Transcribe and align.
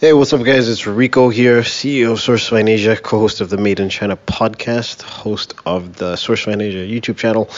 Hey, 0.00 0.12
what's 0.12 0.32
up, 0.32 0.44
guys? 0.44 0.68
It's 0.68 0.86
Rico 0.86 1.28
here, 1.28 1.62
CEO 1.62 2.12
of 2.12 2.18
Sourcefine 2.20 2.68
Asia, 2.68 2.96
co 2.96 3.18
host 3.18 3.40
of 3.40 3.50
the 3.50 3.56
Made 3.56 3.80
in 3.80 3.88
China 3.88 4.16
podcast, 4.16 5.02
host 5.02 5.54
of 5.66 5.96
the 5.96 6.12
Sourcefine 6.14 6.62
Asia 6.62 6.86
YouTube 6.86 7.16
channel. 7.16 7.50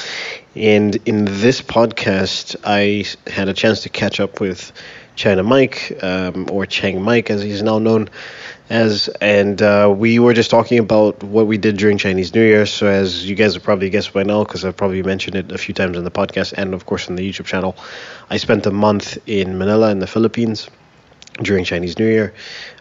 And 0.57 0.97
in 1.05 1.27
this 1.27 1.61
podcast, 1.61 2.57
I 2.65 3.05
had 3.31 3.51
a 3.51 3.53
chance 3.53 3.83
to 3.83 3.91
catch 3.91 4.21
up 4.21 4.41
with 4.41 4.73
China 5.17 5.43
Mike, 5.43 6.03
um, 6.03 6.49
or 6.51 6.65
Chang 6.65 7.03
Mike 7.03 7.29
as 7.29 7.43
he's 7.43 7.63
now 7.63 7.79
known 7.79 8.09
as, 8.71 9.09
and 9.21 9.61
uh, 9.61 9.93
we 9.95 10.19
were 10.19 10.33
just 10.33 10.49
talking 10.51 10.79
about 10.79 11.23
what 11.23 11.47
we 11.47 11.59
did 11.59 11.77
during 11.77 11.99
Chinese 11.99 12.35
New 12.35 12.43
Year. 12.43 12.65
So, 12.65 12.87
as 12.87 13.29
you 13.29 13.37
guys 13.37 13.53
have 13.53 13.63
probably 13.63 13.91
guessed 13.91 14.15
by 14.15 14.23
now, 14.23 14.45
because 14.45 14.65
I've 14.65 14.79
probably 14.79 15.03
mentioned 15.03 15.37
it 15.37 15.53
a 15.53 15.59
few 15.59 15.75
times 15.75 15.99
in 15.99 16.05
the 16.05 16.11
podcast 16.11 16.55
and, 16.57 16.73
of 16.73 16.87
course, 16.87 17.11
on 17.11 17.17
the 17.17 17.31
YouTube 17.31 17.45
channel, 17.45 17.77
I 18.31 18.39
spent 18.39 18.65
a 18.65 18.71
month 18.71 19.19
in 19.27 19.59
Manila 19.59 19.91
in 19.91 19.99
the 19.99 20.07
Philippines 20.07 20.71
during 21.43 21.65
Chinese 21.65 21.99
New 21.99 22.07
Year. 22.07 22.35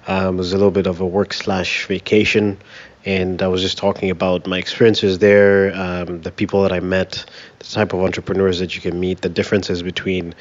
Um, 0.08 0.36
it 0.36 0.38
was 0.38 0.54
a 0.54 0.58
little 0.58 0.72
bit 0.72 0.88
of 0.88 1.02
a 1.02 1.06
work 1.06 1.34
slash 1.34 1.86
vacation, 1.86 2.58
and 3.06 3.42
I 3.42 3.48
was 3.48 3.62
just 3.62 3.78
talking 3.78 4.10
about 4.10 4.48
my 4.48 4.58
experiences 4.58 5.20
there, 5.20 5.74
um, 5.76 6.22
the 6.22 6.32
people 6.32 6.64
that 6.64 6.72
I 6.72 6.80
met, 6.80 7.26
the 7.60 7.66
type 7.66 7.94
of 7.94 8.02
entrepreneurs 8.02 8.60
that 8.60 8.76
you 8.76 8.82
can 8.82 9.00
meet, 9.00 9.22
the 9.22 9.30
differences 9.30 9.84
between 9.84 10.36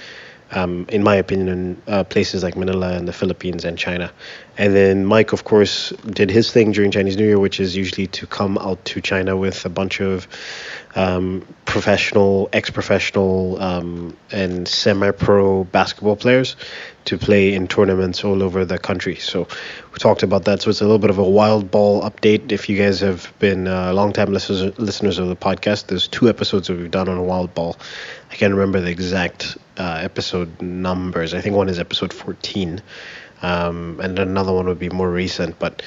um, 0.50 0.86
in 0.88 1.02
my 1.02 1.16
opinion, 1.16 1.80
uh, 1.86 2.04
places 2.04 2.42
like 2.42 2.56
Manila 2.56 2.94
and 2.94 3.06
the 3.06 3.12
Philippines 3.12 3.64
and 3.64 3.76
China. 3.76 4.10
And 4.56 4.74
then 4.74 5.04
Mike, 5.04 5.32
of 5.32 5.44
course, 5.44 5.90
did 6.06 6.30
his 6.30 6.50
thing 6.50 6.72
during 6.72 6.90
Chinese 6.90 7.16
New 7.16 7.26
Year, 7.26 7.38
which 7.38 7.60
is 7.60 7.76
usually 7.76 8.06
to 8.08 8.26
come 8.26 8.56
out 8.58 8.82
to 8.86 9.00
China 9.00 9.36
with 9.36 9.64
a 9.66 9.68
bunch 9.68 10.00
of 10.00 10.26
um, 10.94 11.46
professional, 11.66 12.48
ex 12.52 12.70
professional, 12.70 13.60
um, 13.60 14.16
and 14.32 14.66
semi 14.66 15.10
pro 15.10 15.64
basketball 15.64 16.16
players 16.16 16.56
to 17.08 17.16
play 17.16 17.54
in 17.54 17.66
tournaments 17.66 18.22
all 18.22 18.42
over 18.42 18.66
the 18.66 18.78
country. 18.78 19.16
So 19.16 19.48
we 19.92 19.98
talked 19.98 20.22
about 20.22 20.44
that. 20.44 20.60
So 20.60 20.68
it's 20.68 20.82
a 20.82 20.84
little 20.84 20.98
bit 20.98 21.08
of 21.08 21.16
a 21.16 21.24
wild 21.24 21.70
ball 21.70 22.02
update. 22.02 22.52
If 22.52 22.68
you 22.68 22.76
guys 22.76 23.00
have 23.00 23.32
been 23.38 23.66
uh, 23.66 23.94
long 23.94 24.12
time 24.12 24.30
listeners, 24.30 24.78
listeners 24.78 25.18
of 25.18 25.28
the 25.28 25.36
podcast, 25.36 25.86
there's 25.86 26.06
two 26.06 26.28
episodes 26.28 26.68
that 26.68 26.76
we've 26.76 26.90
done 26.90 27.08
on 27.08 27.26
wild 27.26 27.54
ball. 27.54 27.78
I 28.30 28.34
can't 28.34 28.52
remember 28.52 28.82
the 28.82 28.90
exact 28.90 29.56
uh, 29.78 30.00
episode 30.02 30.60
numbers. 30.60 31.32
I 31.32 31.40
think 31.40 31.56
one 31.56 31.70
is 31.70 31.78
episode 31.78 32.12
14. 32.12 32.82
Um, 33.40 34.00
and 34.02 34.18
another 34.18 34.52
one 34.52 34.66
would 34.66 34.80
be 34.80 34.90
more 34.90 35.10
recent, 35.10 35.58
but 35.58 35.82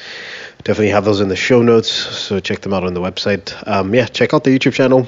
definitely 0.64 0.90
have 0.90 1.06
those 1.06 1.22
in 1.22 1.28
the 1.28 1.36
show 1.36 1.62
notes. 1.62 1.92
So 1.92 2.40
check 2.40 2.62
them 2.62 2.74
out 2.74 2.84
on 2.84 2.96
the 2.96 3.02
website. 3.02 3.56
Um, 3.68 3.94
yeah, 3.94 4.08
check 4.08 4.34
out 4.34 4.44
the 4.44 4.58
YouTube 4.58 4.74
channel. 4.74 5.06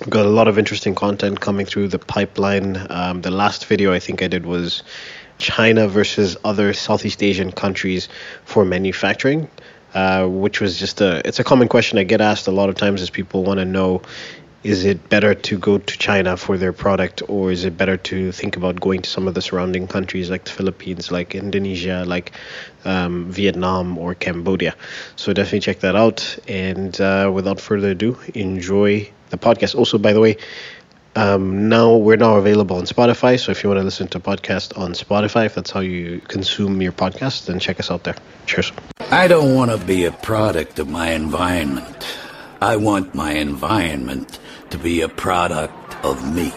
We've 0.00 0.10
got 0.10 0.26
a 0.26 0.30
lot 0.30 0.46
of 0.46 0.58
interesting 0.58 0.94
content 0.94 1.40
coming 1.40 1.66
through 1.66 1.88
the 1.88 1.98
pipeline. 1.98 2.86
Um, 2.88 3.20
the 3.22 3.32
last 3.32 3.66
video 3.66 3.92
I 3.92 3.98
think 3.98 4.22
I 4.22 4.28
did 4.28 4.46
was 4.46 4.84
China 5.38 5.88
versus 5.88 6.36
other 6.44 6.72
Southeast 6.72 7.22
Asian 7.22 7.52
countries 7.52 8.08
for 8.44 8.64
manufacturing. 8.64 9.48
Uh, 9.94 10.26
which 10.26 10.60
was 10.60 10.78
just 10.78 11.00
a 11.00 11.26
it's 11.26 11.38
a 11.38 11.44
common 11.44 11.66
question 11.66 11.96
I 11.96 12.04
get 12.04 12.20
asked 12.20 12.46
a 12.46 12.50
lot 12.50 12.68
of 12.68 12.74
times 12.74 13.00
as 13.00 13.08
people 13.08 13.42
want 13.42 13.58
to 13.58 13.64
know 13.64 14.02
is 14.64 14.84
it 14.84 15.08
better 15.08 15.34
to 15.34 15.58
go 15.58 15.78
to 15.78 15.98
China 15.98 16.36
for 16.36 16.58
their 16.58 16.72
product, 16.72 17.22
or 17.28 17.52
is 17.52 17.64
it 17.64 17.76
better 17.76 17.96
to 17.96 18.32
think 18.32 18.56
about 18.56 18.80
going 18.80 19.02
to 19.02 19.08
some 19.08 19.28
of 19.28 19.34
the 19.34 19.40
surrounding 19.40 19.86
countries 19.86 20.30
like 20.30 20.44
the 20.44 20.50
Philippines, 20.50 21.12
like 21.12 21.34
Indonesia, 21.34 22.04
like 22.06 22.32
um, 22.84 23.30
Vietnam, 23.30 23.96
or 23.96 24.14
Cambodia? 24.14 24.74
So 25.14 25.32
definitely 25.32 25.60
check 25.60 25.80
that 25.80 25.94
out. 25.94 26.38
And 26.48 27.00
uh, 27.00 27.30
without 27.32 27.60
further 27.60 27.90
ado, 27.90 28.18
enjoy 28.34 29.10
the 29.30 29.38
podcast. 29.38 29.76
Also, 29.76 29.96
by 29.96 30.12
the 30.12 30.20
way, 30.20 30.36
um, 31.16 31.68
now 31.68 31.96
we're 31.96 32.16
now 32.16 32.36
available 32.36 32.76
on 32.76 32.84
Spotify. 32.84 33.38
So 33.38 33.52
if 33.52 33.62
you 33.62 33.70
want 33.70 33.80
to 33.80 33.84
listen 33.84 34.08
to 34.08 34.20
podcast 34.20 34.76
on 34.78 34.92
Spotify, 34.92 35.46
if 35.46 35.54
that's 35.54 35.70
how 35.70 35.80
you 35.80 36.20
consume 36.28 36.80
your 36.82 36.92
podcast, 36.92 37.46
then 37.46 37.58
check 37.58 37.80
us 37.80 37.90
out 37.90 38.04
there. 38.04 38.16
Cheers. 38.46 38.72
I 39.10 39.28
don't 39.28 39.54
want 39.54 39.70
to 39.70 39.78
be 39.78 40.04
a 40.04 40.12
product 40.12 40.78
of 40.78 40.88
my 40.88 41.10
environment. 41.10 42.06
I 42.60 42.76
want 42.76 43.14
my 43.14 43.32
environment 43.32 44.38
to 44.70 44.78
be 44.78 45.00
a 45.00 45.08
product 45.08 46.04
of 46.04 46.34
me. 46.34 46.52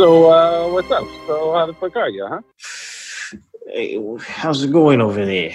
So, 0.00 0.30
uh, 0.30 0.72
what's 0.72 0.90
up? 0.90 1.06
So, 1.26 1.52
how 1.52 1.66
the 1.66 1.74
fuck 1.74 1.94
are 1.94 2.08
you, 2.08 2.26
huh? 2.26 2.40
Hey, 3.66 3.98
how's 4.18 4.62
it 4.62 4.72
going 4.72 5.02
over 5.02 5.26
there? 5.26 5.54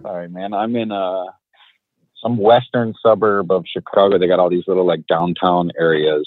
Sorry, 0.00 0.30
man. 0.30 0.54
I'm 0.54 0.74
in 0.76 0.90
uh, 0.90 1.26
some 2.22 2.38
western 2.38 2.94
suburb 3.02 3.50
of 3.50 3.66
Chicago. 3.66 4.16
They 4.16 4.28
got 4.28 4.38
all 4.38 4.48
these 4.48 4.66
little 4.66 4.86
like 4.86 5.06
downtown 5.08 5.72
areas 5.78 6.26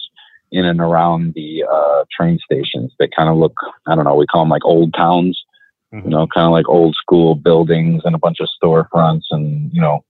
in 0.51 0.63
and 0.63 0.79
around 0.79 1.33
the 1.33 1.63
uh, 1.63 2.03
train 2.15 2.37
stations 2.45 2.93
that 2.99 3.15
kind 3.15 3.29
of 3.29 3.37
look, 3.37 3.55
I 3.87 3.95
don't 3.95 4.05
know, 4.05 4.13
we 4.13 4.27
call 4.27 4.43
them 4.43 4.49
like 4.49 4.63
old 4.63 4.93
towns, 4.93 5.43
mm-hmm. 5.91 6.05
you 6.05 6.11
know, 6.15 6.27
kind 6.27 6.45
of 6.45 6.51
like 6.51 6.69
old 6.69 6.93
school 6.93 7.33
buildings 7.33 8.03
and 8.05 8.13
a 8.13 8.19
bunch 8.19 8.37
of 8.41 8.49
storefronts 8.63 9.23
and, 9.31 9.73
you 9.73 9.81
know, 9.81 10.05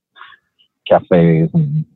cafes 0.86 1.48
and 1.54 1.86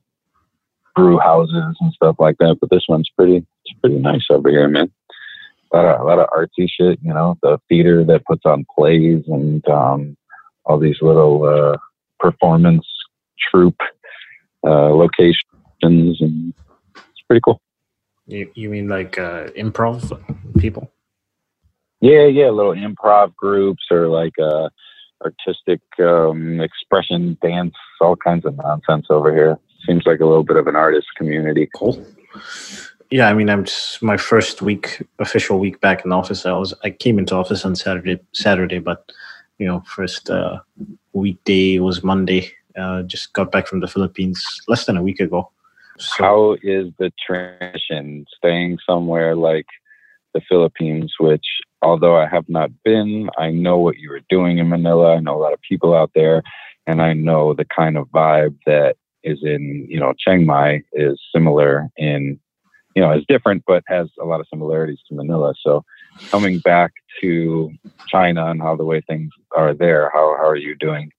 brew 0.97 1.19
houses 1.19 1.77
and 1.83 1.93
stuff 1.93 2.17
like 2.19 2.39
that. 2.39 2.57
But 2.63 2.71
this 2.71 2.87
one's 2.89 3.11
pretty, 3.11 3.37
it's 3.67 3.81
pretty 3.83 3.99
nice 3.99 4.25
over 4.31 4.49
here, 4.49 4.67
man. 4.67 4.91
A 5.73 5.77
lot 5.77 5.87
of, 5.87 6.01
a 6.01 6.05
lot 6.05 6.19
of 6.19 6.29
artsy 6.31 6.69
shit, 6.69 6.99
you 7.03 7.15
know, 7.15 7.39
the 7.43 7.59
theater 7.69 8.05
that 8.05 8.25
puts 8.25 8.43
on 8.45 8.67
plays 8.77 9.23
and, 9.29 9.67
um, 9.69 10.17
all 10.65 10.79
these 10.79 11.01
little 11.01 11.45
uh, 11.45 11.77
performance 12.19 12.87
troupe 13.51 13.81
uh, 14.65 14.91
locations, 14.91 16.21
and 16.21 16.53
it's 16.95 17.23
pretty 17.27 17.41
cool. 17.45 17.61
You, 18.27 18.51
you 18.55 18.69
mean 18.69 18.89
like 18.89 19.19
uh, 19.19 19.47
improv 19.57 20.21
people? 20.59 20.91
Yeah, 22.01 22.27
yeah, 22.27 22.51
little 22.51 22.75
improv 22.75 23.35
groups 23.35 23.85
or 23.91 24.09
like 24.09 24.39
uh, 24.39 24.69
artistic 25.23 25.81
um, 25.99 26.61
expression, 26.61 27.37
dance, 27.43 27.75
all 28.01 28.17
kinds 28.17 28.45
of 28.45 28.57
nonsense 28.57 29.07
over 29.11 29.35
here. 29.35 29.59
Seems 29.87 30.05
like 30.07 30.21
a 30.21 30.27
little 30.27 30.45
bit 30.45 30.57
of 30.57 30.67
an 30.67 30.77
artist 30.77 31.07
community. 31.17 31.69
Cool. 31.75 32.05
Yeah, 33.11 33.29
I 33.29 33.35
mean, 33.35 33.51
I'm 33.51 33.65
just 33.65 34.03
my 34.03 34.17
first 34.17 34.63
week, 34.63 35.03
official 35.19 35.59
week 35.59 35.81
back 35.81 36.05
in 36.05 36.13
office. 36.13 36.47
I 36.47 36.53
was 36.53 36.73
I 36.85 36.91
came 36.91 37.19
into 37.19 37.35
office 37.35 37.65
on 37.65 37.75
Saturday, 37.75 38.21
Saturday, 38.33 38.79
but 38.79 39.11
you 39.59 39.67
know, 39.67 39.83
first 39.87 40.31
uh, 40.31 40.61
weekday 41.13 41.79
was 41.79 42.05
Monday. 42.05 42.53
Uh, 42.79 43.03
just 43.03 43.33
got 43.33 43.51
back 43.51 43.67
from 43.67 43.81
the 43.81 43.89
Philippines 43.89 44.63
less 44.69 44.87
than 44.87 44.97
a 44.97 45.03
week 45.03 45.21
ago. 45.21 45.51
So, 45.99 46.25
How 46.25 46.53
is 46.63 46.93
the 46.99 47.13
transition 47.27 48.25
staying 48.37 48.79
somewhere 48.87 49.35
like 49.35 49.67
the 50.33 50.41
Philippines, 50.49 51.15
which 51.19 51.45
although 51.83 52.17
I 52.17 52.27
have 52.27 52.49
not 52.49 52.71
been, 52.85 53.29
I 53.37 53.51
know 53.51 53.79
what 53.79 53.99
you 53.99 54.11
were 54.11 54.23
doing 54.29 54.59
in 54.59 54.69
Manila. 54.69 55.17
I 55.17 55.21
know 55.21 55.37
a 55.37 55.43
lot 55.43 55.53
of 55.53 55.61
people 55.61 55.95
out 55.95 56.13
there, 56.15 56.43
and 56.87 57.03
I 57.03 57.13
know 57.13 57.55
the 57.55 57.65
kind 57.65 57.97
of 57.97 58.09
vibe 58.09 58.57
that 58.67 58.97
is 59.23 59.41
in, 59.43 59.87
you 59.89 59.99
know, 60.01 60.15
Chiang 60.19 60.47
Mai 60.47 60.83
is 60.93 61.21
similar 61.35 61.91
in, 61.97 62.39
you 62.95 63.03
know, 63.03 63.13
is 63.13 63.25
different, 63.29 63.65
but 63.67 63.85
has 63.87 64.09
a 64.21 64.25
lot 64.25 64.41
of 64.41 64.47
similarities 64.49 64.99
to 65.09 65.15
Manila. 65.15 65.55
So 65.63 65.85
coming 66.31 66.59
back 66.61 66.93
to 67.21 67.71
China 68.09 68.47
and 68.47 68.61
how 68.61 68.77
the 68.77 68.85
way 68.85 69.01
things 69.01 69.31
are 69.57 69.75
there, 69.75 70.11
how, 70.13 70.37
how 70.39 70.49
are 70.49 70.57
you 70.57 70.75
doing? 70.77 71.13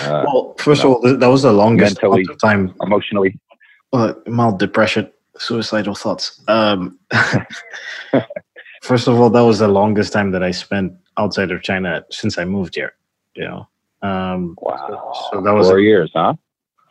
Uh, 0.00 0.24
well, 0.26 0.54
first 0.58 0.84
of 0.84 0.90
all, 0.90 1.00
that 1.02 1.26
was 1.26 1.42
the 1.42 1.52
longest 1.52 2.02
mentally, 2.02 2.24
time 2.40 2.74
emotionally. 2.82 3.38
Uh, 3.92 4.14
mild 4.26 4.58
depression, 4.58 5.10
suicidal 5.36 5.94
thoughts. 5.94 6.42
Um, 6.48 6.98
first 8.82 9.06
of 9.06 9.20
all, 9.20 9.30
that 9.30 9.42
was 9.42 9.58
the 9.58 9.68
longest 9.68 10.12
time 10.12 10.30
that 10.32 10.42
I 10.42 10.50
spent 10.50 10.92
outside 11.18 11.50
of 11.50 11.62
China 11.62 12.04
since 12.10 12.38
I 12.38 12.44
moved 12.44 12.74
here. 12.74 12.94
You 13.34 13.44
know. 13.44 13.68
Um, 14.02 14.56
wow. 14.60 15.12
So, 15.14 15.36
so 15.36 15.40
that 15.42 15.52
was 15.52 15.68
four 15.68 15.78
a, 15.78 15.82
years, 15.82 16.10
huh? 16.14 16.34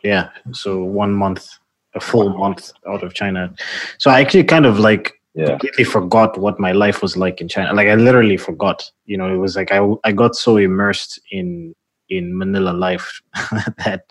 Yeah. 0.02 0.30
So 0.52 0.82
one 0.82 1.12
month, 1.12 1.48
a 1.96 2.00
full 2.00 2.30
wow. 2.30 2.36
month 2.36 2.72
out 2.86 3.02
of 3.02 3.14
China. 3.14 3.52
So 3.98 4.10
I 4.10 4.20
actually 4.20 4.44
kind 4.44 4.66
of 4.66 4.78
like 4.78 5.20
yeah. 5.34 5.48
completely 5.48 5.84
forgot 5.84 6.38
what 6.38 6.60
my 6.60 6.72
life 6.72 7.02
was 7.02 7.16
like 7.16 7.40
in 7.40 7.48
China. 7.48 7.72
Like 7.74 7.88
I 7.88 7.94
literally 7.94 8.36
forgot. 8.36 8.88
You 9.06 9.16
know, 9.18 9.32
it 9.32 9.38
was 9.38 9.56
like 9.56 9.72
I 9.72 9.80
I 10.04 10.12
got 10.12 10.36
so 10.36 10.56
immersed 10.56 11.20
in 11.30 11.74
in 12.08 12.38
Manila 12.38 12.70
life 12.70 13.20
that 13.84 14.04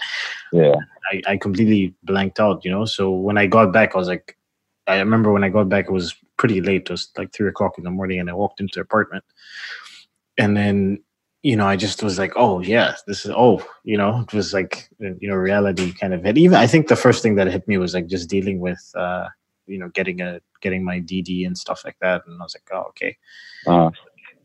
yeah 0.51 0.75
I, 1.11 1.21
I 1.27 1.37
completely 1.37 1.93
blanked 2.03 2.39
out. 2.39 2.65
You 2.65 2.71
know, 2.71 2.85
so 2.85 3.11
when 3.11 3.37
I 3.37 3.47
got 3.47 3.71
back, 3.71 3.95
I 3.95 3.97
was 3.97 4.07
like, 4.07 4.37
I 4.87 4.97
remember 4.97 5.31
when 5.31 5.43
I 5.43 5.49
got 5.49 5.69
back, 5.69 5.85
it 5.85 5.91
was 5.91 6.15
pretty 6.37 6.61
late. 6.61 6.83
It 6.83 6.91
was 6.91 7.09
like 7.17 7.31
three 7.33 7.49
o'clock 7.49 7.77
in 7.77 7.83
the 7.83 7.91
morning, 7.91 8.19
and 8.19 8.29
I 8.29 8.33
walked 8.33 8.59
into 8.59 8.75
the 8.75 8.81
apartment, 8.81 9.23
and 10.37 10.57
then 10.57 10.99
you 11.45 11.55
know, 11.55 11.67
I 11.67 11.75
just 11.75 12.01
was 12.01 12.17
like, 12.17 12.33
oh 12.35 12.59
yeah, 12.61 12.95
this 13.05 13.23
is 13.25 13.31
oh, 13.31 13.63
you 13.83 13.97
know, 13.97 14.21
it 14.21 14.33
was 14.33 14.51
like 14.51 14.89
you 14.99 15.29
know, 15.29 15.35
reality 15.35 15.93
kind 15.93 16.13
of 16.15 16.23
hit. 16.23 16.39
Even 16.39 16.57
I 16.57 16.65
think 16.65 16.87
the 16.87 16.95
first 16.95 17.21
thing 17.21 17.35
that 17.35 17.47
hit 17.47 17.67
me 17.67 17.77
was 17.77 17.93
like 17.93 18.07
just 18.07 18.29
dealing 18.29 18.59
with 18.59 18.83
uh 18.95 19.27
you 19.67 19.77
know 19.77 19.89
getting 19.89 20.21
a 20.21 20.39
getting 20.61 20.83
my 20.83 20.99
DD 20.99 21.45
and 21.45 21.55
stuff 21.55 21.83
like 21.85 21.97
that. 22.01 22.23
And 22.25 22.41
I 22.41 22.43
was 22.45 22.55
like, 22.55 22.67
oh 22.73 22.85
okay. 22.89 23.15
Uh, 23.67 23.91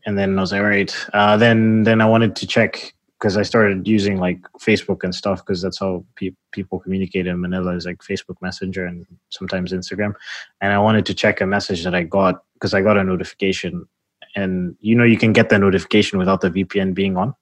And 0.05 0.15
then 0.17 0.37
I 0.37 0.41
was 0.41 0.51
like, 0.51 0.61
all 0.61 0.67
right. 0.67 0.95
Uh, 1.13 1.37
then 1.37 1.83
then 1.83 2.01
I 2.01 2.05
wanted 2.05 2.35
to 2.35 2.47
check 2.47 2.93
because 3.19 3.37
I 3.37 3.43
started 3.43 3.87
using 3.87 4.17
like 4.17 4.41
Facebook 4.59 5.03
and 5.03 5.13
stuff 5.13 5.39
because 5.45 5.61
that's 5.61 5.79
how 5.79 6.05
pe- 6.15 6.35
people 6.51 6.79
communicate 6.79 7.27
in 7.27 7.41
Manila 7.41 7.75
is 7.75 7.85
like 7.85 7.99
Facebook 8.03 8.41
Messenger 8.41 8.85
and 8.85 9.05
sometimes 9.29 9.73
Instagram. 9.73 10.13
And 10.61 10.73
I 10.73 10.79
wanted 10.79 11.05
to 11.07 11.13
check 11.15 11.41
a 11.41 11.47
message 11.47 11.83
that 11.83 11.95
I 11.95 12.03
got 12.03 12.43
because 12.55 12.73
I 12.75 12.81
got 12.81 12.97
a 12.97 13.03
notification, 13.03 13.87
and 14.35 14.75
you 14.79 14.95
know 14.95 15.03
you 15.03 15.17
can 15.17 15.33
get 15.33 15.49
the 15.49 15.59
notification 15.59 16.19
without 16.19 16.41
the 16.41 16.49
VPN 16.49 16.93
being 16.93 17.17
on. 17.17 17.33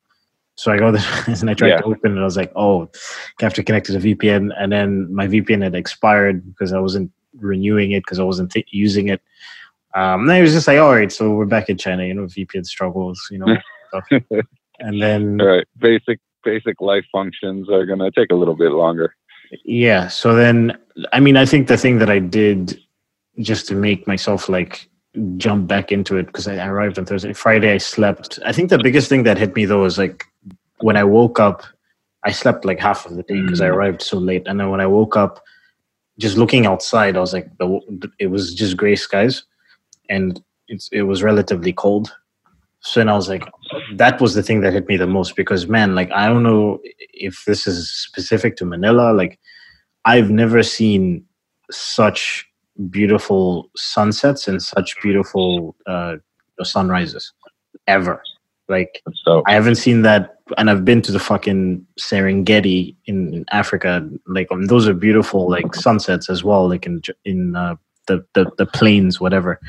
So 0.56 0.72
I 0.72 0.78
go 0.78 0.92
there 0.92 1.04
and 1.28 1.50
I 1.50 1.54
tried 1.54 1.70
Yeah. 1.70 1.78
to 1.78 1.84
open 1.86 2.18
it. 2.18 2.22
I 2.22 2.24
was 2.26 2.36
like, 2.38 2.52
oh, 2.56 2.90
I 3.40 3.44
have 3.46 3.54
to 3.56 3.64
connect 3.64 3.86
to 3.88 3.98
the 3.98 4.16
VPN, 4.16 4.52
and 4.58 4.72
then 4.72 5.14
my 5.14 5.28
VPN 5.28 5.64
had 5.64 5.76
expired 5.76 6.46
because 6.46 6.74
I 6.74 6.80
wasn't 6.80 7.12
renewing 7.38 7.92
it 7.92 8.04
because 8.04 8.20
I 8.20 8.24
wasn't 8.24 8.52
th- 8.52 8.68
using 8.72 9.08
it. 9.10 9.22
Um, 9.96 10.22
and 10.24 10.32
I 10.32 10.42
was 10.42 10.52
just 10.54 10.68
like, 10.68 10.78
all 10.80 10.94
right, 10.94 11.12
so 11.12 11.32
we're 11.32 11.46
back 11.46 11.70
in 11.70 11.78
China, 11.78 12.04
you 12.06 12.14
know, 12.14 12.24
VPN 12.26 12.66
struggles, 12.66 13.20
you 13.32 13.40
know, 13.40 13.58
stuff. 13.90 14.06
and 14.80 15.02
then 15.02 15.40
all 15.42 15.48
right. 15.48 15.68
Basic 15.80 16.20
basic 16.44 16.80
life 16.82 17.06
functions 17.12 17.70
are 17.70 17.86
gonna 17.86 18.12
take 18.12 18.32
a 18.32 18.36
little 18.36 18.56
bit 18.56 18.72
longer. 18.72 19.16
yeah, 19.66 20.08
so 20.08 20.36
then 20.36 20.78
I 21.14 21.20
mean, 21.20 21.38
I 21.38 21.46
think 21.46 21.68
the 21.68 21.78
thing 21.78 22.00
that 22.00 22.10
I 22.10 22.20
did 22.20 22.80
just 23.40 23.68
to 23.68 23.76
make 23.76 24.06
myself 24.08 24.50
like 24.50 24.90
jump 25.38 25.68
back 25.68 25.92
into 25.92 26.18
it 26.18 26.27
because 26.27 26.48
I 26.48 26.66
arrived 26.68 26.98
on 27.00 27.06
Thursday. 27.06 27.33
Friday, 27.33 27.74
I 27.74 27.77
slept. 27.77 28.39
I 28.45 28.51
think 28.54 28.69
the 28.69 28.80
biggest 28.80 29.10
thing 29.10 29.24
that 29.24 29.38
hit 29.38 29.56
me 29.56 29.66
though 29.66 29.81
was 29.83 29.98
like 29.98 30.25
when 30.81 30.98
I 30.98 31.04
woke 31.04 31.39
up, 31.39 31.63
I 32.25 32.31
slept 32.31 32.66
like 32.66 32.80
half 32.80 33.06
of 33.06 33.16
the 33.16 33.24
day 33.24 33.42
because 33.42 33.62
I 33.62 33.68
Mm. 33.68 33.74
arrived 33.75 34.01
so 34.01 34.18
late, 34.18 34.48
and 34.48 34.60
then 34.60 34.69
when 34.69 34.81
I 34.81 34.88
woke 34.88 35.16
up, 35.18 35.42
just 36.18 36.38
looking 36.38 36.66
outside, 36.66 37.16
I 37.18 37.19
was 37.21 37.33
like, 37.33 37.50
the, 37.60 38.10
it 38.19 38.27
was 38.27 38.54
just 38.54 38.77
gray 38.77 38.95
skies, 38.95 39.44
and 40.10 40.42
it's 40.68 40.89
it 40.92 41.04
was 41.04 41.24
relatively 41.24 41.74
cold. 41.74 42.13
So 42.81 43.00
then 43.00 43.10
I 43.10 43.13
was 43.16 43.27
like, 43.30 43.44
that 43.98 44.21
was 44.21 44.36
the 44.36 44.44
thing 44.44 44.62
that 44.62 44.74
hit 44.74 44.88
me 44.88 44.98
the 44.98 45.07
most 45.07 45.36
because 45.36 45.68
man, 45.68 45.95
like 45.95 46.12
I 46.12 46.27
don't 46.27 46.44
know 46.44 46.80
if 47.13 47.44
this 47.45 47.68
is 47.68 47.92
specific 47.92 48.56
to 48.57 48.66
Manila. 48.66 49.13
Like 49.13 49.39
I've 50.06 50.31
never 50.31 50.63
seen 50.63 51.25
such 51.71 52.49
beautiful 52.90 53.70
sunsets 53.76 54.48
and 54.48 54.62
such 54.62 54.96
beautiful 55.02 55.76
uh, 55.86 56.16
sunrises 56.64 57.34
ever. 57.88 58.22
Like 58.68 59.02
So 59.26 59.44
I 59.48 59.54
haven't 59.54 59.76
seen 59.76 60.04
that, 60.04 60.36
and 60.58 60.70
I've 60.70 60.86
been 60.86 61.02
to 61.02 61.12
the 61.12 61.20
fucking 61.20 61.86
Serengeti 62.00 62.96
in, 63.06 63.34
in 63.34 63.46
Africa. 63.52 64.08
Like, 64.28 64.52
um, 64.52 64.66
those 64.66 64.88
are 64.88 64.94
beautiful, 64.94 65.50
like 65.50 65.74
sunsets 65.74 66.30
as 66.30 66.44
well. 66.44 66.70
Like 66.70 66.86
in 66.86 67.02
in 67.26 67.56
uh, 67.56 67.76
the, 68.08 68.24
the 68.36 68.52
the 68.58 68.68
plains, 68.68 69.20
whatever. 69.20 69.60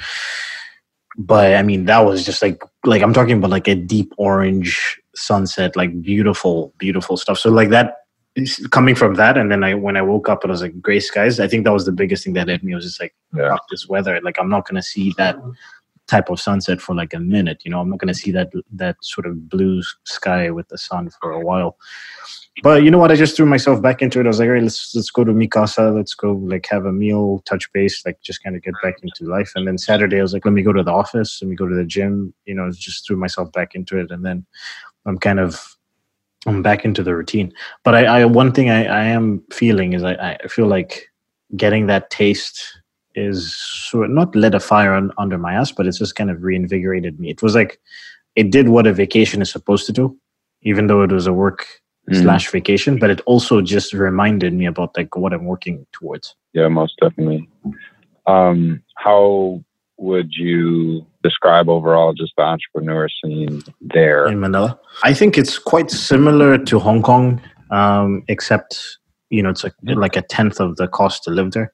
But 1.17 1.55
I 1.55 1.63
mean, 1.63 1.87
that 1.87 2.01
was 2.01 2.25
just 2.25 2.43
like 2.43 2.63
like 2.85 3.03
I'm 3.03 3.15
talking 3.15 3.39
about 3.39 3.51
like 3.51 3.69
a 3.69 3.75
deep 3.75 4.13
orange 4.19 5.01
sunset, 5.15 5.77
like 5.77 6.03
beautiful, 6.03 6.75
beautiful 6.79 7.17
stuff. 7.17 7.39
So 7.39 7.51
like 7.51 7.71
that 7.71 7.95
coming 8.71 8.95
from 8.95 9.15
that, 9.15 9.37
and 9.37 9.51
then 9.51 9.65
I 9.65 9.75
when 9.75 9.97
I 9.97 10.03
woke 10.03 10.29
up, 10.29 10.45
it 10.45 10.51
was 10.51 10.63
like 10.63 10.81
gray 10.81 11.01
skies. 11.01 11.41
I 11.41 11.49
think 11.49 11.65
that 11.65 11.73
was 11.73 11.87
the 11.87 11.93
biggest 11.93 12.25
thing 12.25 12.35
that 12.35 12.49
hit 12.49 12.63
me. 12.63 12.73
I 12.73 12.77
was 12.77 12.85
just 12.85 13.01
like, 13.01 13.15
yeah. 13.35 13.57
this 13.71 13.89
weather. 13.89 14.21
Like 14.23 14.39
I'm 14.39 14.51
not 14.51 14.67
gonna 14.69 14.83
see 14.83 15.15
that 15.17 15.37
type 16.07 16.29
of 16.29 16.41
sunset 16.41 16.81
for 16.81 16.95
like 16.95 17.15
a 17.15 17.21
minute. 17.21 17.63
You 17.65 17.71
know, 17.71 17.81
I'm 17.81 17.89
not 17.89 17.99
gonna 17.99 18.15
see 18.15 18.33
that 18.33 18.53
that 18.73 18.97
sort 19.03 19.27
of 19.27 19.49
blue 19.49 19.83
sky 20.05 20.51
with 20.51 20.69
the 20.69 20.79
sun 20.79 21.11
for 21.21 21.33
a 21.33 21.41
while. 21.41 21.77
But 22.63 22.83
you 22.83 22.91
know 22.91 22.99
what? 22.99 23.13
I 23.13 23.17
just 23.17 23.37
threw 23.37 23.47
myself 23.47 23.81
back 23.81 24.03
into 24.03 24.21
it. 24.21 24.27
I 24.27 24.29
was 24.29 24.39
like, 24.39 24.49
all 24.49 24.55
right, 24.55 24.63
let's 24.63 24.95
let's 24.95 25.11
go 25.11 25.25
to 25.25 25.33
Mikasa. 25.33 25.95
Let's 25.95 26.15
go 26.15 26.33
like 26.33 26.67
have 26.71 26.85
a 26.85 26.93
meal, 26.93 27.43
touch 27.47 27.73
base, 27.73 28.05
like 28.05 28.21
just 28.23 28.43
kind 28.43 28.57
of 28.57 28.63
get 28.63 28.75
back 28.83 28.97
into 29.03 29.25
life. 29.25 29.53
And 29.55 29.67
then 29.67 29.79
Saturday, 29.79 30.19
I 30.19 30.23
was 30.23 30.33
like, 30.33 30.45
let 30.45 30.53
me 30.53 30.63
go 30.63 30.73
to 30.73 30.83
the 30.83 30.93
office. 30.93 31.41
Let 31.41 31.49
me 31.49 31.57
go 31.57 31.69
to 31.69 31.75
the 31.75 31.85
gym. 31.85 32.35
You 32.45 32.55
know, 32.55 32.71
just 32.73 33.07
threw 33.07 33.17
myself 33.17 33.51
back 33.53 33.75
into 33.75 33.99
it. 33.99 34.11
And 34.11 34.25
then 34.25 34.45
I'm 35.07 35.17
kind 35.17 35.41
of 35.41 35.77
I'm 36.47 36.63
back 36.63 36.85
into 36.85 37.03
the 37.03 37.15
routine. 37.15 37.53
But 37.85 37.95
I, 37.95 38.05
I 38.21 38.25
one 38.25 38.53
thing 38.53 38.71
I, 38.71 38.85
I 38.85 39.05
am 39.05 39.43
feeling 39.53 39.93
is 39.93 40.03
I, 40.03 40.15
I 40.43 40.49
feel 40.49 40.67
like 40.67 41.11
getting 41.57 41.87
that 41.87 42.11
taste 42.11 42.79
is 43.15 43.55
sort 43.57 44.09
not 44.11 44.35
lit 44.35 44.55
a 44.55 44.61
fire 44.61 44.95
on, 44.95 45.13
under 45.19 45.37
my 45.37 45.55
ass, 45.55 45.73
but 45.73 45.87
it's 45.87 45.99
just 45.99 46.15
kind 46.15 46.31
of 46.31 46.43
reinvigorated 46.43 47.19
me. 47.19 47.31
It 47.31 47.43
was 47.43 47.55
like 47.55 47.81
it 48.37 48.51
did 48.51 48.69
what 48.69 48.87
a 48.87 48.93
vacation 48.93 49.43
is 49.43 49.51
supposed 49.51 49.87
to 49.87 49.93
do, 49.93 50.17
even 50.63 50.87
though 50.87 51.03
it 51.03 51.13
was 51.13 51.27
a 51.27 51.33
work 51.33 51.67
Mhm. 52.09 52.23
slash 52.23 52.51
vacation. 52.51 52.99
But 52.99 53.11
it 53.11 53.21
also 53.27 53.61
just 53.61 53.93
reminded 53.93 54.55
me 54.55 54.67
about 54.67 54.97
like 54.97 55.15
what 55.17 55.33
I'm 55.33 55.45
working 55.45 55.87
towards. 55.93 56.35
Yeah, 56.55 56.69
most 56.69 56.97
definitely. 57.01 57.49
Um, 58.27 58.83
how 58.97 59.63
would 60.01 60.33
you 60.33 61.07
describe 61.23 61.69
overall 61.69 62.15
just 62.15 62.33
the 62.37 62.43
entrepreneur 62.43 63.09
scene 63.09 63.63
there? 63.81 64.27
in 64.27 64.41
Manila. 64.41 64.79
I 65.05 65.13
think 65.13 65.37
it's 65.37 65.59
quite 65.59 65.91
similar 65.91 66.57
to 66.57 66.79
Hong 66.79 67.03
Kong, 67.03 67.41
um, 67.71 68.25
except 68.29 68.99
you 69.29 69.43
know 69.43 69.51
it's 69.51 69.63
like 69.63 69.75
like 69.85 70.17
a 70.17 70.23
tenth 70.23 70.59
of 70.59 70.77
the 70.77 70.89
cost 70.89 71.25
to 71.25 71.31
live 71.31 71.53
there. 71.53 71.73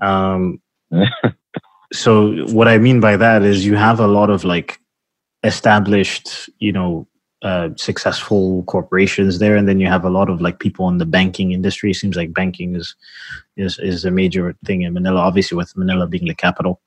Um, 0.00 0.62
so 1.92 2.32
what 2.46 2.68
I 2.68 2.78
mean 2.78 3.00
by 3.00 3.16
that 3.16 3.42
is 3.42 3.66
you 3.66 3.74
have 3.74 3.98
a 3.98 4.06
lot 4.06 4.30
of 4.30 4.44
like 4.44 4.80
established, 5.42 6.48
you 6.60 6.72
know, 6.72 7.08
uh, 7.42 7.70
successful 7.76 8.62
corporations 8.64 9.38
there, 9.40 9.56
and 9.56 9.68
then 9.68 9.80
you 9.80 9.88
have 9.88 10.04
a 10.04 10.10
lot 10.10 10.28
of 10.28 10.40
like 10.40 10.60
people 10.60 10.88
in 10.88 10.98
the 10.98 11.06
banking 11.06 11.52
industry. 11.52 11.90
It 11.90 11.94
seems 11.94 12.16
like 12.16 12.32
banking 12.32 12.76
is 12.76 12.94
is 13.56 13.78
is 13.80 14.04
a 14.04 14.12
major 14.12 14.54
thing 14.64 14.82
in 14.82 14.94
Manila, 14.94 15.20
obviously 15.20 15.56
with 15.56 15.76
Manila 15.76 16.06
being 16.06 16.26
the 16.26 16.34
capital. 16.34 16.80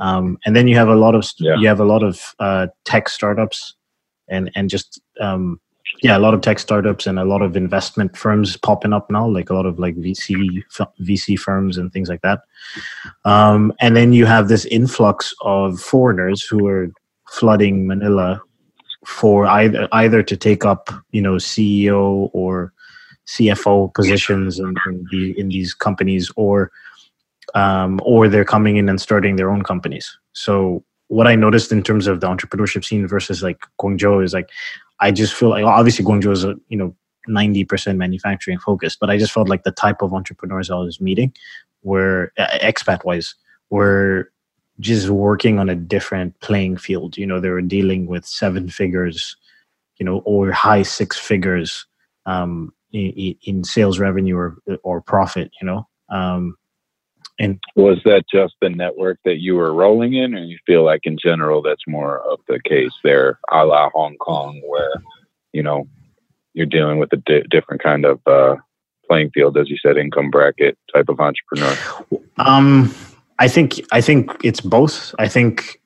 Um, 0.00 0.38
and 0.44 0.56
then 0.56 0.66
you 0.66 0.76
have 0.76 0.88
a 0.88 0.96
lot 0.96 1.14
of 1.14 1.30
Yeah. 1.38 1.56
you 1.56 1.68
have 1.68 1.80
a 1.80 1.84
lot 1.84 2.02
of 2.02 2.34
uh, 2.38 2.66
tech 2.84 3.08
startups, 3.08 3.74
and 4.28 4.50
and 4.56 4.68
just 4.68 5.00
um, 5.20 5.60
yeah, 6.02 6.16
a 6.16 6.20
lot 6.20 6.34
of 6.34 6.40
tech 6.40 6.58
startups 6.58 7.06
and 7.06 7.18
a 7.18 7.24
lot 7.24 7.42
of 7.42 7.56
investment 7.56 8.16
firms 8.16 8.56
popping 8.56 8.92
up 8.92 9.10
now, 9.10 9.28
like 9.28 9.50
a 9.50 9.54
lot 9.54 9.66
of 9.66 9.78
like 9.78 9.96
VC 9.96 10.62
VC 11.02 11.38
firms 11.38 11.76
and 11.76 11.92
things 11.92 12.08
like 12.08 12.22
that. 12.22 12.40
Um, 13.24 13.72
and 13.80 13.94
then 13.96 14.12
you 14.12 14.26
have 14.26 14.48
this 14.48 14.64
influx 14.66 15.34
of 15.42 15.80
foreigners 15.80 16.42
who 16.42 16.66
are 16.66 16.90
flooding 17.28 17.86
Manila 17.86 18.40
for 19.06 19.46
either 19.46 19.88
either 19.92 20.22
to 20.22 20.36
take 20.36 20.64
up 20.64 20.90
you 21.10 21.22
know 21.22 21.34
CEO 21.34 22.30
or 22.32 22.72
CFO 23.26 23.94
positions 23.94 24.58
in, 24.58 24.74
in, 24.86 25.06
the, 25.12 25.38
in 25.38 25.48
these 25.50 25.72
companies, 25.72 26.32
or 26.36 26.72
um, 27.54 28.00
or 28.04 28.28
they're 28.28 28.44
coming 28.44 28.76
in 28.76 28.88
and 28.88 29.00
starting 29.00 29.36
their 29.36 29.50
own 29.50 29.62
companies. 29.62 30.18
So 30.32 30.84
what 31.08 31.26
I 31.26 31.34
noticed 31.34 31.72
in 31.72 31.82
terms 31.82 32.06
of 32.06 32.20
the 32.20 32.28
entrepreneurship 32.28 32.84
scene 32.84 33.06
versus 33.06 33.42
like 33.42 33.64
Guangzhou 33.80 34.24
is 34.24 34.32
like 34.32 34.48
I 35.00 35.10
just 35.10 35.34
feel 35.34 35.50
like 35.50 35.64
obviously 35.64 36.04
Guangzhou 36.04 36.32
is 36.32 36.44
a 36.44 36.54
you 36.68 36.76
know 36.76 36.94
ninety 37.26 37.64
percent 37.64 37.98
manufacturing 37.98 38.58
focused, 38.58 38.98
but 39.00 39.10
I 39.10 39.18
just 39.18 39.32
felt 39.32 39.48
like 39.48 39.64
the 39.64 39.72
type 39.72 40.02
of 40.02 40.14
entrepreneurs 40.14 40.70
I 40.70 40.76
was 40.76 41.00
meeting 41.00 41.32
were 41.82 42.32
uh, 42.38 42.58
expat 42.62 43.04
wise 43.04 43.34
were 43.70 44.30
just 44.78 45.08
working 45.08 45.58
on 45.58 45.68
a 45.68 45.74
different 45.74 46.38
playing 46.40 46.76
field. 46.76 47.16
You 47.16 47.26
know, 47.26 47.40
they 47.40 47.50
were 47.50 47.62
dealing 47.62 48.06
with 48.06 48.24
seven 48.24 48.68
figures, 48.68 49.36
you 49.98 50.06
know, 50.06 50.18
or 50.24 50.50
high 50.52 50.82
six 50.82 51.18
figures 51.18 51.86
um, 52.26 52.72
in, 52.92 53.36
in 53.42 53.64
sales 53.64 53.98
revenue 53.98 54.36
or 54.36 54.56
or 54.82 55.00
profit. 55.00 55.50
You 55.60 55.66
know, 55.66 55.88
um, 56.08 56.56
and 57.40 57.58
Was 57.74 57.98
that 58.04 58.24
just 58.30 58.54
the 58.60 58.68
network 58.68 59.18
that 59.24 59.38
you 59.38 59.56
were 59.56 59.72
rolling 59.72 60.12
in, 60.12 60.34
or 60.34 60.42
you 60.42 60.58
feel 60.66 60.84
like 60.84 61.00
in 61.04 61.16
general 61.16 61.62
that's 61.62 61.86
more 61.88 62.20
of 62.30 62.38
the 62.46 62.60
case 62.60 62.92
there, 63.02 63.38
a 63.50 63.64
la 63.64 63.88
Hong 63.94 64.16
Kong, 64.18 64.60
where 64.66 64.92
you 65.52 65.62
know 65.62 65.88
you're 66.52 66.66
dealing 66.66 66.98
with 66.98 67.12
a 67.14 67.16
di- 67.16 67.44
different 67.50 67.82
kind 67.82 68.04
of 68.04 68.20
uh, 68.26 68.56
playing 69.08 69.30
field, 69.30 69.56
as 69.56 69.70
you 69.70 69.78
said, 69.82 69.96
income 69.96 70.30
bracket 70.30 70.76
type 70.94 71.08
of 71.08 71.18
entrepreneur. 71.18 71.76
Um, 72.36 72.94
I 73.38 73.48
think 73.48 73.80
I 73.90 74.02
think 74.02 74.30
it's 74.44 74.60
both. 74.60 75.14
I 75.18 75.26
think 75.26 75.79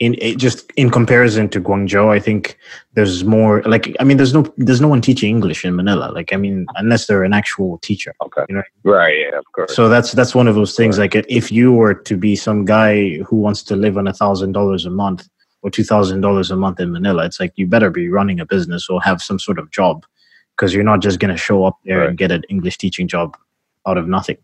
in 0.00 0.16
it 0.20 0.38
just 0.38 0.70
in 0.76 0.90
comparison 0.90 1.48
to 1.50 1.60
Guangzhou, 1.60 2.08
I 2.10 2.18
think 2.18 2.58
there's 2.94 3.22
more 3.24 3.62
like 3.62 3.94
I 4.00 4.04
mean 4.04 4.16
there's 4.16 4.34
no 4.34 4.44
there's 4.56 4.80
no 4.80 4.88
one 4.88 5.00
teaching 5.00 5.30
English 5.30 5.64
in 5.64 5.76
Manila. 5.76 6.10
Like 6.12 6.32
I 6.32 6.36
mean 6.36 6.66
unless 6.76 7.06
they're 7.06 7.22
an 7.22 7.32
actual 7.32 7.78
teacher. 7.78 8.12
Okay, 8.24 8.44
You 8.48 8.56
know- 8.56 8.62
right? 8.82 9.16
Yeah, 9.16 9.38
of 9.38 9.44
course. 9.54 9.74
So 9.74 9.88
that's 9.88 10.12
that's 10.12 10.34
one 10.34 10.48
of 10.48 10.56
those 10.56 10.74
things. 10.74 10.98
Like 10.98 11.14
if 11.14 11.52
you 11.52 11.72
were 11.72 11.94
to 11.94 12.16
be 12.16 12.34
some 12.34 12.64
guy 12.64 13.18
who 13.18 13.36
wants 13.36 13.62
to 13.64 13.76
live 13.76 13.96
on 13.96 14.06
a 14.08 14.12
thousand 14.12 14.52
dollars 14.52 14.84
a 14.84 14.90
month 14.90 15.28
or 15.62 15.70
two 15.70 15.84
thousand 15.84 16.22
dollars 16.22 16.50
a 16.50 16.56
month 16.56 16.80
in 16.80 16.90
Manila, 16.90 17.24
it's 17.24 17.38
like 17.38 17.52
you 17.54 17.66
better 17.66 17.90
be 17.90 18.08
running 18.08 18.40
a 18.40 18.46
business 18.46 18.88
or 18.90 19.00
have 19.02 19.22
some 19.22 19.38
sort 19.38 19.58
of 19.60 19.70
job 19.70 20.04
because 20.56 20.74
you're 20.74 20.82
not 20.84 21.02
just 21.02 21.20
gonna 21.20 21.36
show 21.36 21.64
up 21.64 21.78
there 21.84 22.00
Right. 22.00 22.08
and 22.08 22.18
get 22.18 22.32
an 22.32 22.42
English 22.48 22.78
teaching 22.78 23.06
job 23.06 23.36
out 23.86 23.96
of 23.96 24.08
nothing. 24.08 24.38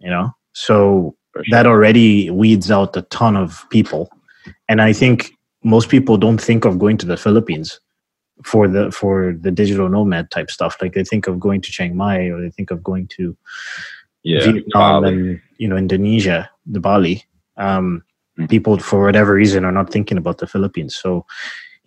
You 0.00 0.10
know. 0.10 0.34
So 0.52 1.16
sure. 1.34 1.44
that 1.50 1.66
already 1.66 2.28
weeds 2.28 2.70
out 2.70 2.94
a 2.94 3.02
ton 3.02 3.38
of 3.38 3.64
people 3.70 4.10
and 4.72 4.80
i 4.88 4.92
think 5.00 5.18
most 5.74 5.88
people 5.94 6.16
don't 6.24 6.40
think 6.48 6.64
of 6.68 6.78
going 6.84 6.98
to 7.02 7.06
the 7.12 7.16
philippines 7.24 7.78
for 8.50 8.62
the 8.74 8.84
for 9.00 9.14
the 9.46 9.50
digital 9.60 9.88
nomad 9.96 10.30
type 10.36 10.50
stuff 10.56 10.76
like 10.82 10.94
they 10.94 11.04
think 11.10 11.28
of 11.30 11.38
going 11.46 11.60
to 11.66 11.70
chiang 11.76 11.94
mai 12.02 12.18
or 12.32 12.40
they 12.44 12.50
think 12.58 12.70
of 12.74 12.82
going 12.90 13.06
to 13.16 13.36
yeah, 14.30 14.40
vietnam 14.46 15.02
Bali. 15.02 15.08
and 15.12 15.40
you 15.58 15.68
know 15.68 15.76
indonesia 15.76 16.38
the 16.66 16.80
Bali, 16.88 17.16
um, 17.56 18.02
Mhm. 18.38 18.48
people 18.48 18.78
for 18.78 18.98
whatever 19.04 19.32
reason 19.34 19.64
are 19.68 19.76
not 19.80 19.92
thinking 19.92 20.16
about 20.16 20.38
the 20.38 20.46
Philippines. 20.52 20.96
So, 20.96 21.26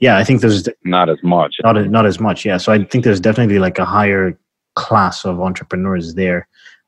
yeah, 0.04 0.16
I 0.22 0.24
think 0.26 0.42
there's 0.42 0.70
Not 0.84 1.08
as 1.10 1.18
much. 1.24 1.54
not 1.64 1.76
not 1.98 2.06
as 2.06 2.20
much. 2.28 2.46
Yeah, 2.46 2.58
so 2.64 2.72
I 2.76 2.78
think 2.90 3.02
there's 3.04 3.20
definitely 3.30 3.58
like 3.68 3.80
a 3.80 3.86
higher 3.98 4.38
class 4.76 5.26
of 5.26 5.42
entrepreneurs 5.42 6.14
there. 6.22 6.40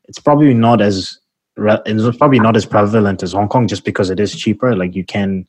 It's 0.09 0.19
probably 0.27 0.53
not 0.53 0.79
as 0.89 1.17
it's 1.57 2.17
probably 2.21 2.39
not 2.47 2.55
as 2.55 2.65
prevalent 2.75 3.23
as 3.23 3.31
Hong 3.33 3.49
Kong 3.53 3.65
just 3.73 3.83
because 3.89 4.11
it 4.13 4.19
is 4.19 4.35
cheaper. 4.43 4.75
Like 4.81 4.93
you 4.99 5.05
can, 5.15 5.47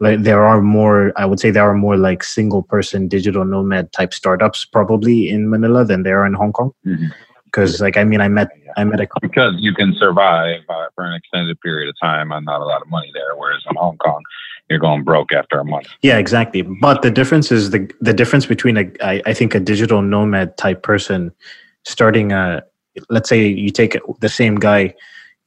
like 0.00 0.22
there 0.22 0.44
are 0.44 0.60
more. 0.60 1.12
I 1.16 1.24
would 1.24 1.40
say 1.40 1.50
there 1.50 1.68
are 1.68 1.74
more 1.74 1.96
like 1.96 2.22
single 2.22 2.62
person 2.62 3.08
digital 3.08 3.44
nomad 3.44 3.92
type 3.92 4.12
startups 4.12 4.64
probably 4.64 5.28
in 5.28 5.48
Manila 5.48 5.84
than 5.84 6.02
there 6.02 6.22
are 6.22 6.26
in 6.26 6.34
Hong 6.34 6.52
Kong. 6.52 6.72
Mhm. 6.86 7.12
Because 7.44 7.80
like 7.80 7.96
I 7.96 8.04
mean, 8.04 8.20
I 8.20 8.28
met 8.28 8.48
I 8.76 8.84
met 8.84 9.00
a 9.00 9.08
because 9.22 9.54
you 9.58 9.72
can 9.72 9.94
survive 9.94 10.60
uh, 10.68 10.86
for 10.94 11.04
an 11.04 11.14
extended 11.14 11.58
period 11.60 11.88
of 11.88 11.94
time 12.02 12.30
on 12.32 12.44
not 12.44 12.60
a 12.60 12.64
lot 12.64 12.82
of 12.82 12.88
money 12.88 13.10
there. 13.14 13.34
Whereas 13.36 13.62
in 13.70 13.76
Hong 13.76 13.96
Kong, 13.96 14.22
you're 14.68 14.78
going 14.78 15.04
broke 15.04 15.32
after 15.32 15.58
a 15.58 15.64
month. 15.64 15.86
Yeah, 16.02 16.18
exactly. 16.18 16.62
But 16.62 17.00
the 17.00 17.10
difference 17.10 17.50
is 17.50 17.70
the 17.70 17.90
the 18.00 18.12
difference 18.12 18.44
between 18.44 18.76
a 18.76 18.90
I, 19.02 19.22
I 19.24 19.32
think 19.32 19.54
a 19.54 19.60
digital 19.60 20.02
nomad 20.02 20.58
type 20.58 20.82
person 20.82 21.32
starting 21.84 22.32
a 22.32 22.62
let's 23.08 23.28
say 23.28 23.46
you 23.46 23.70
take 23.70 23.96
the 24.20 24.28
same 24.28 24.56
guy 24.56 24.94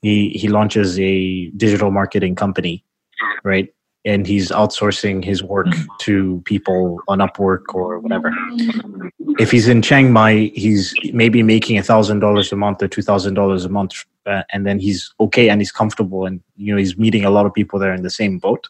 he 0.01 0.29
he 0.29 0.48
launches 0.48 1.00
a 1.00 1.50
digital 1.58 1.91
marketing 1.91 2.36
company 2.36 2.84
right 3.44 3.70
and 4.06 4.25
he's 4.25 4.50
outsourcing 4.50 5.24
his 5.24 5.44
work 5.44 5.68
Mhm. 5.68 5.86
to 6.00 6.41
people 6.46 7.00
on 7.08 7.20
upwork 7.20 7.63
or 7.74 8.00
whatever. 8.00 8.34
If 9.39 9.51
he's 9.51 9.68
in 9.68 9.82
chiang 9.82 10.12
mai 10.13 10.51
he's 10.56 10.94
maybe 11.13 11.44
making 11.44 11.77
a 11.77 11.84
thousand 11.84 12.20
dollars 12.20 12.51
a 12.51 12.56
month 12.56 12.82
or 12.82 12.88
two 12.88 13.01
thousand 13.01 13.34
dollars 13.34 13.65
a 13.65 13.70
month 13.70 14.06
uh, 14.25 14.44
and 14.53 14.65
then 14.65 14.79
he's 14.79 15.13
okay 15.20 15.50
and 15.50 15.60
he's 15.62 15.72
comfortable 15.72 16.25
and 16.25 16.41
you 16.56 16.72
know 16.74 16.79
he's 16.79 16.98
meeting 16.98 17.25
a 17.25 17.29
lot 17.29 17.46
of 17.46 17.53
people 17.53 17.77
there 17.79 17.94
in 17.94 18.03
the 18.03 18.10
same 18.10 18.39
boat. 18.39 18.68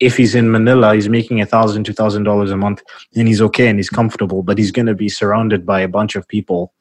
If 0.00 0.16
he's 0.16 0.34
in 0.34 0.50
manila 0.50 0.94
he's 0.94 1.08
making 1.08 1.40
a 1.40 1.46
thousand 1.46 1.84
two 1.84 1.92
thousand 1.94 2.24
dollars 2.24 2.50
a 2.50 2.56
month 2.56 2.82
and 3.16 3.26
he's 3.28 3.40
okay 3.42 3.68
and 3.68 3.78
he's 3.78 3.90
comfortable 3.90 4.42
but 4.42 4.58
he's 4.58 4.70
going 4.72 4.86
to 4.86 4.94
be 4.94 5.08
surrounded 5.08 5.64
by 5.64 5.80
a 5.80 5.88
bunch 5.88 6.16
of 6.16 6.28
people. 6.28 6.72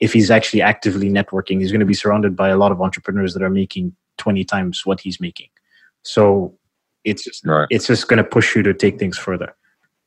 If 0.00 0.12
he's 0.12 0.30
actually 0.32 0.62
actively 0.62 1.08
networking 1.08 1.60
he's 1.60 1.70
going 1.70 1.86
to 1.86 1.86
be 1.94 1.94
surrounded 2.02 2.34
by 2.34 2.48
a 2.48 2.56
lot 2.56 2.72
of 2.72 2.80
entrepreneurs 2.82 3.32
that 3.34 3.42
are 3.42 3.50
making 3.50 3.94
20 4.18 4.44
times 4.44 4.84
what 4.84 4.98
he's 5.00 5.20
making. 5.20 5.48
So 6.02 6.58
it's 7.04 7.24
just 7.24 7.44
Right. 7.46 7.66
it's 7.70 7.86
just 7.86 8.08
going 8.08 8.18
to 8.18 8.24
push 8.24 8.54
you 8.56 8.62
to 8.62 8.74
take 8.74 8.98
things 8.98 9.18
further. 9.18 9.54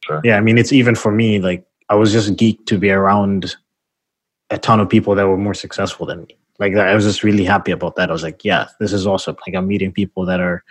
Sure. 0.03 0.21
yeah 0.23 0.37
i 0.37 0.41
mean 0.41 0.57
it's 0.59 0.71
even 0.71 0.93
for 0.93 1.11
me 1.11 1.39
like 1.39 1.65
i 1.89 1.95
was 1.95 2.11
just 2.11 2.33
geeked 2.35 2.67
to 2.67 2.77
be 2.77 2.91
around 2.91 3.55
a 4.51 4.57
ton 4.59 4.79
of 4.79 4.87
people 4.87 5.15
that 5.15 5.25
were 5.27 5.37
more 5.37 5.55
successful 5.55 6.05
than 6.05 6.21
me. 6.21 6.37
Like 6.59 6.75
i 6.75 6.93
was 6.93 7.05
just 7.05 7.23
really 7.23 7.43
happy 7.43 7.71
about 7.71 7.95
that. 7.95 8.09
I 8.09 8.13
was 8.13 8.21
like 8.23 8.45
yeah 8.45 8.67
this 8.79 8.93
is 8.93 9.07
awesome. 9.07 9.35
Like 9.47 9.55
i'm 9.55 9.67
meeting 9.67 9.91
people 9.91 10.25
that 10.27 10.39
are 10.39 10.63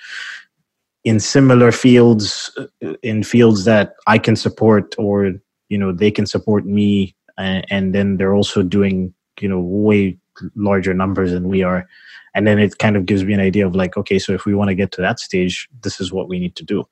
in 1.05 1.19
similar 1.21 1.73
fields 1.73 2.57
uh, 2.59 2.95
in 3.03 3.23
fields 3.23 3.65
that 3.65 3.95
i 4.07 4.19
can 4.19 4.37
support 4.37 4.95
or 4.99 5.33
you 5.69 5.79
know 5.79 5.93
they 5.93 6.11
can 6.11 6.27
support 6.27 6.65
me 6.65 7.15
and, 7.37 7.65
and 7.71 7.95
then 7.95 8.17
they're 8.17 8.35
also 8.35 8.63
doing 8.63 9.13
you 9.41 9.49
know 9.49 9.61
way 9.61 10.17
larger 10.57 10.95
numbers 10.95 11.33
than 11.33 11.49
we 11.49 11.63
are 11.63 11.87
and 12.35 12.47
then 12.47 12.59
it 12.59 12.79
kind 12.79 12.97
of 12.97 13.07
gives 13.07 13.25
me 13.25 13.33
an 13.33 13.41
idea 13.41 13.67
of 13.67 13.75
like 13.75 13.97
okay 13.97 14.19
so 14.19 14.33
if 14.33 14.45
we 14.45 14.55
want 14.55 14.69
to 14.69 14.75
get 14.75 14.93
to 14.93 15.01
that 15.01 15.19
stage 15.21 15.69
this 15.83 16.01
is 16.01 16.13
what 16.13 16.29
we 16.29 16.39
need 16.39 16.57
to 16.57 16.65
do. 16.65 16.85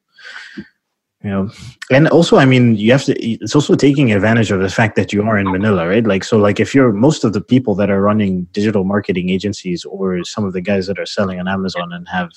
You 1.25 1.31
know 1.31 1.51
and 1.91 2.09
also 2.09 2.37
i 2.37 2.45
mean 2.45 2.75
you 2.75 2.91
have 2.91 3.05
to 3.05 3.15
it's 3.25 3.55
also 3.55 3.77
taking 3.77 4.13
advantage 4.13 4.51
of 4.51 4.61
the 4.61 4.69
fact 4.69 4.97
that 4.97 5.13
you 5.13 5.23
are 5.23 5.39
in 5.39 5.51
manila 5.53 5.87
right? 5.87 6.05
Like 6.05 6.25
so 6.25 6.37
like 6.37 6.59
if 6.59 6.75
you're 6.75 6.93
most 6.93 7.23
of 7.23 7.33
the 7.33 7.41
people 7.41 7.77
that 7.77 7.91
are 7.91 8.03
running 8.03 8.45
digital 8.53 8.83
marketing 8.83 9.29
agencies 9.31 9.85
or 9.85 10.25
some 10.25 10.45
of 10.45 10.53
the 10.53 10.61
guys 10.61 10.89
that 10.89 10.99
are 10.99 11.07
selling 11.07 11.39
on 11.39 11.47
amazon 11.47 11.93
and 11.93 12.09
have 12.09 12.31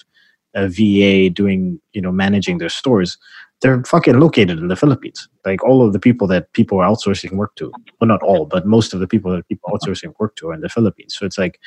a 0.53 0.67
va 0.67 1.29
doing 1.31 1.81
you 1.93 2.01
know 2.01 2.12
managing 2.12 2.59
their 2.59 2.69
stores 2.69 3.17
they're 3.62 3.83
fucking 3.83 4.19
located 4.19 4.59
in 4.59 4.67
the 4.67 4.75
philippines. 4.75 5.27
Like 5.45 5.63
all 5.63 5.85
of 5.85 5.93
the 5.93 6.00
people 6.00 6.27
that 6.27 6.51
people 6.53 6.79
are 6.79 6.88
outsourcing 6.88 7.33
work 7.33 7.55
to 7.55 7.71
well 8.00 8.07
not 8.07 8.21
all 8.21 8.45
but 8.45 8.65
most 8.65 8.93
of 8.93 9.00
the 9.00 9.07
people 9.07 9.31
that 9.31 9.47
people 9.47 9.69
are 9.69 9.77
outsourcing 9.77 10.13
work 10.19 10.35
to 10.38 10.50
are 10.50 10.53
in 10.53 10.62
the 10.62 10.69
philippines. 10.69 11.15
So 11.17 11.25
it's 11.25 11.38
like 11.38 11.59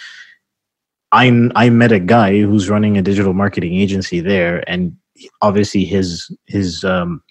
I 1.12 1.50
I 1.54 1.70
met 1.70 1.92
a 1.92 2.00
guy 2.00 2.40
who's 2.40 2.68
running 2.68 2.98
a 2.98 3.02
digital 3.02 3.32
marketing 3.34 3.74
agency 3.74 4.20
there, 4.20 4.62
and 4.68 4.96
obviously 5.42 5.84
his 5.84 6.30
his 6.46 6.84
um 6.84 7.22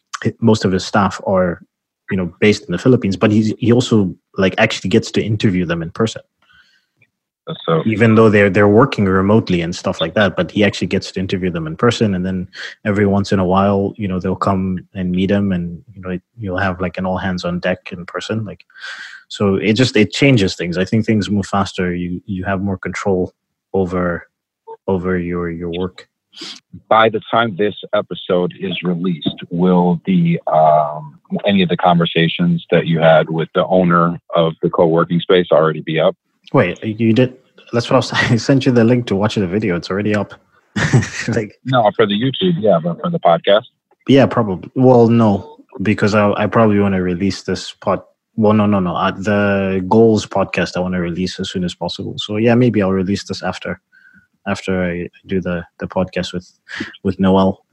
most 0.42 0.66
of 0.66 0.72
his 0.72 0.86
staff 0.86 1.22
are 1.28 1.62
you 2.10 2.18
know 2.18 2.34
based 2.40 2.66
in 2.66 2.72
the 2.72 2.78
Philippines, 2.80 3.16
but 3.18 3.32
he's 3.32 3.54
he 3.60 3.72
also 3.72 4.16
like 4.38 4.56
actually 4.58 4.90
gets 4.90 5.12
to 5.12 5.24
interview 5.24 5.66
them 5.66 5.82
in 5.82 5.92
person, 5.92 6.22
So 7.66 7.82
even 7.86 8.16
though 8.16 8.30
they're 8.30 8.50
they're 8.50 8.68
working 8.68 9.06
remotely 9.06 9.62
and 9.62 9.74
stuff 9.76 10.02
like 10.02 10.16
that. 10.16 10.36
But 10.36 10.52
he 10.52 10.66
actually 10.66 10.88
gets 10.88 11.12
to 11.12 11.20
interview 11.20 11.50
them 11.50 11.66
in 11.66 11.78
person, 11.78 12.14
and 12.14 12.26
then 12.26 12.50
every 12.84 13.06
once 13.06 13.32
in 13.32 13.40
a 13.40 13.46
while, 13.46 13.94
you 13.96 14.08
know, 14.08 14.20
they'll 14.20 14.36
come 14.36 14.80
and 14.94 15.12
meet 15.12 15.32
him, 15.32 15.52
and 15.54 15.82
you 15.94 16.02
know, 16.02 16.20
you'll 16.38 16.58
have 16.58 16.82
like 16.82 16.98
an 16.98 17.06
all 17.06 17.18
hands 17.18 17.46
on 17.46 17.60
deck 17.60 17.92
in 17.92 18.06
person, 18.06 18.44
like. 18.46 18.66
So 19.30 19.56
it 19.56 19.74
just 19.74 19.96
it 19.98 20.12
changes 20.12 20.56
things. 20.56 20.78
I 20.78 20.86
think 20.86 21.06
things 21.06 21.30
move 21.30 21.46
faster. 21.46 21.94
You 21.94 22.22
you 22.26 22.46
have 22.46 22.62
more 22.62 22.78
control 22.78 23.34
over 23.80 24.28
over 24.88 25.18
your 25.18 25.50
your 25.50 25.72
work. 25.78 26.08
by 26.88 27.10
the 27.10 27.22
time 27.32 27.56
this 27.58 27.76
episode 27.94 28.54
is 28.60 28.76
released, 28.84 29.40
will 29.50 30.00
the 30.06 30.40
um, 30.48 31.20
any 31.46 31.62
of 31.64 31.70
the 31.70 31.78
conversations 31.78 32.66
that 32.72 32.86
you 32.86 33.00
had 33.00 33.30
with 33.30 33.50
the 33.56 33.66
owner 33.68 34.20
of 34.36 34.54
the 34.62 34.70
co-working 34.70 35.20
space 35.20 35.48
already 35.52 35.82
be 35.82 36.00
up? 36.00 36.16
Wait, 36.54 36.82
you 36.84 37.12
did? 37.14 37.36
That's 37.74 37.90
what 37.90 37.96
I 37.96 37.98
was. 37.98 38.14
I 38.34 38.36
sent 38.38 38.66
you 38.66 38.72
the 38.72 38.84
link 38.84 39.08
to 39.08 39.16
watch 39.16 39.36
the 39.36 39.48
video. 39.48 39.76
It's 39.76 39.90
already 39.90 40.14
up. 40.16 40.34
like, 41.30 41.52
No, 41.66 41.90
for 41.96 42.06
the 42.06 42.14
YouTube, 42.14 42.56
yeah, 42.60 42.80
but 42.84 43.02
for 43.02 43.10
the 43.10 43.20
podcast. 43.20 43.66
yeah, 44.08 44.26
probably. 44.28 44.70
Well, 44.76 45.08
no, 45.10 45.58
because 45.82 46.14
I 46.14 46.32
I 46.34 46.46
probably 46.48 46.80
want 46.80 46.94
to 46.96 47.02
release 47.02 47.44
this 47.44 47.74
pod. 47.74 48.02
Well, 48.38 48.54
no, 48.54 48.68
no, 48.68 48.80
no. 48.80 48.96
Uh, 48.96 49.12
the 49.12 49.84
goals 49.88 50.26
podcast 50.28 50.78
I 50.78 50.80
want 50.80 50.94
to 50.94 51.02
release 51.02 51.40
as 51.40 51.50
soon 51.50 51.64
as 51.64 51.74
possible. 51.74 52.14
So 52.18 52.38
yeah, 52.38 52.54
maybe 52.54 52.82
I'll 52.82 52.92
release 52.92 53.24
this 53.24 53.44
after 53.44 53.82
after 54.46 54.84
I 54.84 55.10
do 55.26 55.42
the 55.42 55.66
the 55.80 55.88
podcast 55.88 56.34
with 56.34 56.48
with 57.04 57.20
Noel. 57.20 57.66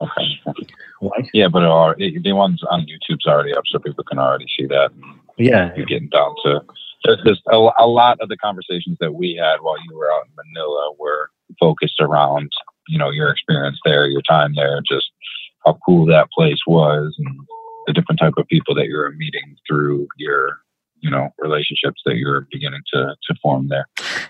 Okay. 0.00 0.40
Why? 1.00 1.28
Yeah, 1.32 1.48
but 1.48 1.62
it 1.62 1.68
are, 1.68 1.96
it, 1.98 2.22
the 2.22 2.32
ones 2.32 2.62
on 2.70 2.86
YouTube's 2.86 3.26
already 3.26 3.52
up, 3.52 3.64
so 3.66 3.78
people 3.80 4.04
can 4.04 4.18
already 4.18 4.46
see 4.56 4.66
that. 4.66 4.90
Yeah, 5.36 5.72
You're 5.76 5.86
getting 5.86 6.08
down 6.08 6.34
to 6.44 6.60
just, 7.04 7.24
just 7.24 7.40
a, 7.50 7.70
a 7.78 7.86
lot 7.86 8.18
of 8.20 8.28
the 8.28 8.36
conversations 8.36 8.98
that 9.00 9.14
we 9.14 9.34
had 9.34 9.56
while 9.60 9.76
you 9.84 9.96
were 9.96 10.10
out 10.12 10.26
in 10.26 10.32
Manila 10.36 10.92
were 10.98 11.30
focused 11.58 12.00
around, 12.00 12.52
you 12.86 12.98
know, 12.98 13.10
your 13.10 13.30
experience 13.30 13.78
there, 13.84 14.06
your 14.06 14.22
time 14.22 14.54
there, 14.54 14.80
just 14.88 15.10
how 15.64 15.78
cool 15.84 16.06
that 16.06 16.30
place 16.30 16.60
was, 16.66 17.14
and 17.18 17.40
the 17.86 17.92
different 17.92 18.20
type 18.20 18.34
of 18.36 18.46
people 18.48 18.74
that 18.74 18.86
you're 18.86 19.10
meeting 19.12 19.56
through 19.66 20.08
your, 20.16 20.60
you 21.00 21.10
know, 21.10 21.30
relationships 21.38 22.00
that 22.04 22.16
you're 22.16 22.46
beginning 22.50 22.82
to 22.92 23.14
to 23.22 23.34
form 23.42 23.68
there. 23.68 23.86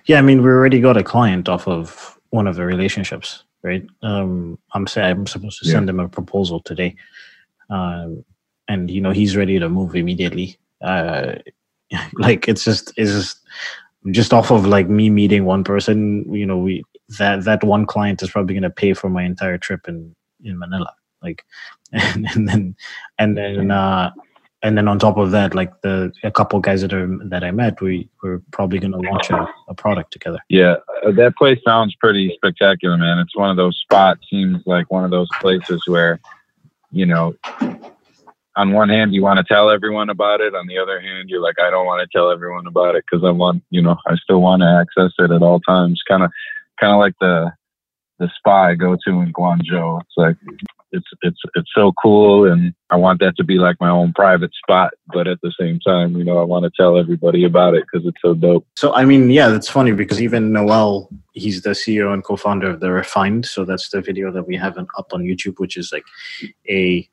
Yeah, 0.06 0.18
I 0.18 0.23
mean, 0.23 0.42
we 0.42 0.49
already 0.49 0.80
got 0.80 0.97
a 0.97 1.02
client 1.02 1.49
off 1.49 1.68
of 1.68 2.18
one 2.30 2.47
of 2.47 2.56
the 2.56 2.64
relationships, 2.64 3.44
right? 3.62 3.87
Um, 4.02 4.59
I'm 4.73 4.87
saying 4.87 5.11
I'm 5.11 5.26
supposed 5.26 5.59
to 5.61 5.68
send 5.68 5.88
him 5.88 6.00
a 6.00 6.09
proposal 6.09 6.61
today, 6.61 6.97
um, 7.71 8.25
and 8.68 8.90
you 8.90 9.00
know 9.00 9.11
he's 9.12 9.37
ready 9.37 9.59
to 9.59 9.68
move 9.68 9.94
immediately. 9.94 10.59
Uh, 10.80 11.35
like 12.14 12.49
it's 12.49 12.64
just 12.64 12.92
it's 12.97 13.12
just 13.12 13.40
just 14.11 14.32
off 14.32 14.50
of 14.50 14.66
like 14.66 14.88
me 14.88 15.11
meeting 15.11 15.44
one 15.44 15.62
person. 15.62 16.25
You 16.35 16.47
know, 16.47 16.59
we 16.59 16.82
that 17.18 17.44
that 17.44 17.62
one 17.62 17.87
client 17.87 18.23
is 18.23 18.30
probably 18.30 18.54
going 18.54 18.62
to 18.62 18.71
pay 18.71 18.94
for 18.94 19.11
my 19.11 19.23
entire 19.25 19.59
trip 19.59 19.87
in 19.88 20.14
in 20.42 20.59
Manila. 20.59 20.92
Like, 21.23 21.44
and, 21.93 22.27
and 22.35 22.49
then 22.49 22.77
and 23.19 23.37
then 23.37 23.71
uh, 23.71 24.11
and 24.63 24.79
then 24.79 24.87
on 24.87 24.99
top 24.99 25.17
of 25.17 25.33
that, 25.33 25.55
like 25.55 25.81
the 25.83 26.13
a 26.23 26.31
couple 26.31 26.61
guys 26.61 26.83
that 26.83 26.93
are 26.93 27.19
that 27.25 27.43
I 27.43 27.51
met, 27.51 27.81
we 27.81 28.09
we're 28.23 28.41
probably 28.53 28.79
going 28.79 28.93
to 28.93 28.99
launch 28.99 29.31
a, 29.31 29.49
a 29.69 29.75
product 29.75 30.13
together. 30.13 30.39
Yeah, 30.49 30.77
uh, 31.05 31.11
that 31.13 31.37
place 31.37 31.59
sounds 31.67 31.95
pretty 31.97 32.33
spectacular, 32.37 32.97
man. 32.97 33.19
It's 33.19 33.37
one 33.37 33.51
of 33.51 33.57
those 33.57 33.79
spots. 33.79 34.21
Seems 34.31 34.63
like 34.67 34.91
one 34.91 35.05
of 35.05 35.11
those 35.11 35.29
places 35.41 35.83
where, 35.87 36.21
you 36.93 37.07
know, 37.07 37.35
on 38.55 38.73
one 38.73 38.89
hand 38.89 39.15
you 39.15 39.23
want 39.23 39.39
to 39.39 39.45
tell 39.45 39.69
everyone 39.69 40.11
about 40.11 40.41
it. 40.41 40.55
On 40.55 40.67
the 40.69 40.79
other 40.79 41.01
hand, 41.01 41.29
you're 41.29 41.43
like, 41.43 41.59
I 41.61 41.71
don't 41.71 41.87
want 41.87 42.01
to 42.01 42.17
tell 42.17 42.31
everyone 42.31 42.67
about 42.67 42.95
it 42.95 43.05
because 43.11 43.25
I 43.25 43.31
want, 43.31 43.65
you 43.71 43.83
know, 43.83 43.97
I 44.07 44.15
still 44.17 44.41
want 44.41 44.63
to 44.63 44.69
access 44.69 45.13
it 45.19 45.33
at 45.33 45.43
all 45.43 45.59
times. 45.61 46.01
Kind 46.07 46.23
of, 46.23 46.31
kind 46.81 46.93
of 46.93 47.01
like 47.01 47.15
the 47.21 47.53
the 48.21 48.31
spa 48.37 48.67
I 48.67 48.75
go 48.77 48.97
to 49.05 49.21
in 49.21 49.33
Guangzhou. 49.33 50.01
It's 50.03 50.17
like 50.17 50.37
it's 50.93 51.07
it's 51.23 51.41
it's 51.55 51.71
so 51.75 51.93
cool, 51.93 52.51
and 52.51 52.75
I 52.91 52.97
want 52.97 53.21
that 53.21 53.37
to 53.37 53.45
be 53.45 53.59
like 53.59 53.77
my 53.81 53.89
own 53.89 54.13
private 54.13 54.53
spot. 54.55 54.93
But 55.13 55.27
at 55.27 55.39
the 55.43 55.53
same 55.59 55.81
time, 55.81 56.17
you 56.17 56.25
know, 56.25 56.39
I 56.39 56.45
want 56.45 56.65
to 56.65 56.71
tell 56.77 56.99
everybody 56.99 57.45
about 57.45 57.75
it 57.75 57.85
because 57.91 58.07
it's 58.07 58.21
so 58.23 58.35
dope. 58.35 58.67
So 58.77 58.93
I 58.95 59.05
mean, 59.05 59.31
yeah, 59.31 59.49
that's 59.49 59.69
funny 59.69 59.93
because 59.93 60.21
even 60.21 60.53
Noel, 60.53 61.09
he's 61.33 61.63
the 61.63 61.71
CEO 61.71 62.13
and 62.13 62.23
co-founder 62.23 62.71
of 62.71 62.81
the 62.81 62.91
Refined. 62.91 63.47
So 63.47 63.65
that's 63.65 63.89
the 63.91 64.01
video 64.01 64.31
that 64.33 64.47
we 64.47 64.57
have 64.57 64.79
up 64.79 65.13
on 65.13 65.23
YouTube, 65.23 65.59
which 65.59 65.77
is 65.77 65.93
like 65.93 66.05
a 66.69 67.09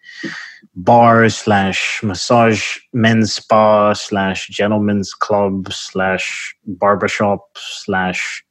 bar 0.75 1.29
slash 1.29 2.01
massage, 2.03 2.77
men's 2.93 3.33
spa 3.33 3.93
slash 3.93 4.47
gentlemen's 4.47 5.13
club 5.13 5.71
slash 5.71 6.55
barbershop 6.65 7.57
slash 7.57 8.43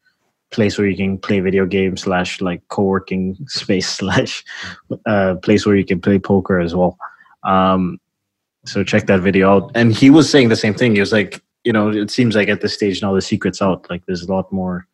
place 0.50 0.78
where 0.78 0.86
you 0.86 0.96
can 0.96 1.18
play 1.18 1.40
video 1.40 1.66
games 1.66 2.02
slash 2.02 2.40
like 2.40 2.66
co-working 2.68 3.36
space 3.46 3.88
slash 3.88 4.44
uh, 5.06 5.36
place 5.42 5.66
where 5.66 5.76
you 5.76 5.84
can 5.84 6.00
play 6.00 6.18
poker 6.18 6.58
as 6.60 6.74
well. 6.74 6.98
Um, 7.44 8.00
so 8.64 8.84
check 8.84 9.06
that 9.06 9.20
video 9.20 9.50
out. 9.50 9.70
And 9.74 9.94
he 9.94 10.10
was 10.10 10.28
saying 10.28 10.48
the 10.48 10.56
same 10.56 10.74
thing. 10.74 10.94
He 10.94 11.00
was 11.00 11.12
like, 11.12 11.42
you 11.64 11.72
know, 11.72 11.90
it 11.90 12.10
seems 12.10 12.34
like 12.34 12.48
at 12.48 12.60
this 12.60 12.74
stage 12.74 13.02
now 13.02 13.14
the 13.14 13.22
secret's 13.22 13.62
out. 13.62 13.88
Like 13.90 14.04
there's 14.06 14.22
a 14.22 14.32
lot 14.32 14.52
more 14.52 14.86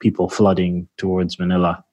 people 0.00 0.28
flooding 0.28 0.88
towards 0.96 1.38
Manila. 1.38 1.84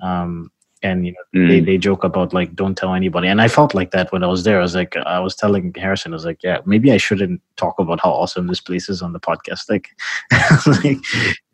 Um, 0.00 0.50
and 0.82 1.06
you 1.06 1.12
know 1.12 1.40
mm. 1.40 1.48
they, 1.48 1.60
they 1.60 1.78
joke 1.78 2.04
about 2.04 2.32
like 2.32 2.54
don't 2.54 2.76
tell 2.76 2.94
anybody. 2.94 3.28
And 3.28 3.40
i 3.40 3.48
felt 3.48 3.74
like 3.74 3.90
that 3.92 4.12
when 4.12 4.22
i 4.22 4.26
was 4.26 4.44
there. 4.44 4.58
I 4.58 4.62
was 4.62 4.74
like 4.74 4.96
i 4.96 5.18
was 5.18 5.34
telling 5.34 5.72
harrison 5.74 6.12
i 6.12 6.16
was 6.16 6.24
like 6.24 6.42
yeah 6.42 6.58
maybe 6.66 6.92
i 6.92 6.96
shouldn't 6.96 7.40
talk 7.56 7.78
about 7.78 8.00
how 8.00 8.10
awesome 8.10 8.46
this 8.46 8.60
place 8.60 8.88
is 8.88 9.02
on 9.02 9.12
the 9.12 9.20
podcast. 9.20 9.66
Like, 9.68 9.88
like 10.76 10.98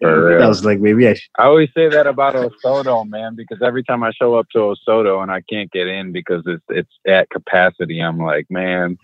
i 0.03 0.49
was 0.49 0.65
like 0.65 0.81
maybe 0.81 1.09
i 1.09 1.17
i 1.39 1.45
always 1.45 1.71
say 1.75 1.89
that 1.89 2.07
about 2.07 2.35
osoto 2.35 3.09
man 3.09 3.35
because 3.37 3.63
every 3.63 3.85
time 3.85 4.03
i 4.03 4.11
show 4.11 4.35
up 4.35 4.49
to 4.51 4.59
osoto 4.59 5.23
and 5.23 5.31
i 5.31 5.41
can't 5.43 5.71
get 5.71 5.87
in 5.87 6.13
because 6.13 6.43
it's 6.47 6.65
it's 6.69 6.93
at 7.07 7.31
capacity 7.31 8.01
i'm 8.01 8.19
like 8.19 8.51
man 8.51 8.99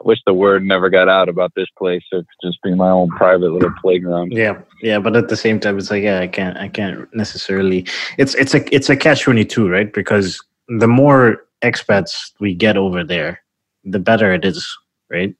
I 0.00 0.06
wish 0.06 0.18
the 0.24 0.32
word 0.32 0.64
never 0.64 0.88
got 0.88 1.08
out 1.10 1.28
about 1.28 1.52
this 1.54 1.68
place. 1.76 2.02
It 2.10 2.16
could 2.16 2.48
just 2.48 2.62
be 2.62 2.74
my 2.74 2.88
own 2.88 3.10
private 3.10 3.52
little 3.52 3.72
playground. 3.82 4.32
Yeah, 4.32 4.58
yeah, 4.80 4.98
but 4.98 5.14
at 5.14 5.28
the 5.28 5.36
same 5.36 5.60
time, 5.60 5.76
it's 5.76 5.90
like, 5.90 6.02
yeah, 6.02 6.20
I 6.20 6.26
can't, 6.26 6.56
I 6.56 6.68
can't 6.68 7.06
necessarily. 7.14 7.86
It's 8.16 8.34
it's 8.36 8.54
a 8.54 8.74
it's 8.74 8.88
a 8.88 8.96
catch 8.96 9.22
twenty 9.22 9.44
two, 9.44 9.68
right? 9.68 9.92
Because 9.92 10.42
the 10.68 10.88
more 10.88 11.44
expats 11.62 12.32
we 12.40 12.54
get 12.54 12.78
over 12.78 13.04
there, 13.04 13.42
the 13.84 13.98
better 13.98 14.32
it 14.32 14.44
is, 14.44 14.66
right? 15.10 15.34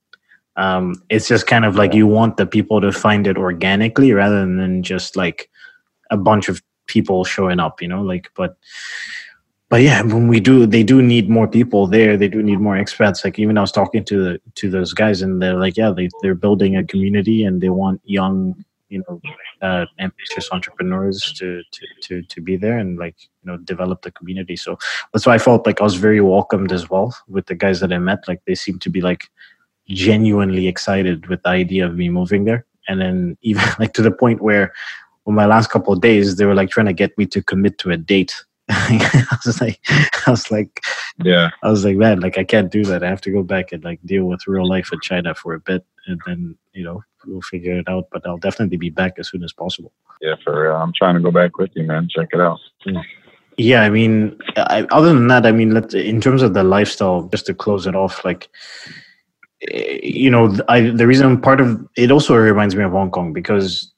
Um, 0.57 1.03
it's 1.09 1.29
just 1.29 1.47
kind 1.47 1.65
of 1.65 1.77
like 1.77 1.95
you 1.95 2.07
want 2.07 2.37
the 2.37 2.47
people 2.47 2.83
to 2.83 2.93
find 2.93 3.27
it 3.27 3.39
organically 3.39 4.13
rather 4.13 4.41
than 4.41 4.83
just 4.83 5.17
like 5.17 5.49
a 6.11 6.19
bunch 6.19 6.51
of 6.51 6.61
people 6.87 7.25
showing 7.25 7.61
up, 7.61 7.81
you 7.81 7.89
know. 7.89 8.03
Like, 8.03 8.31
but 8.37 8.59
but 9.71 9.83
yeah, 9.83 10.03
when 10.03 10.27
we 10.27 10.41
do, 10.41 10.67
they 10.67 10.83
do 10.83 11.01
need 11.01 11.31
more 11.31 11.47
people 11.47 11.87
there. 11.87 12.17
They 12.17 12.27
do 12.27 12.43
need 12.43 12.59
more 12.59 12.75
expats. 12.75 13.25
Like 13.25 13.39
even 13.39 13.57
I 13.57 13.61
was 13.61 13.71
talking 13.71 14.05
to 14.05 14.25
the, 14.25 14.41
to 14.57 14.69
those 14.69 14.93
guys, 14.93 15.23
and 15.23 15.41
they're 15.41 15.55
like, 15.55 15.77
yeah, 15.77 15.93
they 15.93 16.09
they're 16.23 16.35
building 16.35 16.77
a 16.77 16.83
community, 16.83 17.45
and 17.45 17.61
they 17.61 17.69
want 17.69 18.01
young, 18.05 18.65
you 18.89 19.05
know, 19.07 19.21
uh, 19.63 19.87
ambitious 20.01 20.49
entrepreneurs 20.51 21.33
to 21.39 21.63
to 21.71 21.87
to 22.03 22.23
to 22.23 22.41
be 22.41 22.57
there 22.57 22.79
and 22.79 22.99
like 22.99 23.15
you 23.23 23.53
know 23.53 23.59
develop 23.59 24.03
the 24.03 24.11
community. 24.11 24.57
So 24.57 24.77
that's 25.13 25.25
why 25.25 25.35
I 25.35 25.39
felt 25.39 25.65
like 25.65 25.81
I 25.81 25.85
was 25.85 25.95
very 25.95 26.21
welcomed 26.21 26.73
as 26.73 26.91
well 26.91 27.17
with 27.29 27.47
the 27.47 27.55
guys 27.55 27.79
that 27.79 27.93
I 27.93 27.99
met. 27.99 28.27
Like 28.27 28.43
they 28.47 28.57
seemed 28.57 28.83
to 28.83 28.91
be 28.91 29.01
like 29.01 29.23
genuinely 29.87 30.67
excited 30.67 31.29
with 31.29 31.45
the 31.45 31.51
idea 31.51 31.87
of 31.87 31.95
me 31.95 32.09
moving 32.09 32.43
there, 32.43 32.67
and 32.89 33.01
then 33.01 33.39
even 33.43 33.63
like 33.79 33.93
to 33.93 34.03
the 34.03 34.11
point 34.11 34.41
where 34.41 34.73
on 35.27 35.35
my 35.35 35.47
last 35.47 35.71
couple 35.71 35.93
of 35.93 36.01
days, 36.01 36.35
they 36.35 36.45
were 36.45 36.57
like 36.57 36.71
trying 36.71 36.87
to 36.87 36.93
get 36.93 37.17
me 37.17 37.25
to 37.27 37.41
commit 37.41 37.79
to 37.79 37.91
a 37.93 37.97
date 37.97 38.35
I 39.31 39.39
was 39.45 39.61
like, 39.61 39.81
I 39.89 40.31
was 40.31 40.51
like, 40.51 40.81
yeah, 41.23 41.51
I 41.63 41.71
was 41.71 41.85
like, 41.85 41.97
man, 41.97 42.21
like 42.21 42.39
I 42.39 42.45
can't 42.45 42.71
do 42.71 42.85
that. 42.85 43.03
I 43.03 43.09
have 43.09 43.21
to 43.23 43.31
go 43.31 43.43
back 43.43 43.73
and 43.73 43.83
like 43.83 44.01
deal 44.05 44.25
with 44.25 44.47
real 44.47 44.69
life 44.69 44.91
in 44.93 45.01
China 45.01 45.35
for 45.35 45.55
a 45.55 45.61
bit, 45.61 45.85
and 46.07 46.21
then 46.27 46.57
you 46.73 46.85
know 46.85 47.03
we'll 47.27 47.43
figure 47.43 47.79
it 47.79 47.89
out. 47.89 48.09
But 48.13 48.27
I'll 48.27 48.39
definitely 48.39 48.77
be 48.77 48.91
back 48.91 49.15
as 49.19 49.29
soon 49.29 49.43
as 49.43 49.53
possible. 49.53 49.93
Yeah, 50.21 50.37
for 50.45 50.63
real. 50.63 50.77
I'm 50.77 50.93
trying 50.93 51.15
to 51.15 51.21
go 51.21 51.31
back 51.31 51.59
with 51.59 51.71
you, 51.75 51.83
man. 51.85 52.09
Check 52.09 52.29
it 52.33 52.41
out. 52.41 52.61
Yeah, 53.57 53.83
I 53.83 53.91
mean, 53.91 54.39
I, 54.57 54.87
other 54.91 55.13
than 55.13 55.27
that, 55.29 55.45
I 55.47 55.53
mean, 55.53 55.75
let 55.75 55.93
in 55.93 56.21
terms 56.21 56.43
of 56.43 56.55
the 56.55 56.63
lifestyle, 56.63 57.25
just 57.25 57.47
to 57.47 57.55
close 57.55 57.87
it 57.87 57.97
off, 57.97 58.25
like 58.25 58.49
eh, 59.69 59.99
you 60.03 60.31
know, 60.31 60.57
I 60.69 60.91
the 60.91 61.07
reason 61.07 61.41
part 61.41 61.61
of 61.61 61.89
it 61.97 62.11
also 62.11 62.37
reminds 62.37 62.77
me 62.77 62.85
of 62.85 62.93
Hong 62.93 63.11
Kong 63.11 63.33
because 63.33 63.93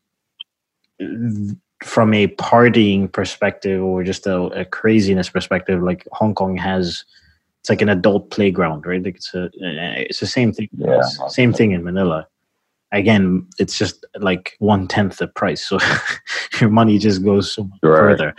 from 1.82 2.14
a 2.14 2.28
partying 2.28 3.10
perspective 3.10 3.82
or 3.82 4.02
just 4.02 4.26
a, 4.26 4.36
a, 4.36 4.64
craziness 4.64 5.28
perspective, 5.28 5.82
like 5.82 6.06
Hong 6.12 6.34
Kong 6.34 6.56
has, 6.56 7.04
it's 7.60 7.70
like 7.70 7.82
an 7.82 7.88
adult 7.88 8.30
playground, 8.30 8.86
right? 8.86 9.02
Like 9.02 9.16
it's 9.16 9.34
a, 9.34 9.50
it's 9.54 10.20
the 10.20 10.26
same 10.26 10.52
thing, 10.52 10.68
yeah. 10.76 11.02
same 11.28 11.52
thing 11.52 11.72
in 11.72 11.84
Manila. 11.84 12.26
Again, 12.92 13.46
it's 13.58 13.78
just 13.78 14.04
like 14.18 14.54
one 14.58 14.86
tenth 14.86 15.16
the 15.16 15.26
price, 15.26 15.64
so 15.66 15.78
your 16.60 16.70
money 16.70 16.98
just 16.98 17.24
goes 17.24 17.52
so 17.52 17.64
much 17.64 17.78
right. 17.82 17.98
further. 17.98 18.34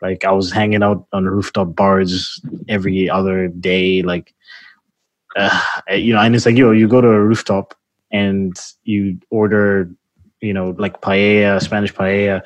Like 0.00 0.24
I 0.24 0.32
was 0.32 0.50
hanging 0.50 0.82
out 0.82 1.06
on 1.12 1.26
rooftop 1.26 1.74
bars 1.74 2.40
every 2.68 3.10
other 3.10 3.48
day, 3.48 4.02
like 4.02 4.34
uh, 5.36 5.60
you 5.90 6.12
know, 6.12 6.20
and 6.20 6.34
it's 6.34 6.46
like 6.46 6.56
know, 6.56 6.72
you 6.72 6.88
go 6.88 7.00
to 7.00 7.08
a 7.08 7.20
rooftop 7.20 7.74
and 8.10 8.56
you 8.84 9.18
order 9.30 9.90
you 10.40 10.52
know, 10.52 10.74
like 10.78 11.00
paella, 11.00 11.62
Spanish 11.62 11.92
paella, 11.92 12.42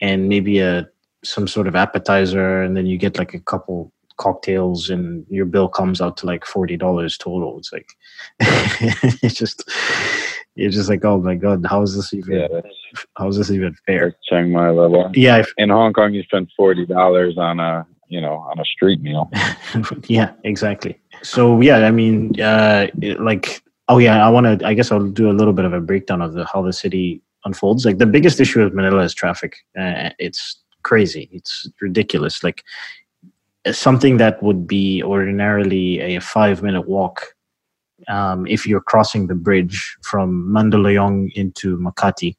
and 0.00 0.28
maybe 0.28 0.58
a 0.58 0.88
some 1.24 1.48
sort 1.48 1.66
of 1.66 1.74
appetizer, 1.74 2.62
and 2.62 2.76
then 2.76 2.86
you 2.86 2.96
get 2.98 3.18
like 3.18 3.34
a 3.34 3.40
couple 3.40 3.92
cocktails, 4.16 4.90
and 4.90 5.26
your 5.28 5.46
bill 5.46 5.68
comes 5.68 6.00
out 6.00 6.16
to 6.18 6.26
like 6.26 6.44
forty 6.44 6.76
dollars 6.76 7.18
total. 7.18 7.58
It's 7.58 7.72
like 7.72 7.88
it's 9.22 9.34
just 9.34 9.68
you're 10.54 10.70
just 10.70 10.88
like, 10.88 11.04
oh 11.04 11.20
my 11.20 11.34
god, 11.34 11.64
how 11.68 11.82
is 11.82 11.94
this 11.94 12.12
even? 12.14 12.40
Yeah, 12.40 12.60
how 13.16 13.28
is 13.28 13.36
this 13.36 13.50
even 13.50 13.76
fair? 13.86 14.16
Chiang 14.24 14.50
Mai 14.50 14.70
level. 14.70 15.10
Yeah, 15.14 15.44
in 15.58 15.68
Hong 15.70 15.92
Kong, 15.92 16.14
you 16.14 16.22
spend 16.22 16.50
forty 16.56 16.86
dollars 16.86 17.36
on 17.38 17.60
a 17.60 17.86
you 18.08 18.20
know 18.20 18.34
on 18.34 18.58
a 18.58 18.64
street 18.64 19.00
meal. 19.02 19.30
yeah, 20.06 20.32
exactly. 20.44 20.98
So 21.22 21.60
yeah, 21.60 21.78
I 21.78 21.90
mean, 21.90 22.40
uh, 22.40 22.88
like 23.18 23.62
oh 23.88 23.98
yeah, 23.98 24.26
I 24.26 24.30
want 24.30 24.60
to. 24.60 24.66
I 24.66 24.74
guess 24.74 24.90
I'll 24.90 25.06
do 25.06 25.30
a 25.30 25.34
little 25.34 25.52
bit 25.52 25.64
of 25.64 25.72
a 25.72 25.80
breakdown 25.80 26.22
of 26.22 26.32
the 26.32 26.46
how 26.46 26.62
the 26.62 26.72
city 26.72 27.22
unfolds. 27.46 27.86
Like 27.86 27.98
the 27.98 28.06
biggest 28.06 28.40
issue 28.40 28.62
with 28.62 28.74
Manila 28.74 29.02
is 29.02 29.14
traffic. 29.14 29.56
Uh, 29.78 30.10
it's 30.18 30.62
crazy. 30.82 31.30
It's 31.32 31.68
ridiculous. 31.80 32.44
Like 32.44 32.62
something 33.72 34.18
that 34.18 34.42
would 34.42 34.66
be 34.66 35.02
ordinarily 35.02 36.00
a 36.00 36.20
five 36.20 36.62
minute 36.62 36.86
walk 36.86 37.34
um, 38.08 38.46
if 38.46 38.66
you're 38.66 38.80
crossing 38.80 39.26
the 39.26 39.34
bridge 39.34 39.96
from 40.02 40.48
Mandaluyong 40.48 41.32
into 41.34 41.78
Makati. 41.78 42.36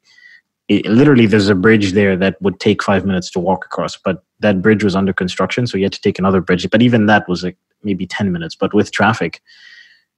It, 0.68 0.86
literally, 0.86 1.26
there's 1.26 1.48
a 1.48 1.54
bridge 1.54 1.92
there 1.92 2.16
that 2.16 2.40
would 2.42 2.60
take 2.60 2.82
five 2.82 3.04
minutes 3.06 3.30
to 3.30 3.40
walk 3.40 3.64
across, 3.64 3.96
but 3.96 4.22
that 4.40 4.60
bridge 4.60 4.84
was 4.84 4.94
under 4.94 5.14
construction, 5.14 5.66
so 5.66 5.78
you 5.78 5.84
had 5.84 5.94
to 5.94 6.00
take 6.00 6.18
another 6.18 6.42
bridge. 6.42 6.68
But 6.70 6.82
even 6.82 7.06
that 7.06 7.26
was 7.26 7.42
like 7.42 7.56
maybe 7.82 8.06
10 8.06 8.30
minutes. 8.32 8.54
But 8.54 8.74
with 8.74 8.92
traffic, 8.92 9.40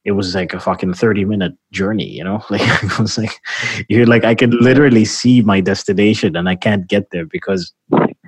it 0.04 0.12
was 0.12 0.34
like 0.34 0.54
a 0.54 0.60
fucking 0.60 0.94
30 0.94 1.24
minute 1.24 1.52
journey 1.72 2.08
you 2.08 2.24
know? 2.24 2.42
Like 2.50 2.62
it 2.62 2.98
was 2.98 3.18
like 3.18 3.40
you're 3.88 4.06
like 4.06 4.24
i 4.24 4.34
can 4.34 4.50
literally 4.50 5.04
see 5.04 5.42
my 5.42 5.60
destination 5.60 6.36
and 6.36 6.48
i 6.48 6.56
can't 6.56 6.86
get 6.86 7.10
there 7.10 7.26
because 7.26 7.72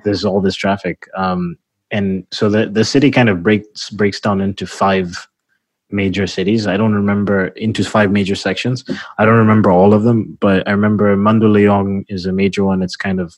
there's 0.03 0.25
all 0.25 0.41
this 0.41 0.55
traffic. 0.55 1.07
Um 1.15 1.57
and 1.91 2.25
so 2.31 2.49
the 2.49 2.67
the 2.67 2.83
city 2.83 3.11
kind 3.11 3.29
of 3.29 3.43
breaks 3.43 3.89
breaks 3.89 4.19
down 4.19 4.41
into 4.41 4.65
five 4.65 5.27
major 5.91 6.25
cities. 6.25 6.65
I 6.65 6.75
don't 6.75 6.95
remember 6.95 7.47
into 7.49 7.83
five 7.83 8.11
major 8.11 8.35
sections. 8.35 8.83
I 9.19 9.25
don't 9.25 9.37
remember 9.37 9.71
all 9.71 9.93
of 9.93 10.03
them 10.03 10.37
but 10.39 10.67
i 10.67 10.71
remember 10.71 11.15
mandaluyong 11.15 12.05
is 12.09 12.25
a 12.25 12.31
major 12.33 12.63
one. 12.63 12.81
It's 12.81 12.95
kind 12.95 13.19
of 13.19 13.37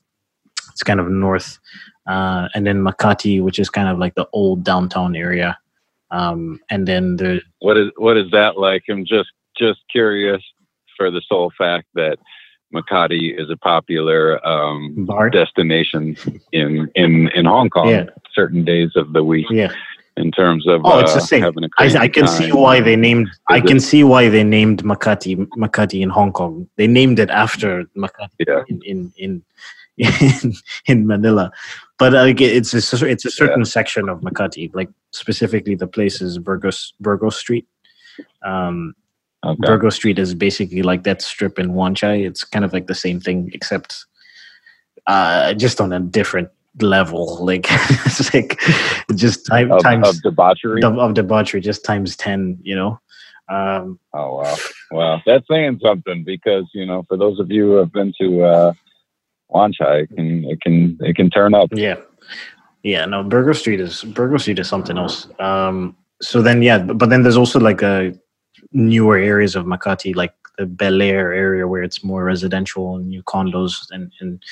it's 0.69 0.83
kind 0.83 0.99
of 0.99 1.09
north 1.09 1.59
uh, 2.07 2.47
and 2.53 2.67
then 2.67 2.83
makati 2.83 3.41
which 3.41 3.59
is 3.59 3.69
kind 3.69 3.89
of 3.89 3.97
like 3.97 4.15
the 4.15 4.27
old 4.33 4.63
downtown 4.63 5.15
area 5.15 5.57
um, 6.11 6.59
and 6.69 6.87
then 6.87 7.17
the 7.17 7.41
what 7.59 7.77
is 7.77 7.91
what 7.97 8.17
is 8.17 8.29
that 8.31 8.57
like? 8.57 8.83
I'm 8.89 9.05
just 9.05 9.29
just 9.57 9.79
curious 9.91 10.41
for 10.97 11.11
the 11.11 11.21
sole 11.27 11.51
fact 11.57 11.87
that 11.95 12.17
Makati 12.73 13.39
is 13.39 13.49
a 13.49 13.57
popular 13.57 14.45
um, 14.45 15.07
destination 15.31 16.15
in 16.51 16.89
in 16.95 17.29
in 17.29 17.45
Hong 17.45 17.69
Kong 17.69 17.89
yeah. 17.89 18.05
certain 18.33 18.63
days 18.63 18.91
of 18.95 19.13
the 19.13 19.23
week. 19.23 19.47
Yeah. 19.49 19.71
In 20.17 20.31
terms 20.31 20.65
of 20.65 20.79
oh, 20.85 20.99
it's 20.99 21.11
the 21.11 21.19
uh, 21.19 21.23
same. 21.23 21.43
I, 21.77 22.03
I, 22.03 22.07
can 22.07 22.25
see 22.25 22.49
why 22.53 22.79
they 22.79 22.95
named. 22.95 23.27
I 23.49 23.59
can 23.59 23.81
see 23.81 24.05
why 24.05 24.29
they 24.29 24.45
named 24.45 24.81
Makati 24.81 25.35
Makati 25.57 25.99
in 25.99 26.09
Hong 26.09 26.31
Kong. 26.31 26.69
They 26.77 26.87
named 26.87 27.19
it 27.19 27.29
after 27.29 27.83
Makati 27.97 28.29
yeah. 28.47 28.63
in, 28.69 28.81
in 28.85 29.13
in 29.17 29.43
in 29.97 30.53
in 30.87 31.07
Manila 31.07 31.51
but 31.97 32.13
like 32.13 32.41
it's 32.41 32.73
a, 32.73 33.05
it's 33.05 33.25
a 33.25 33.31
certain 33.31 33.61
yeah. 33.61 33.65
section 33.65 34.09
of 34.09 34.19
Makati, 34.19 34.73
like 34.75 34.89
specifically 35.11 35.75
the 35.75 35.87
place 35.87 36.21
is 36.21 36.37
Burgos 36.37 36.93
Burgos 36.99 37.37
Street. 37.37 37.67
Um, 38.43 38.95
okay. 39.45 39.57
Burgos 39.59 39.95
Street 39.95 40.19
is 40.19 40.33
basically 40.33 40.81
like 40.81 41.03
that 41.03 41.21
strip 41.21 41.57
in 41.57 41.73
Wan 41.73 41.95
Chai. 41.95 42.15
It's 42.15 42.43
kind 42.43 42.65
of 42.65 42.73
like 42.73 42.87
the 42.87 42.95
same 42.95 43.21
thing, 43.21 43.49
except 43.53 44.05
uh, 45.07 45.53
just 45.53 45.79
on 45.79 45.93
a 45.93 45.99
different 45.99 46.49
level. 46.81 47.39
Like 47.45 47.67
it's 47.69 48.33
like 48.33 48.59
just 49.15 49.45
time, 49.45 49.71
of, 49.71 49.81
times 49.81 50.09
of 50.09 50.21
debauchery 50.21 50.83
of, 50.83 50.97
of, 50.97 51.13
debauchery, 51.13 51.61
just 51.61 51.85
times 51.85 52.17
ten. 52.17 52.59
You 52.61 52.75
know. 52.75 52.99
Um, 53.47 53.99
oh 54.13 54.41
wow, 54.41 54.55
wow, 54.91 55.21
that's 55.25 55.47
saying 55.47 55.79
something 55.81 56.25
because 56.25 56.65
you 56.73 56.85
know 56.85 57.03
for 57.07 57.15
those 57.15 57.39
of 57.39 57.51
you 57.51 57.67
who 57.67 57.75
have 57.75 57.93
been 57.93 58.13
to. 58.19 58.43
Uh, 58.43 58.73
Wan 59.49 59.71
Chai, 59.73 59.99
it 59.99 60.15
can 60.15 60.45
it 60.45 60.61
can 60.61 60.97
it 61.01 61.15
can 61.15 61.29
turn 61.29 61.53
up. 61.53 61.69
Yeah, 61.73 61.95
yeah. 62.83 63.05
No, 63.05 63.23
Burgos 63.23 63.59
Street 63.59 63.79
is 63.79 64.03
Burgos 64.03 64.43
Street 64.43 64.59
is 64.59 64.67
something 64.67 64.97
else. 64.97 65.27
Um, 65.39 65.95
so 66.21 66.41
then 66.41 66.61
yeah, 66.61 66.79
but 66.79 67.09
then 67.09 67.23
there's 67.23 67.37
also 67.37 67.59
like 67.59 67.81
a 67.81 68.13
newer 68.71 69.17
areas 69.17 69.55
of 69.55 69.65
Makati, 69.65 70.15
like 70.15 70.33
the 70.57 70.65
Bel 70.65 71.01
Air 71.01 71.33
area 71.33 71.67
where 71.67 71.83
it's 71.83 72.03
more 72.03 72.23
residential 72.23 72.95
and 72.95 73.09
new 73.09 73.23
condos 73.23 73.85
and, 73.91 74.11
and 74.21 74.43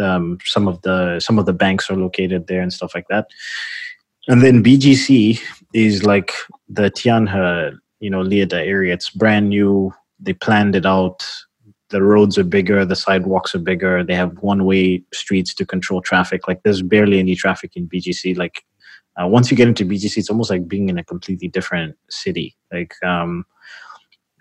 um, 0.00 0.38
some 0.44 0.68
of 0.68 0.80
the 0.82 1.20
some 1.20 1.38
of 1.38 1.46
the 1.46 1.52
banks 1.52 1.90
are 1.90 1.96
located 1.96 2.46
there 2.46 2.60
and 2.62 2.72
stuff 2.72 2.94
like 2.94 3.08
that. 3.08 3.28
And 4.28 4.42
then 4.42 4.62
BGC 4.62 5.40
is 5.72 6.04
like 6.04 6.32
the 6.68 6.90
Tianhe, 6.90 7.78
you 8.00 8.10
know, 8.10 8.22
Liede 8.22 8.54
area. 8.54 8.94
It's 8.94 9.10
brand 9.10 9.50
new. 9.50 9.94
They 10.18 10.32
planned 10.32 10.74
it 10.74 10.86
out. 10.86 11.24
The 11.90 12.02
roads 12.02 12.36
are 12.36 12.44
bigger. 12.44 12.84
The 12.84 12.96
sidewalks 12.96 13.54
are 13.54 13.60
bigger. 13.60 14.02
They 14.02 14.14
have 14.14 14.38
one-way 14.38 15.02
streets 15.12 15.54
to 15.54 15.66
control 15.66 16.02
traffic. 16.02 16.48
Like 16.48 16.62
there's 16.62 16.82
barely 16.82 17.18
any 17.18 17.36
traffic 17.36 17.76
in 17.76 17.88
BGC. 17.88 18.36
Like 18.36 18.64
uh, 19.20 19.26
once 19.26 19.50
you 19.50 19.56
get 19.56 19.68
into 19.68 19.84
BGC, 19.84 20.18
it's 20.18 20.30
almost 20.30 20.50
like 20.50 20.68
being 20.68 20.88
in 20.88 20.98
a 20.98 21.04
completely 21.04 21.48
different 21.48 21.96
city. 22.10 22.56
Like, 22.72 22.94
um, 23.04 23.44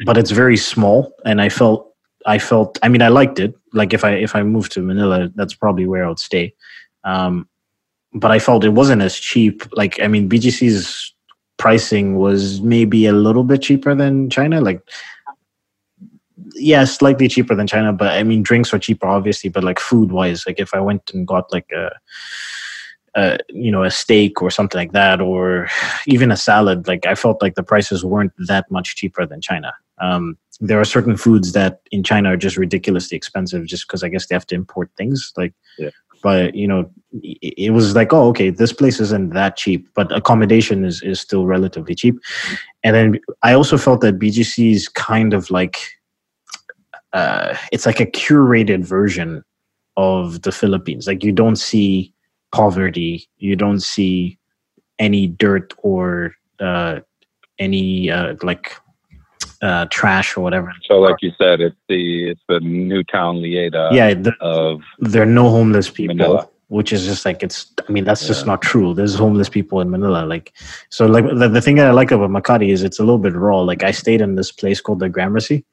but 0.06 0.18
it's 0.18 0.32
very 0.32 0.58
small, 0.58 1.14
and 1.24 1.42
I 1.42 1.50
felt 1.50 1.94
I 2.26 2.40
felt 2.40 2.78
I 2.84 2.90
mean 2.90 3.02
I 3.02 3.08
liked 3.08 3.40
it. 3.40 3.54
Like 3.74 3.94
if 3.94 4.04
I 4.04 4.12
if 4.12 4.36
I 4.36 4.44
moved 4.44 4.72
to 4.74 4.82
Manila, 4.82 5.30
that's 5.36 5.54
probably 5.54 5.88
where 5.88 6.04
I 6.04 6.10
would 6.10 6.20
stay. 6.20 6.54
Um, 7.04 7.48
but 8.14 8.32
I 8.32 8.40
felt 8.40 8.64
it 8.64 8.70
wasn't 8.70 9.02
as 9.02 9.16
cheap. 9.16 9.64
Like 9.74 10.02
I 10.02 10.08
mean 10.08 10.28
BGC's 10.28 11.14
pricing 11.58 12.18
was 12.18 12.62
maybe 12.62 13.06
a 13.06 13.14
little 13.14 13.44
bit 13.44 13.62
cheaper 13.62 13.96
than 13.96 14.30
China. 14.30 14.60
Like 14.60 14.82
yeah, 16.56 16.84
slightly 16.84 17.28
cheaper 17.28 17.56
than 17.56 17.68
China, 17.68 17.94
but 17.94 18.10
I 18.10 18.24
mean 18.24 18.44
drinks 18.44 18.74
are 18.74 18.80
cheaper 18.80 19.08
obviously, 19.08 19.50
but 19.50 19.64
like 19.64 19.80
food 19.80 20.12
wise, 20.12 20.46
like 20.46 20.60
if 20.60 20.74
I 20.74 20.80
went 20.80 21.12
and 21.14 21.28
got 21.28 21.52
like 21.52 21.72
a 21.72 21.92
uh, 23.16 23.38
you 23.50 23.72
know 23.72 23.84
a 23.84 23.90
steak 23.90 24.42
or 24.42 24.52
something 24.52 24.78
like 24.78 24.92
that 24.92 25.22
or 25.22 25.70
even 26.06 26.32
a 26.32 26.38
salad 26.38 26.86
like 26.86 27.06
i 27.06 27.16
felt 27.16 27.42
like 27.42 27.56
the 27.56 27.64
prices 27.64 28.04
weren't 28.04 28.34
that 28.48 28.70
much 28.70 28.98
cheaper 28.98 29.26
than 29.26 29.40
china 29.40 29.74
um, 30.00 30.38
there 30.60 30.80
are 30.80 30.86
certain 30.86 31.16
foods 31.16 31.54
that 31.54 31.80
in 31.92 32.04
china 32.04 32.34
are 32.34 32.38
just 32.38 32.58
ridiculously 32.58 33.16
expensive 33.16 33.66
just 33.66 33.88
because 33.88 34.04
i 34.04 34.10
guess 34.10 34.28
they 34.28 34.36
have 34.36 34.46
to 34.46 34.56
import 34.56 34.92
things 34.98 35.32
like 35.38 35.54
yeah. 35.78 35.90
but 36.24 36.56
you 36.56 36.68
know 36.68 36.92
it, 37.24 37.54
it 37.58 37.70
was 37.70 37.96
like 37.96 38.12
oh 38.12 38.28
okay 38.28 38.50
this 38.50 38.74
place 38.74 39.00
isn't 39.00 39.30
that 39.30 39.56
cheap 39.56 39.88
but 39.96 40.12
accommodation 40.12 40.84
is, 40.84 41.02
is 41.02 41.22
still 41.22 41.46
relatively 41.46 41.96
cheap 41.96 42.20
and 42.84 42.96
then 42.96 43.20
i 43.44 43.54
also 43.54 43.78
felt 43.78 44.02
that 44.02 44.20
bgc 44.20 44.74
is 44.74 44.90
kind 44.90 45.34
of 45.34 45.50
like 45.50 45.78
uh, 47.16 47.58
it's 47.72 47.88
like 47.88 48.00
a 48.00 48.06
curated 48.06 48.86
version 48.86 49.44
of 49.98 50.44
the 50.44 50.52
philippines 50.52 51.08
like 51.08 51.24
you 51.24 51.32
don't 51.32 51.56
see 51.56 52.14
poverty. 52.56 53.28
You 53.38 53.56
don't 53.56 53.82
see 53.82 54.40
any 54.98 55.28
dirt 55.28 55.74
or 55.80 56.34
uh, 56.60 57.02
any 57.60 58.10
uh, 58.10 58.36
like 58.42 58.72
uh, 59.62 59.86
trash 59.90 60.38
or 60.38 60.42
whatever. 60.42 60.72
So, 60.88 61.00
like 61.00 61.18
you 61.22 61.32
said, 61.38 61.60
it's 61.60 61.76
the 61.90 62.30
it's 62.32 62.42
the 62.48 62.60
Newtown 62.62 63.36
Liede. 63.38 63.94
Yeah, 63.94 64.14
the, 64.14 64.34
of 64.40 64.82
there 65.00 65.22
are 65.22 65.34
no 65.42 65.50
homeless 65.50 65.90
people. 65.90 66.16
Manila. 66.16 66.50
Which 66.70 66.92
is 66.92 67.06
just 67.06 67.26
like 67.26 67.44
it's. 67.44 67.72
I 67.88 67.92
mean, 67.92 68.06
that's 68.06 68.26
just 68.26 68.48
not 68.48 68.64
true. 68.64 68.96
There's 68.96 69.14
homeless 69.14 69.50
people 69.50 69.82
in 69.82 69.92
Manila. 69.92 70.26
Like, 70.26 70.52
so 70.90 71.06
like 71.06 71.26
the, 71.26 71.48
the 71.48 71.62
thing 71.62 71.76
that 71.76 71.86
I 71.86 71.92
like 71.92 72.10
about 72.10 72.32
Makati 72.32 72.70
is 72.70 72.82
it's 72.82 72.98
a 72.98 73.04
little 73.04 73.20
bit 73.20 73.34
raw. 73.34 73.60
Like, 73.62 73.84
I 73.84 73.92
stayed 73.92 74.20
in 74.20 74.34
this 74.34 74.52
place 74.52 74.82
called 74.82 75.00
the 75.00 75.08
Gramercy. 75.08 75.64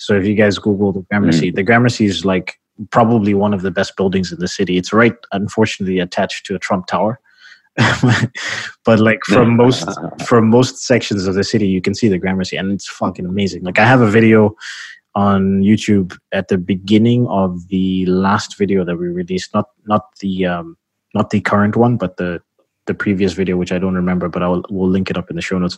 So 0.00 0.16
if 0.16 0.24
you 0.24 0.34
guys 0.34 0.58
Google 0.58 0.92
the 0.92 1.02
Gramercy, 1.02 1.52
mm. 1.52 1.54
the 1.54 1.62
Gramercy 1.62 2.06
is 2.06 2.24
like 2.24 2.58
probably 2.90 3.34
one 3.34 3.52
of 3.52 3.60
the 3.60 3.70
best 3.70 3.96
buildings 3.96 4.32
in 4.32 4.40
the 4.40 4.48
city. 4.48 4.78
It's 4.78 4.94
right, 4.94 5.14
unfortunately, 5.32 5.98
attached 5.98 6.46
to 6.46 6.54
a 6.54 6.58
Trump 6.58 6.86
Tower. 6.86 7.20
but 8.84 8.98
like 8.98 9.20
from 9.26 9.56
most 9.56 9.88
from 10.26 10.48
most 10.48 10.78
sections 10.78 11.26
of 11.26 11.34
the 11.34 11.44
city, 11.44 11.68
you 11.68 11.82
can 11.82 11.94
see 11.94 12.08
the 12.08 12.18
Gramercy, 12.18 12.56
and 12.56 12.72
it's 12.72 12.88
fucking 12.88 13.26
amazing. 13.26 13.62
Like 13.62 13.78
I 13.78 13.84
have 13.84 14.00
a 14.00 14.10
video 14.10 14.56
on 15.14 15.60
YouTube 15.60 16.18
at 16.32 16.48
the 16.48 16.58
beginning 16.58 17.26
of 17.28 17.68
the 17.68 18.06
last 18.06 18.56
video 18.56 18.84
that 18.84 18.96
we 18.96 19.08
released, 19.08 19.52
not 19.54 19.66
not 19.84 20.06
the 20.20 20.46
um, 20.46 20.76
not 21.14 21.30
the 21.30 21.40
current 21.40 21.76
one, 21.76 21.96
but 21.96 22.16
the 22.16 22.40
the 22.86 22.94
previous 22.94 23.34
video, 23.34 23.56
which 23.56 23.72
I 23.72 23.78
don't 23.78 23.94
remember, 23.94 24.28
but 24.28 24.42
I 24.42 24.48
will 24.48 24.64
we'll 24.70 24.90
link 24.90 25.10
it 25.10 25.18
up 25.18 25.30
in 25.30 25.36
the 25.36 25.42
show 25.42 25.58
notes. 25.58 25.76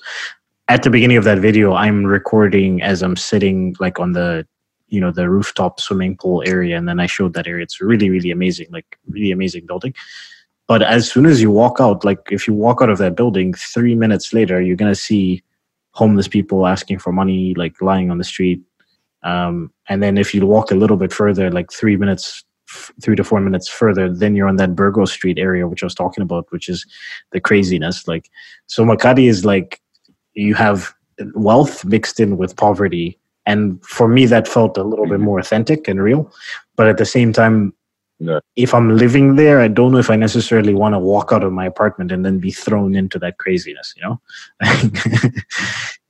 At 0.68 0.84
the 0.84 0.90
beginning 0.90 1.16
of 1.16 1.24
that 1.24 1.38
video, 1.38 1.74
I'm 1.74 2.04
recording 2.04 2.82
as 2.82 3.02
I'm 3.02 3.16
sitting 3.16 3.74
like 3.80 3.98
on 3.98 4.12
the 4.12 4.46
you 4.92 5.00
know 5.00 5.10
the 5.10 5.28
rooftop 5.28 5.80
swimming 5.80 6.16
pool 6.18 6.42
area 6.46 6.76
and 6.76 6.86
then 6.86 7.00
i 7.00 7.06
showed 7.06 7.32
that 7.34 7.48
area. 7.48 7.62
It's 7.64 7.80
really 7.80 8.10
really 8.10 8.30
amazing 8.30 8.68
like 8.70 8.98
really 9.08 9.32
amazing 9.32 9.66
building. 9.66 9.94
But 10.68 10.82
as 10.82 11.10
soon 11.10 11.26
as 11.26 11.42
you 11.42 11.50
walk 11.50 11.80
out 11.80 12.04
like 12.04 12.20
if 12.30 12.46
you 12.46 12.54
walk 12.54 12.82
out 12.82 12.90
of 12.90 12.98
that 12.98 13.16
building 13.16 13.54
three 13.54 13.94
minutes 13.94 14.32
later 14.32 14.60
you're 14.60 14.76
to 14.76 14.94
see 14.94 15.42
homeless 15.92 16.28
people 16.28 16.66
asking 16.66 16.98
for 16.98 17.12
money 17.12 17.54
like 17.54 17.80
lying 17.82 18.10
on 18.10 18.18
the 18.18 18.24
street. 18.24 18.60
Um, 19.22 19.72
and 19.88 20.02
then 20.02 20.18
if 20.18 20.34
you 20.34 20.46
walk 20.46 20.70
a 20.70 20.74
little 20.74 20.96
bit 20.96 21.12
further 21.12 21.50
like 21.50 21.72
three 21.72 21.96
minutes 21.96 22.44
three 23.02 23.16
to 23.16 23.24
four 23.24 23.40
minutes 23.40 23.68
further 23.68 24.10
then 24.10 24.34
you're 24.34 24.48
on 24.48 24.56
that 24.56 24.74
burgo 24.74 25.04
street 25.04 25.38
area 25.38 25.68
which 25.68 25.82
i 25.82 25.86
was 25.86 25.94
talking 25.94 26.22
about 26.22 26.50
which 26.50 26.68
is 26.70 26.86
the 27.32 27.40
craziness 27.40 28.06
like. 28.06 28.30
So 28.66 28.84
makati 28.84 29.28
is 29.28 29.44
like 29.44 29.81
you 30.34 30.54
have 30.54 30.94
wealth 31.34 31.84
mixed 31.84 32.20
in 32.20 32.36
with 32.36 32.56
poverty 32.56 33.18
and 33.46 33.84
for 33.84 34.08
me 34.08 34.26
that 34.26 34.48
felt 34.48 34.76
a 34.76 34.82
little 34.82 35.06
bit 35.06 35.14
mm-hmm. 35.14 35.24
more 35.24 35.38
authentic 35.38 35.88
and 35.88 36.02
real 36.02 36.32
but 36.76 36.88
at 36.88 36.98
the 36.98 37.04
same 37.04 37.32
time 37.32 37.72
yeah. 38.18 38.38
if 38.56 38.74
i'm 38.74 38.96
living 38.96 39.36
there 39.36 39.60
i 39.60 39.68
don't 39.68 39.92
know 39.92 39.98
if 39.98 40.10
i 40.10 40.16
necessarily 40.16 40.74
want 40.74 40.94
to 40.94 40.98
walk 40.98 41.32
out 41.32 41.44
of 41.44 41.52
my 41.52 41.66
apartment 41.66 42.12
and 42.12 42.24
then 42.24 42.38
be 42.38 42.50
thrown 42.50 42.94
into 42.94 43.18
that 43.18 43.38
craziness 43.38 43.94
you 43.96 44.02
know 44.02 44.20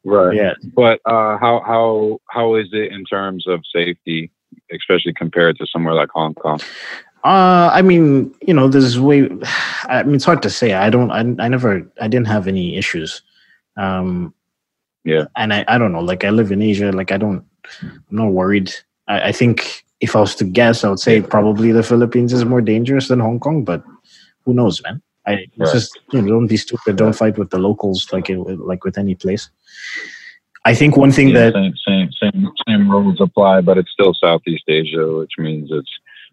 right 0.05 0.37
yeah 0.37 0.55
but 0.75 1.01
uh, 1.07 1.37
how 1.39 1.63
how 1.67 2.19
how 2.31 2.55
is 2.55 2.69
it 2.73 2.93
in 2.93 3.05
terms 3.05 3.47
of 3.47 3.61
safety 3.75 4.31
especially 4.73 5.13
compared 5.13 5.57
to 5.57 5.67
somewhere 5.67 5.95
like 5.95 6.11
hong 6.11 6.35
kong 6.35 6.61
uh, 7.25 7.71
I 7.73 7.83
mean, 7.83 8.35
you 8.43 8.53
know, 8.53 8.67
there's 8.67 8.99
way. 8.99 9.29
I 9.85 10.03
mean, 10.03 10.17
it's 10.17 10.25
hard 10.25 10.43
to 10.43 10.51
say. 10.51 10.73
I 10.73 10.91
don't. 10.91 11.13
I, 11.13 11.21
I 11.21 11.47
never. 11.47 11.89
I 12.01 12.09
didn't 12.09 12.27
have 12.27 12.49
any 12.49 12.77
issues. 12.77 13.23
Um, 13.77 14.35
yeah. 15.05 15.25
And 15.37 15.53
I, 15.53 15.65
I 15.69 15.79
don't 15.79 15.93
know, 15.93 16.01
like 16.01 16.25
I 16.25 16.31
live 16.31 16.53
in 16.53 16.63
Asia, 16.63 16.93
like 16.93 17.13
I 17.13 17.17
don't, 17.17 17.45
I'm 17.83 18.03
not 18.11 18.33
worried. 18.33 18.73
I, 19.09 19.29
I 19.29 19.33
think 19.33 19.85
if 20.01 20.17
I 20.17 20.21
was 20.21 20.35
to 20.37 20.45
guess, 20.45 20.85
I 20.85 20.91
would 20.91 21.01
say 21.01 21.23
probably 21.23 21.73
the 21.73 21.83
Philippines 21.83 22.33
is 22.33 22.45
more 22.45 22.61
dangerous 22.61 23.09
than 23.09 23.21
Hong 23.21 23.41
Kong, 23.41 23.65
but 23.65 23.83
who 24.45 24.55
knows, 24.55 24.83
man? 24.83 25.03
I 25.27 25.33
right. 25.33 25.73
just 25.73 25.99
you 26.13 26.21
know, 26.21 26.29
don't 26.29 26.47
be 26.49 26.57
stupid. 26.57 26.97
Don't 26.97 27.15
fight 27.15 27.39
with 27.39 27.51
the 27.51 27.59
locals 27.59 28.09
like 28.13 28.29
it, 28.29 28.39
like 28.39 28.85
with 28.85 28.99
any 28.99 29.15
place. 29.15 29.49
I 30.65 30.75
think 30.75 30.97
one 30.97 31.13
thing 31.13 31.29
yeah, 31.29 31.51
that 31.51 31.55
same, 31.55 31.75
same 31.87 32.11
same 32.21 32.53
same 32.69 32.91
rules 32.91 33.21
apply, 33.21 33.61
but 33.61 33.79
it's 33.79 33.91
still 33.91 34.15
Southeast 34.15 34.65
Asia, 34.69 35.13
which 35.13 35.33
means 35.39 35.71
it's 35.73 35.91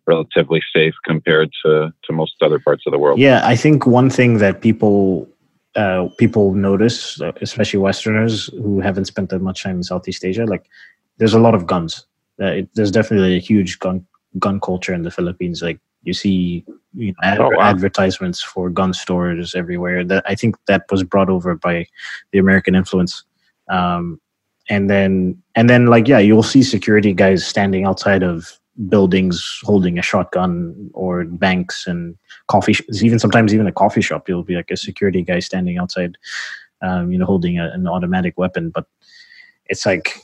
relatively 0.08 0.62
safe 0.75 0.95
compared 1.06 1.52
to 1.63 1.93
to 2.04 2.13
most 2.13 2.34
other 2.41 2.60
parts 2.60 2.84
of 2.88 2.91
the 2.91 2.99
world. 2.99 3.19
Yeah, 3.19 3.41
I 3.43 3.56
think 3.56 3.86
one 3.86 4.10
thing 4.10 4.39
that 4.39 4.62
people 4.62 5.28
uh, 5.80 6.10
people 6.18 6.54
notice, 6.54 7.22
especially 7.42 7.80
Westerners 7.80 8.48
who 8.48 8.82
haven't 8.82 9.06
spent 9.06 9.30
that 9.30 9.39
much 9.39 9.63
time 9.63 9.78
in 9.78 9.84
Southeast 9.84 10.26
Asia, 10.26 10.46
like 10.46 10.65
there's 11.18 11.34
a 11.34 11.39
lot 11.39 11.56
of 11.56 11.65
guns. 11.65 12.06
Uh, 12.42 12.58
it, 12.60 12.70
there's 12.76 12.92
definitely 12.92 13.38
a 13.38 13.39
huge 13.39 13.80
gun 13.80 14.06
gun 14.38 14.60
culture 14.60 14.94
in 14.94 15.04
the 15.04 15.12
Philippines. 15.12 15.62
Like 15.62 15.80
you 16.04 16.13
see 16.13 16.65
you 16.94 17.12
know, 17.12 17.18
ad- 17.24 17.39
oh, 17.39 17.52
wow. 17.52 17.62
advertisements 17.62 18.44
for 18.44 18.70
gun 18.70 18.94
stores 18.94 19.56
everywhere. 19.56 20.04
That 20.04 20.24
I 20.28 20.36
think 20.36 20.58
that 20.68 20.84
was 20.92 21.04
brought 21.04 21.30
over 21.30 21.56
by 21.56 21.88
the 22.32 22.39
American 22.39 22.76
influence. 22.76 23.24
Um, 23.70 24.20
and 24.70 24.89
then 24.89 25.42
and 25.56 25.70
then 25.70 25.86
like 25.86 26.10
yeah, 26.10 26.20
you'll 26.20 26.44
see 26.44 26.62
security 26.62 27.13
guys 27.13 27.48
standing 27.48 27.86
outside 27.86 28.24
of 28.24 28.60
buildings 28.88 29.60
holding 29.63 30.00
a 30.00 30.02
shotgun 30.02 30.89
or 30.94 31.26
banks 31.26 31.86
and 31.86 32.15
coffee 32.48 32.74
sh- 32.74 32.84
even 33.02 33.20
sometimes 33.20 33.54
even 33.54 33.68
a 33.68 33.72
coffee 33.72 34.02
shop. 34.02 34.30
You'll 34.30 34.44
be 34.44 34.56
like 34.56 34.72
a 34.72 34.78
security 34.78 35.22
guy 35.22 35.39
standing 35.39 35.78
outside 35.78 36.18
um, 36.82 37.12
you 37.12 37.18
know 37.18 37.26
holding 37.26 37.60
a, 37.60 37.70
an 37.72 37.88
automatic 37.88 38.38
weapon. 38.38 38.70
But 38.70 38.86
it's 39.65 39.86
like 39.86 40.15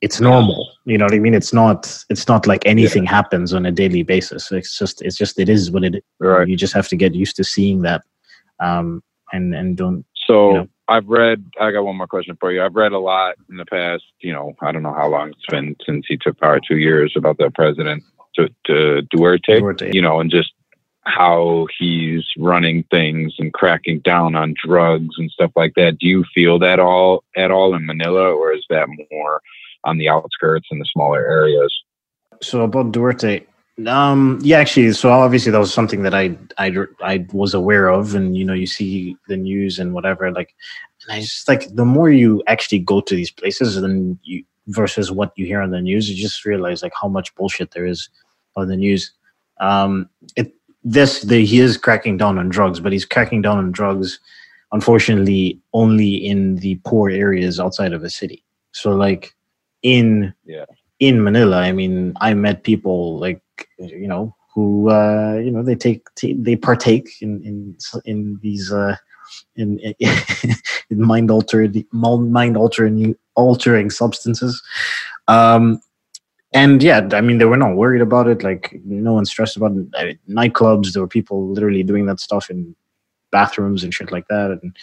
it's 0.00 0.20
normal. 0.20 0.70
You 0.86 0.98
know 0.98 1.04
what 1.04 1.14
i 1.14 1.18
mean? 1.18 1.34
It's 1.34 1.52
not 1.52 2.04
it's 2.08 2.26
not 2.26 2.46
like 2.46 2.64
anything 2.66 3.04
yeah. 3.04 3.10
happens 3.10 3.52
on 3.52 3.66
a 3.66 3.72
daily 3.72 4.02
basis. 4.02 4.50
It's 4.50 4.78
just 4.78 5.02
it's 5.02 5.16
just 5.16 5.38
it 5.38 5.48
is 5.48 5.70
what 5.70 5.84
it 5.84 5.96
is 5.96 6.02
right. 6.20 6.48
you 6.48 6.56
just 6.56 6.74
have 6.74 6.88
to 6.88 6.96
get 6.96 7.14
used 7.14 7.36
to 7.36 7.44
seeing 7.44 7.82
that 7.82 8.02
um 8.60 9.02
and 9.32 9.54
and 9.54 9.76
don't 9.76 10.04
so 10.14 10.48
you 10.48 10.54
know, 10.54 10.68
I've 10.86 11.06
read. 11.06 11.50
I 11.60 11.70
got 11.70 11.84
one 11.84 11.96
more 11.96 12.06
question 12.06 12.36
for 12.38 12.52
you. 12.52 12.62
I've 12.62 12.74
read 12.74 12.92
a 12.92 12.98
lot 12.98 13.36
in 13.48 13.56
the 13.56 13.64
past. 13.64 14.04
You 14.20 14.32
know, 14.32 14.54
I 14.60 14.72
don't 14.72 14.82
know 14.82 14.94
how 14.94 15.08
long 15.08 15.30
it's 15.30 15.46
been 15.48 15.76
since 15.84 16.04
he 16.08 16.16
took 16.16 16.38
power. 16.38 16.60
Two 16.60 16.76
years 16.76 17.14
about 17.16 17.38
the 17.38 17.50
president 17.50 18.02
to, 18.36 18.48
to 18.66 19.02
Duterte, 19.14 19.60
Duterte. 19.60 19.94
You 19.94 20.02
know, 20.02 20.20
and 20.20 20.30
just 20.30 20.52
how 21.06 21.66
he's 21.78 22.24
running 22.38 22.84
things 22.90 23.34
and 23.38 23.52
cracking 23.52 24.00
down 24.00 24.34
on 24.34 24.54
drugs 24.64 25.14
and 25.18 25.30
stuff 25.30 25.52
like 25.54 25.74
that. 25.76 25.98
Do 25.98 26.06
you 26.06 26.24
feel 26.34 26.58
that 26.60 26.80
all 26.80 27.24
at 27.36 27.50
all 27.50 27.74
in 27.74 27.86
Manila, 27.86 28.32
or 28.32 28.52
is 28.52 28.64
that 28.70 28.88
more 29.10 29.40
on 29.84 29.98
the 29.98 30.08
outskirts 30.08 30.68
and 30.70 30.80
the 30.80 30.88
smaller 30.92 31.20
areas? 31.20 31.74
So 32.42 32.62
about 32.62 32.92
Duterte, 32.92 33.46
um, 33.86 34.38
yeah, 34.42 34.58
actually, 34.58 34.92
so 34.92 35.10
obviously 35.10 35.50
that 35.52 35.58
was 35.58 35.74
something 35.74 36.02
that 36.02 36.14
I, 36.14 36.36
I, 36.58 36.72
I 37.02 37.26
was 37.32 37.54
aware 37.54 37.88
of, 37.88 38.14
and 38.14 38.36
you 38.36 38.44
know, 38.44 38.52
you 38.52 38.66
see 38.66 39.16
the 39.28 39.36
news 39.36 39.78
and 39.78 39.92
whatever, 39.92 40.30
like, 40.30 40.54
and 41.02 41.16
I 41.16 41.20
just 41.20 41.48
like 41.48 41.74
the 41.74 41.84
more 41.84 42.10
you 42.10 42.42
actually 42.46 42.78
go 42.78 43.00
to 43.00 43.14
these 43.14 43.30
places, 43.30 43.80
then 43.80 44.18
you 44.22 44.44
versus 44.68 45.10
what 45.10 45.32
you 45.36 45.44
hear 45.44 45.60
on 45.60 45.70
the 45.70 45.80
news, 45.80 46.08
you 46.08 46.16
just 46.16 46.44
realize 46.44 46.82
like 46.82 46.92
how 47.00 47.08
much 47.08 47.34
bullshit 47.34 47.72
there 47.72 47.84
is 47.84 48.08
on 48.56 48.68
the 48.68 48.76
news. 48.76 49.12
Um, 49.60 50.08
it 50.36 50.54
this 50.84 51.22
the, 51.22 51.44
he 51.44 51.58
is 51.60 51.76
cracking 51.76 52.16
down 52.16 52.38
on 52.38 52.48
drugs, 52.48 52.80
but 52.80 52.92
he's 52.92 53.04
cracking 53.04 53.42
down 53.42 53.58
on 53.58 53.72
drugs, 53.72 54.20
unfortunately, 54.72 55.60
only 55.72 56.14
in 56.14 56.56
the 56.56 56.76
poor 56.84 57.10
areas 57.10 57.58
outside 57.58 57.92
of 57.92 58.02
the 58.02 58.10
city. 58.10 58.44
So 58.72 58.94
like 58.94 59.34
in 59.82 60.32
Yeah. 60.44 60.64
in 61.00 61.22
Manila, 61.22 61.58
I 61.60 61.72
mean, 61.72 62.14
I 62.20 62.34
met 62.34 62.62
people 62.62 63.18
like 63.18 63.40
you 63.78 64.08
know 64.08 64.34
who 64.54 64.90
uh, 64.90 65.40
you 65.42 65.50
know 65.50 65.62
they 65.62 65.74
take 65.74 66.06
they 66.20 66.56
partake 66.56 67.08
in 67.20 67.42
in 67.44 67.76
in 68.04 68.38
these 68.42 68.72
uh, 68.72 68.96
in 69.56 69.78
in 70.90 71.02
mind 71.02 71.30
altering 71.30 71.84
mind 71.92 72.56
altering 72.56 73.16
altering 73.34 73.90
substances. 73.90 74.62
Um, 75.28 75.80
and 76.52 76.82
yeah, 76.82 77.08
I 77.12 77.20
mean, 77.20 77.38
they 77.38 77.46
were 77.46 77.56
not 77.56 77.74
worried 77.74 78.00
about 78.00 78.28
it. 78.28 78.44
Like, 78.44 78.80
no 78.84 79.14
one 79.14 79.24
stressed 79.24 79.56
about 79.56 79.72
it. 79.72 79.88
I 79.96 80.04
mean, 80.04 80.18
nightclubs, 80.28 80.92
there 80.92 81.02
were 81.02 81.08
people 81.08 81.48
literally 81.48 81.82
doing 81.82 82.06
that 82.06 82.20
stuff 82.20 82.48
in 82.48 82.76
bathrooms 83.32 83.82
and 83.82 83.92
shit 83.92 84.12
like 84.12 84.28
that. 84.28 84.60
And 84.62 84.76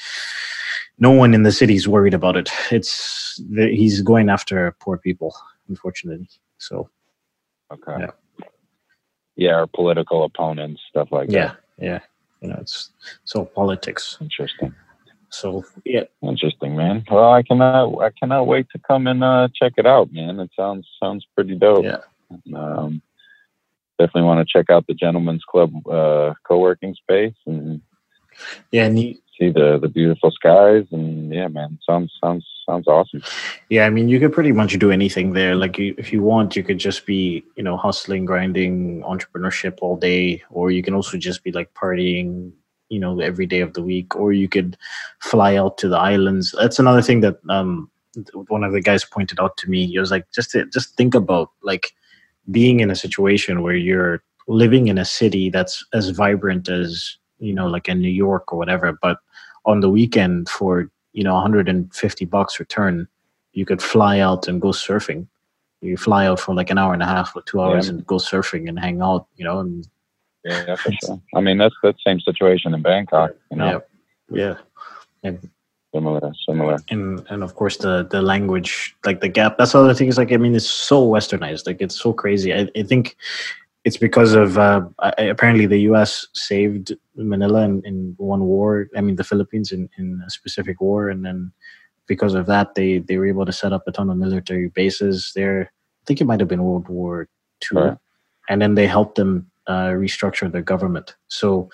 no 1.00 1.12
one 1.12 1.34
in 1.34 1.44
the 1.44 1.52
city 1.54 1.76
is 1.76 1.88
worried 1.88 2.14
about 2.14 2.36
it. 2.36 2.50
It's 2.72 3.42
the, 3.50 3.74
he's 3.74 4.02
going 4.02 4.30
after 4.30 4.76
poor 4.82 4.98
people, 4.98 5.34
unfortunately. 5.70 6.28
So 6.58 6.90
Okay. 7.72 7.96
Yeah. 8.00 8.12
Yeah, 9.42 9.62
or 9.62 9.68
political 9.68 10.24
opponents, 10.24 10.82
stuff 10.90 11.10
like 11.12 11.32
yeah, 11.32 11.48
that. 11.48 11.58
yeah, 11.80 11.86
yeah. 11.88 12.00
you 12.42 12.48
know, 12.50 12.58
it's 12.62 12.92
so 13.24 13.46
politics. 13.46 14.18
Interesting. 14.22 14.74
So 15.30 15.64
yeah, 15.84 16.04
Interesting, 16.22 16.76
man. 16.76 17.04
Well, 17.10 17.32
I 17.32 17.42
cannot, 17.42 17.98
I 18.08 18.12
cannot 18.12 18.46
wait 18.46 18.68
to 18.74 18.80
come 18.80 19.08
and 19.08 19.24
uh, 19.24 19.48
check 19.60 19.74
it 19.78 19.88
out, 19.88 20.12
man. 20.14 20.40
It 20.40 20.52
sounds 20.56 20.86
sounds 21.02 21.26
pretty 21.34 21.56
dope. 21.56 21.86
yeah, 21.86 22.02
Um, 22.56 23.02
definitely 23.98 24.28
want 24.28 24.46
to 24.46 24.52
check 24.52 24.70
out 24.70 24.86
the 24.88 24.94
Gentleman's 24.94 25.44
Club 25.44 25.72
uh, 25.88 26.34
co-working 26.48 26.94
space 26.96 27.40
and 27.48 27.82
yeah, 28.72 28.86
and 28.86 28.98
see 29.42 29.50
the 29.50 29.80
the 29.82 29.90
beautiful 29.90 30.32
skies. 30.32 30.86
And 30.92 31.34
yeah, 31.34 31.48
man, 31.48 31.80
sounds 31.88 32.12
sounds 32.24 32.46
sounds 32.68 32.88
awesome. 32.88 33.22
Yeah, 33.70 33.86
I 33.86 33.90
mean, 33.90 34.08
you 34.08 34.20
could 34.20 34.34
pretty 34.34 34.52
much 34.52 34.78
do 34.78 34.92
anything 34.92 35.34
there. 35.34 35.56
Like, 35.56 35.78
you, 35.78 35.96
if 35.98 36.14
you 36.14 36.22
want, 36.22 36.56
you 36.56 36.64
could 36.64 36.78
just 36.78 37.06
be, 37.06 37.44
you 37.56 37.64
know, 37.64 37.76
hustling, 37.76 38.26
grinding, 38.26 39.02
entrepreneurship 39.02 39.78
all 39.82 39.98
day, 39.98 40.44
or 40.50 40.72
you 40.72 40.84
can 40.84 40.94
also 40.94 41.18
just 41.18 41.44
be 41.44 41.52
like 41.52 41.74
partying, 41.74 42.52
you 42.90 43.00
know, 43.00 43.20
every 43.20 43.48
day 43.48 43.62
of 43.62 43.74
the 43.74 43.82
week, 43.82 44.16
or 44.16 44.32
you 44.32 44.48
could 44.48 44.78
fly 45.20 45.56
out 45.56 45.78
to 45.80 45.90
the 45.90 45.98
islands. 45.98 46.54
That's 46.58 46.80
another 46.80 47.02
thing 47.02 47.22
that 47.22 47.40
um, 47.50 47.90
one 48.48 48.64
of 48.64 48.74
the 48.74 48.82
guys 48.82 49.04
pointed 49.04 49.40
out 49.40 49.58
to 49.58 49.70
me. 49.70 49.88
He 49.88 50.00
was 50.00 50.12
like, 50.12 50.32
just 50.32 50.52
to, 50.52 50.66
just 50.68 50.96
think 50.96 51.16
about 51.16 51.50
like 51.64 51.94
being 52.52 52.80
in 52.80 52.92
a 52.92 52.96
situation 52.96 53.64
where 53.64 53.76
you're 53.76 54.24
living 54.48 54.88
in 54.88 54.98
a 54.98 55.06
city 55.06 55.50
that's 55.50 55.86
as 55.94 56.10
vibrant 56.10 56.68
as 56.70 57.18
you 57.42 57.54
know, 57.54 57.68
like 57.68 57.90
in 57.90 58.00
New 58.00 58.10
York 58.10 58.54
or 58.54 58.58
whatever, 58.58 58.98
but 59.02 59.18
on 59.65 59.80
the 59.82 59.89
weekend 59.89 60.50
for 60.50 60.89
you 61.13 61.24
know 61.24 61.34
150 61.34 62.26
bucks 62.26 62.60
return 62.60 63.08
you 63.54 63.65
could 63.65 63.82
fly 63.82 64.19
out 64.19 64.47
and 64.47 64.62
go 64.62 64.69
surfing 64.69 65.28
you 65.82 65.97
fly 65.97 66.26
out 66.28 66.39
for 66.39 66.54
like 66.56 66.69
an 66.69 66.78
hour 66.78 66.93
and 66.93 67.04
a 67.04 67.06
half 67.06 67.36
or 67.36 67.41
two 67.43 67.62
hours 67.62 67.86
Yeah. 67.88 67.93
and 67.93 68.06
go 68.08 68.15
surfing 68.15 68.69
and 68.69 68.80
hang 68.80 69.02
out 69.02 69.28
you 69.36 69.45
know 69.45 69.60
and 69.60 69.88
Yeah, 70.43 70.76
for 70.76 70.91
sure. 71.04 71.21
I 71.36 71.41
mean, 71.41 71.58
that's 71.60 71.76
that 71.84 71.95
same 72.06 72.19
situation 72.19 72.74
in 72.74 72.82
Bangkok. 72.82 73.32
You 73.52 73.58
know, 73.58 73.65
yeah 73.71 73.80
yeah 74.43 74.56
and 75.24 75.38
similar, 75.93 76.32
similar. 76.47 76.78
and 76.89 77.26
and 77.30 77.43
of 77.43 77.54
course 77.56 77.78
the 77.78 78.08
the 78.10 78.21
language 78.21 78.95
like 79.06 79.19
the 79.21 79.28
gap 79.28 79.58
that's 79.58 79.74
the 79.74 79.80
other 79.80 79.93
thing 79.93 80.08
is 80.08 80.17
like 80.17 80.32
i 80.32 80.38
mean 80.38 80.56
it's 80.56 80.65
so 80.89 81.06
westernized 81.15 81.67
like 81.67 81.82
it's 81.82 82.00
so 82.00 82.13
crazy 82.13 82.54
i, 82.54 82.62
I 82.80 82.84
think 82.84 83.17
it's 83.84 83.98
because 83.98 84.34
of 84.34 84.58
uh, 84.58 84.82
apparently 85.17 85.65
the 85.65 85.80
us 85.80 86.28
saved 86.34 86.94
manila 87.15 87.62
in, 87.63 87.82
in 87.86 88.13
one 88.17 88.44
war 88.44 88.88
i 88.96 89.02
mean 89.02 89.15
the 89.15 89.24
philippines 89.24 89.72
in, 89.72 89.89
in 89.98 90.22
a 90.26 90.30
specific 90.30 90.80
war. 90.82 91.10
And 91.10 91.26
then 91.26 91.52
because 92.08 92.34
of 92.36 92.46
that 92.48 92.76
they 92.76 93.00
they 93.00 93.17
were 93.17 93.28
able 93.28 93.46
to 93.46 93.52
set 93.54 93.74
up 93.74 93.84
a 93.88 93.91
ton 93.91 94.10
of 94.10 94.17
military 94.17 94.67
bases 94.70 95.32
there. 95.36 95.72
I 96.02 96.04
think 96.06 96.20
it 96.22 96.26
might 96.26 96.39
have 96.39 96.50
been 96.50 96.63
world 96.63 96.88
war 96.89 97.28
ii 97.72 97.80
Right. 97.80 97.98
and 98.50 98.62
then 98.62 98.76
they 98.76 98.88
helped 98.88 99.15
them 99.15 99.50
uh, 99.67 99.91
restructure 100.06 100.52
their 100.52 100.63
government. 100.74 101.15
So 101.28 101.70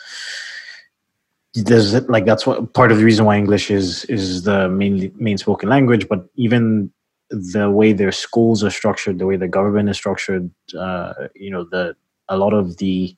there's 1.54 1.94
like 2.08 2.26
that's 2.26 2.46
what 2.46 2.74
part 2.74 2.92
of 2.92 2.98
the 3.00 3.06
reason 3.06 3.26
why 3.26 3.38
English 3.38 3.72
is 3.72 4.06
is 4.06 4.44
the 4.44 4.70
main 4.70 5.12
main 5.16 5.38
spoken 5.38 5.70
language, 5.70 6.08
but 6.08 6.26
even 6.36 6.92
the 7.30 7.70
way 7.70 7.94
their 7.94 8.12
schools 8.12 8.64
are 8.64 8.72
structured, 8.72 9.20
the 9.20 9.26
way 9.26 9.36
the 9.36 9.48
government 9.48 9.90
is 9.90 9.98
structured, 9.98 10.50
uh, 10.78 11.14
you 11.36 11.52
know, 11.52 11.64
the 11.64 11.96
a 12.30 12.38
lot 12.38 12.54
of 12.54 12.78
the 12.78 13.16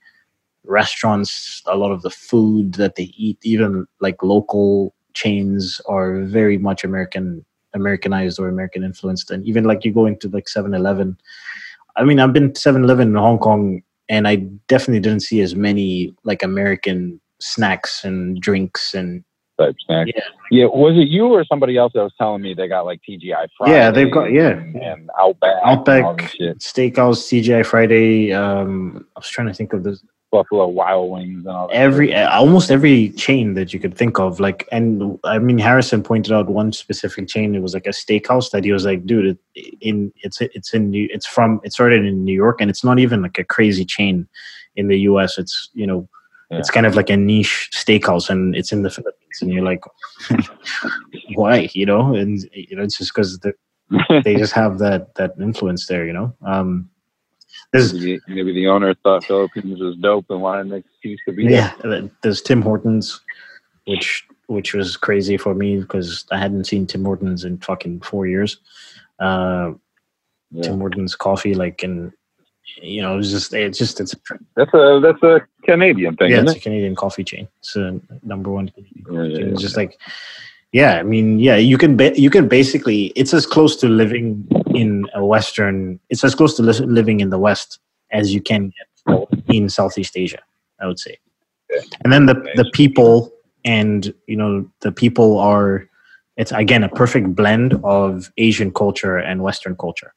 restaurants, 0.64 1.62
a 1.66 1.78
lot 1.78 1.92
of 1.92 2.02
the 2.02 2.10
food 2.10 2.74
that 2.76 2.96
they 2.96 3.12
eat, 3.18 3.38
even 3.44 3.88
like 4.00 4.22
local 4.22 4.94
chains 5.14 5.82
are 5.88 6.22
very 6.22 6.58
much 6.58 6.84
American 6.84 7.44
Americanized 7.74 8.40
or 8.40 8.48
American 8.48 8.84
influenced. 8.84 9.32
And 9.32 9.46
even 9.46 9.64
like 9.64 9.86
you 9.86 9.94
go 9.94 10.06
into 10.06 10.28
like 10.30 10.46
7-Eleven. 10.46 11.18
I 11.96 12.04
mean, 12.04 12.20
I've 12.20 12.34
been 12.34 12.54
to 12.54 12.60
7-Eleven 12.60 13.10
in 13.10 13.16
Hong 13.16 13.38
Kong 13.38 13.84
and 14.08 14.28
I 14.28 14.38
definitely 14.68 15.02
didn't 15.02 15.22
see 15.22 15.42
as 15.42 15.56
many 15.56 16.14
like 16.24 16.42
American 16.42 17.22
snacks 17.40 18.04
and 18.04 18.42
drinks 18.42 18.94
and 18.94 19.24
Type 19.60 19.76
snack. 19.86 20.08
Yeah. 20.16 20.22
Yeah. 20.52 20.66
Was 20.66 20.96
it 20.96 21.08
you 21.10 21.28
or 21.28 21.44
somebody 21.44 21.76
else 21.78 21.92
that 21.94 22.02
was 22.02 22.14
telling 22.18 22.42
me 22.42 22.54
they 22.54 22.68
got 22.68 22.86
like 22.86 23.02
TGI 23.08 23.48
Friday? 23.58 23.74
Yeah, 23.74 23.92
they've 23.92 24.12
got- 24.12 24.32
yeah. 24.32 24.52
and, 24.52 24.76
and 24.78 25.10
Outback, 25.20 25.56
and 25.56 25.66
all 25.66 25.78
Outback 25.80 26.32
Steakhouse, 26.60 27.28
TGI 27.28 27.66
Friday. 27.66 28.32
Um, 28.32 29.06
I 29.16 29.20
was 29.20 29.30
trying 29.30 29.48
to 29.48 29.54
think 29.54 29.74
of 29.74 29.84
this. 29.84 30.04
Buffalo 30.32 30.68
Wild 30.68 31.10
Wings, 31.10 31.40
and 31.40 31.48
all 31.48 31.68
that. 31.68 31.74
Every 31.74 32.14
uh, 32.14 32.30
almost 32.30 32.70
every 32.70 33.10
chain 33.10 33.56
that 33.56 33.74
you 33.74 33.80
could 33.80 33.98
think 33.98 34.20
of, 34.20 34.40
like, 34.40 34.68
and 34.72 35.18
I 35.24 35.40
mean, 35.40 35.58
Harrison 35.58 36.04
pointed 36.04 36.32
out 36.32 36.48
one 36.48 36.72
specific 36.72 37.28
chain. 37.28 37.56
It 37.56 37.62
was 37.64 37.74
like 37.74 37.88
a 37.88 37.90
steakhouse 37.90 38.52
that 38.52 38.64
he 38.64 38.72
was 38.72 38.86
like, 38.86 39.06
dude, 39.08 39.38
it, 39.56 39.74
in 39.82 40.14
it's 40.18 40.40
it's 40.40 40.74
in 40.74 40.92
New, 40.92 41.08
it's 41.12 41.26
from 41.26 41.60
it 41.64 41.74
started 41.74 42.06
in 42.06 42.24
New 42.24 42.34
York, 42.36 42.62
and 42.62 42.70
it's 42.70 42.84
not 42.84 43.00
even 43.00 43.24
like 43.24 43.40
a 43.40 43.44
crazy 43.44 43.84
chain 43.86 44.28
in 44.76 44.88
the 44.88 45.00
U.S. 45.02 45.40
It's 45.40 45.70
you 45.74 45.88
know, 45.88 46.08
it's 46.52 46.72
kind 46.72 46.86
of 46.86 46.96
like 46.96 47.10
a 47.10 47.18
niche 47.18 47.70
steakhouse, 47.74 48.30
and 48.30 48.56
it's 48.56 48.72
in 48.72 48.84
the 48.84 48.90
Philippines, 48.90 49.42
and 49.42 49.54
you're 49.54 49.64
like, 49.64 49.84
why, 51.36 51.70
you 51.74 51.86
know? 51.86 52.16
And 52.16 52.40
you 52.54 52.76
know, 52.76 52.84
it's 52.84 52.98
just 52.98 53.14
because 53.14 53.40
they 54.24 54.36
just 54.36 54.54
have 54.54 54.80
that 54.80 55.16
that 55.16 55.34
influence 55.40 55.88
there, 55.88 56.06
you 56.06 56.14
know. 56.14 56.34
Um, 56.46 56.90
there's 57.72 57.94
maybe, 57.94 58.20
maybe 58.28 58.54
the 58.54 58.68
owner 58.68 58.96
thought 58.96 59.26
Philippines 59.26 59.80
was 59.80 59.96
dope 59.98 60.26
and 60.30 60.42
wanted 60.42 60.68
an 60.68 60.74
excuse 60.74 61.22
to 61.28 61.34
be 61.34 61.48
there. 61.48 61.74
yeah, 61.84 61.90
uh, 61.90 62.08
there's 62.24 62.42
Tim 62.42 62.62
Hortons, 62.62 63.22
which 63.86 64.26
which 64.48 64.74
was 64.74 64.98
crazy 64.98 65.38
for 65.38 65.54
me 65.54 65.78
because 65.78 66.26
I 66.32 66.40
hadn't 66.40 66.66
seen 66.66 66.88
Tim 66.88 67.06
Hortons 67.06 67.44
in 67.46 67.60
fucking 67.60 68.02
four 68.02 68.26
years. 68.26 68.58
Uh, 69.20 69.74
Yeah. 70.52 70.64
Tim 70.64 70.80
Hortons 70.80 71.16
coffee, 71.16 71.54
like, 71.54 71.84
and 71.84 72.12
you 72.82 73.02
know, 73.02 73.18
it's 73.18 73.30
just 73.30 73.54
it's 73.54 73.78
just 73.78 74.00
it's 74.00 74.14
a, 74.14 74.18
That's 74.56 74.74
a 74.74 75.00
that's 75.02 75.24
a 75.24 75.42
Canadian 75.64 76.16
thing, 76.16 76.32
yeah, 76.32 76.38
isn't 76.38 76.50
it's 76.50 76.58
a? 76.58 76.62
Canadian 76.62 76.96
coffee 76.96 77.24
chain. 77.24 77.48
It's 77.60 77.76
a 77.76 78.00
number 78.24 78.50
one. 78.52 78.70
Canadian 78.70 79.06
Yeah, 79.12 79.24
yeah, 79.24 79.52
It's 79.52 79.62
just 79.62 79.78
like, 79.78 80.00
yeah, 80.72 80.98
I 81.00 81.04
mean, 81.04 81.40
yeah, 81.40 81.56
you 81.58 81.78
can 81.78 81.98
ba- 81.98 82.20
you 82.20 82.30
can 82.30 82.48
basically 82.48 83.08
it's 83.16 83.34
as 83.34 83.46
close 83.46 83.76
to 83.78 83.88
living 83.88 84.48
in 84.76 85.08
a 85.14 85.26
Western. 85.26 86.00
It's 86.10 86.24
as 86.24 86.36
close 86.36 86.56
to 86.58 86.64
li- 86.64 86.86
living 86.86 87.20
in 87.20 87.30
the 87.30 87.40
West 87.40 87.80
as 88.12 88.34
you 88.34 88.42
can 88.42 88.72
get 89.08 89.30
in 89.48 89.70
Southeast 89.70 90.18
Asia. 90.18 90.40
I 90.80 90.88
would 90.88 91.00
say, 91.00 91.18
Yeah. 91.70 91.82
and 92.04 92.14
then 92.14 92.26
the 92.26 92.36
the 92.56 92.70
people 92.74 93.32
and 93.66 94.14
you 94.28 94.36
know 94.38 94.70
the 94.82 94.92
people 94.92 95.40
are. 95.40 95.86
It's 96.38 96.54
again 96.54 96.86
a 96.86 96.90
perfect 96.90 97.36
blend 97.36 97.74
of 97.84 98.32
Asian 98.38 98.72
culture 98.72 99.18
and 99.18 99.44
Western 99.44 99.76
culture, 99.76 100.14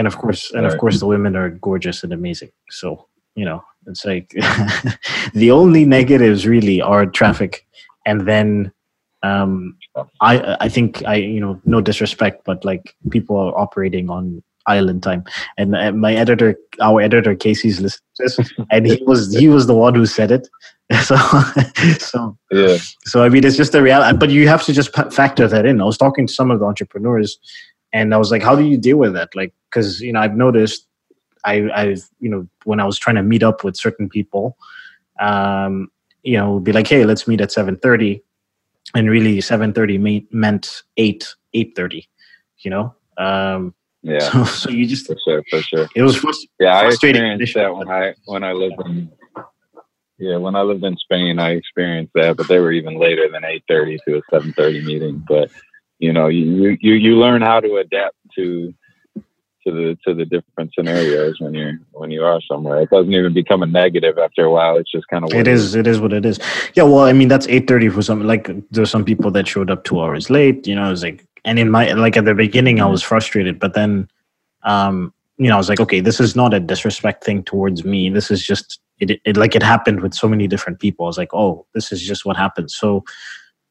and 0.00 0.06
of 0.06 0.16
course, 0.16 0.50
and 0.52 0.64
of 0.64 0.78
course, 0.78 0.98
the 0.98 1.06
women 1.06 1.36
are 1.36 1.50
gorgeous 1.50 2.02
and 2.02 2.10
amazing. 2.10 2.50
So 2.70 3.06
you 3.34 3.44
know, 3.44 3.62
it's 3.86 4.06
like 4.06 4.30
the 5.34 5.50
only 5.50 5.84
negatives 5.84 6.46
really 6.46 6.80
are 6.80 7.04
traffic, 7.04 7.66
and 8.06 8.26
then 8.26 8.72
um, 9.22 9.76
I 10.22 10.56
I 10.58 10.68
think 10.70 11.04
I 11.04 11.16
you 11.16 11.38
know 11.38 11.60
no 11.66 11.82
disrespect, 11.82 12.46
but 12.46 12.64
like 12.64 12.94
people 13.10 13.36
are 13.36 13.56
operating 13.58 14.08
on 14.08 14.42
island 14.66 15.02
time, 15.02 15.24
and 15.58 15.76
uh, 15.76 15.92
my 15.92 16.14
editor, 16.14 16.56
our 16.80 17.02
editor 17.02 17.34
Casey's 17.34 17.78
listening 17.78 18.08
to 18.16 18.22
this, 18.22 18.52
and 18.70 18.86
he 18.86 19.02
was 19.04 19.36
he 19.36 19.48
was 19.48 19.66
the 19.66 19.74
one 19.74 19.94
who 19.94 20.06
said 20.06 20.30
it. 20.30 20.48
So 21.04 21.16
so 21.98 22.36
Yeah. 22.50 22.78
so 23.04 23.22
I 23.22 23.28
mean, 23.28 23.44
it's 23.44 23.56
just 23.56 23.76
a 23.76 23.82
reality. 23.82 24.16
But 24.18 24.30
you 24.30 24.48
have 24.48 24.64
to 24.64 24.72
just 24.72 24.92
factor 25.12 25.46
that 25.46 25.64
in. 25.64 25.80
I 25.80 25.84
was 25.84 25.96
talking 25.96 26.26
to 26.26 26.32
some 26.32 26.50
of 26.50 26.58
the 26.58 26.66
entrepreneurs, 26.66 27.38
and 27.92 28.14
I 28.14 28.18
was 28.18 28.30
like, 28.30 28.42
"How 28.42 28.54
do 28.56 28.64
you 28.64 28.78
deal 28.78 28.96
with 28.98 29.12
that?" 29.14 29.34
Like, 29.34 29.52
because 29.70 30.00
you 30.00 30.12
know, 30.12 30.20
I've 30.20 30.36
noticed, 30.36 30.86
I, 31.44 31.70
I've 31.74 32.02
you 32.20 32.28
know, 32.30 32.46
when 32.64 32.80
I 32.80 32.84
was 32.84 32.98
trying 32.98 33.16
to 33.16 33.22
meet 33.22 33.42
up 33.42 33.64
with 33.64 33.76
certain 33.76 34.08
people, 34.08 34.56
um, 35.20 35.88
you 36.22 36.36
know, 36.36 36.60
be 36.60 36.72
like, 36.72 36.86
"Hey, 36.86 37.04
let's 37.04 37.26
meet 37.28 37.40
at 37.40 37.50
7.30. 37.50 38.20
and 38.94 39.08
really, 39.10 39.40
seven 39.40 39.72
thirty 39.72 39.98
meant 40.32 40.82
eight 40.96 41.34
eight 41.54 41.74
thirty. 41.76 42.08
You 42.58 42.70
know, 42.70 42.94
um, 43.18 43.74
Yeah. 44.02 44.18
So, 44.20 44.44
so 44.62 44.70
you 44.70 44.86
just 44.86 45.06
for 45.06 45.16
sure, 45.24 45.42
for 45.50 45.60
sure. 45.62 45.88
it 45.94 46.02
was 46.02 46.16
frust- 46.16 46.48
Yeah, 46.58 46.74
I 46.78 46.86
experienced 46.86 47.54
that 47.54 47.74
when 47.74 47.88
I 47.88 48.14
when 48.26 48.42
I 48.44 48.52
lived 48.52 48.80
in 48.84 49.10
yeah 50.18 50.36
when 50.36 50.54
I 50.56 50.62
lived 50.62 50.84
in 50.84 50.96
Spain. 50.96 51.38
I 51.38 51.50
experienced 51.52 52.12
that, 52.14 52.36
but 52.36 52.48
they 52.48 52.58
were 52.58 52.72
even 52.72 52.98
later 52.98 53.28
than 53.30 53.44
eight 53.44 53.64
thirty 53.68 53.98
to 54.06 54.18
a 54.18 54.22
seven 54.30 54.52
thirty 54.54 54.82
meeting. 54.84 55.24
But 55.28 55.50
you 56.00 56.12
know, 56.12 56.28
you 56.28 56.76
you 56.80 56.94
you 56.94 57.16
learn 57.16 57.42
how 57.42 57.60
to 57.60 57.76
adapt 57.76 58.16
to 58.36 58.74
to 59.64 59.70
the 59.70 59.98
to 60.06 60.14
the 60.14 60.24
different 60.24 60.72
scenarios 60.74 61.38
when 61.38 61.52
you're 61.54 61.74
when 61.92 62.10
you 62.10 62.24
are 62.24 62.40
somewhere. 62.40 62.80
It 62.80 62.90
doesn't 62.90 63.12
even 63.12 63.34
become 63.34 63.62
a 63.62 63.66
negative 63.66 64.18
after 64.18 64.44
a 64.44 64.50
while. 64.50 64.78
It's 64.78 64.90
just 64.90 65.06
kind 65.08 65.24
of 65.24 65.32
It 65.32 65.46
is. 65.46 65.74
It 65.74 65.86
is 65.86 66.00
what 66.00 66.12
it 66.12 66.24
is. 66.24 66.40
Yeah. 66.74 66.84
Well, 66.84 67.04
I 67.04 67.12
mean, 67.12 67.28
that's 67.28 67.46
eight 67.48 67.68
thirty 67.68 67.90
for 67.90 68.02
some. 68.02 68.26
Like, 68.26 68.50
there's 68.70 68.90
some 68.90 69.04
people 69.04 69.30
that 69.32 69.46
showed 69.46 69.70
up 69.70 69.84
two 69.84 70.00
hours 70.00 70.30
late. 70.30 70.66
You 70.66 70.74
know, 70.74 70.90
it's 70.90 71.02
like, 71.02 71.24
and 71.44 71.58
in 71.58 71.70
my 71.70 71.92
like 71.92 72.16
at 72.16 72.24
the 72.24 72.34
beginning, 72.34 72.80
I 72.80 72.86
was 72.86 73.02
frustrated, 73.02 73.58
but 73.58 73.74
then, 73.74 74.08
um, 74.62 75.12
you 75.36 75.48
know, 75.48 75.54
I 75.54 75.58
was 75.58 75.68
like, 75.68 75.80
okay, 75.80 76.00
this 76.00 76.20
is 76.20 76.34
not 76.34 76.54
a 76.54 76.60
disrespect 76.60 77.24
thing 77.24 77.42
towards 77.42 77.84
me. 77.84 78.08
This 78.08 78.30
is 78.30 78.42
just 78.42 78.80
it. 78.98 79.20
It 79.26 79.36
like 79.36 79.54
it 79.54 79.62
happened 79.62 80.00
with 80.00 80.14
so 80.14 80.28
many 80.28 80.48
different 80.48 80.80
people. 80.80 81.04
I 81.04 81.08
was 81.08 81.18
like, 81.18 81.34
oh, 81.34 81.66
this 81.74 81.92
is 81.92 82.00
just 82.02 82.24
what 82.24 82.38
happens. 82.38 82.74
So, 82.74 83.04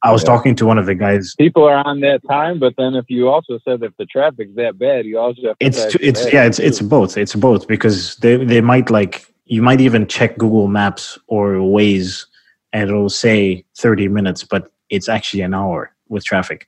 I 0.03 0.11
was 0.11 0.21
Yeah. 0.23 0.27
talking 0.27 0.55
to 0.55 0.65
one 0.65 0.77
of 0.77 0.85
the 0.85 0.95
guys. 0.95 1.35
People 1.37 1.63
are 1.65 1.85
on 1.85 1.99
that 2.01 2.21
time, 2.27 2.59
but 2.59 2.73
then 2.77 2.95
if 2.95 3.05
you 3.09 3.27
also 3.27 3.59
said 3.65 3.83
if 3.83 3.95
the 3.97 4.05
traffic's 4.05 4.55
that 4.55 4.77
bad, 4.79 5.05
you 5.05 5.19
also 5.19 5.41
have 5.47 5.57
to 5.59 5.65
It's 5.65 5.83
factor 5.83 5.97
it's 6.01 6.33
yeah, 6.33 6.45
it's 6.45 6.59
it's 6.59 6.79
too. 6.79 6.87
both. 6.87 7.17
It's 7.17 7.35
both 7.35 7.67
because 7.67 8.15
they 8.17 8.37
they 8.43 8.61
might 8.61 8.89
like 8.89 9.25
you 9.45 9.61
might 9.61 9.81
even 9.81 10.07
check 10.07 10.37
Google 10.37 10.67
Maps 10.67 11.17
or 11.27 11.53
Waze 11.55 12.25
and 12.71 12.87
it'll 12.89 13.09
say 13.09 13.65
30 13.77 14.07
minutes, 14.07 14.43
but 14.43 14.71
it's 14.89 15.09
actually 15.09 15.41
an 15.41 15.53
hour 15.55 15.91
with 16.07 16.23
traffic. 16.23 16.67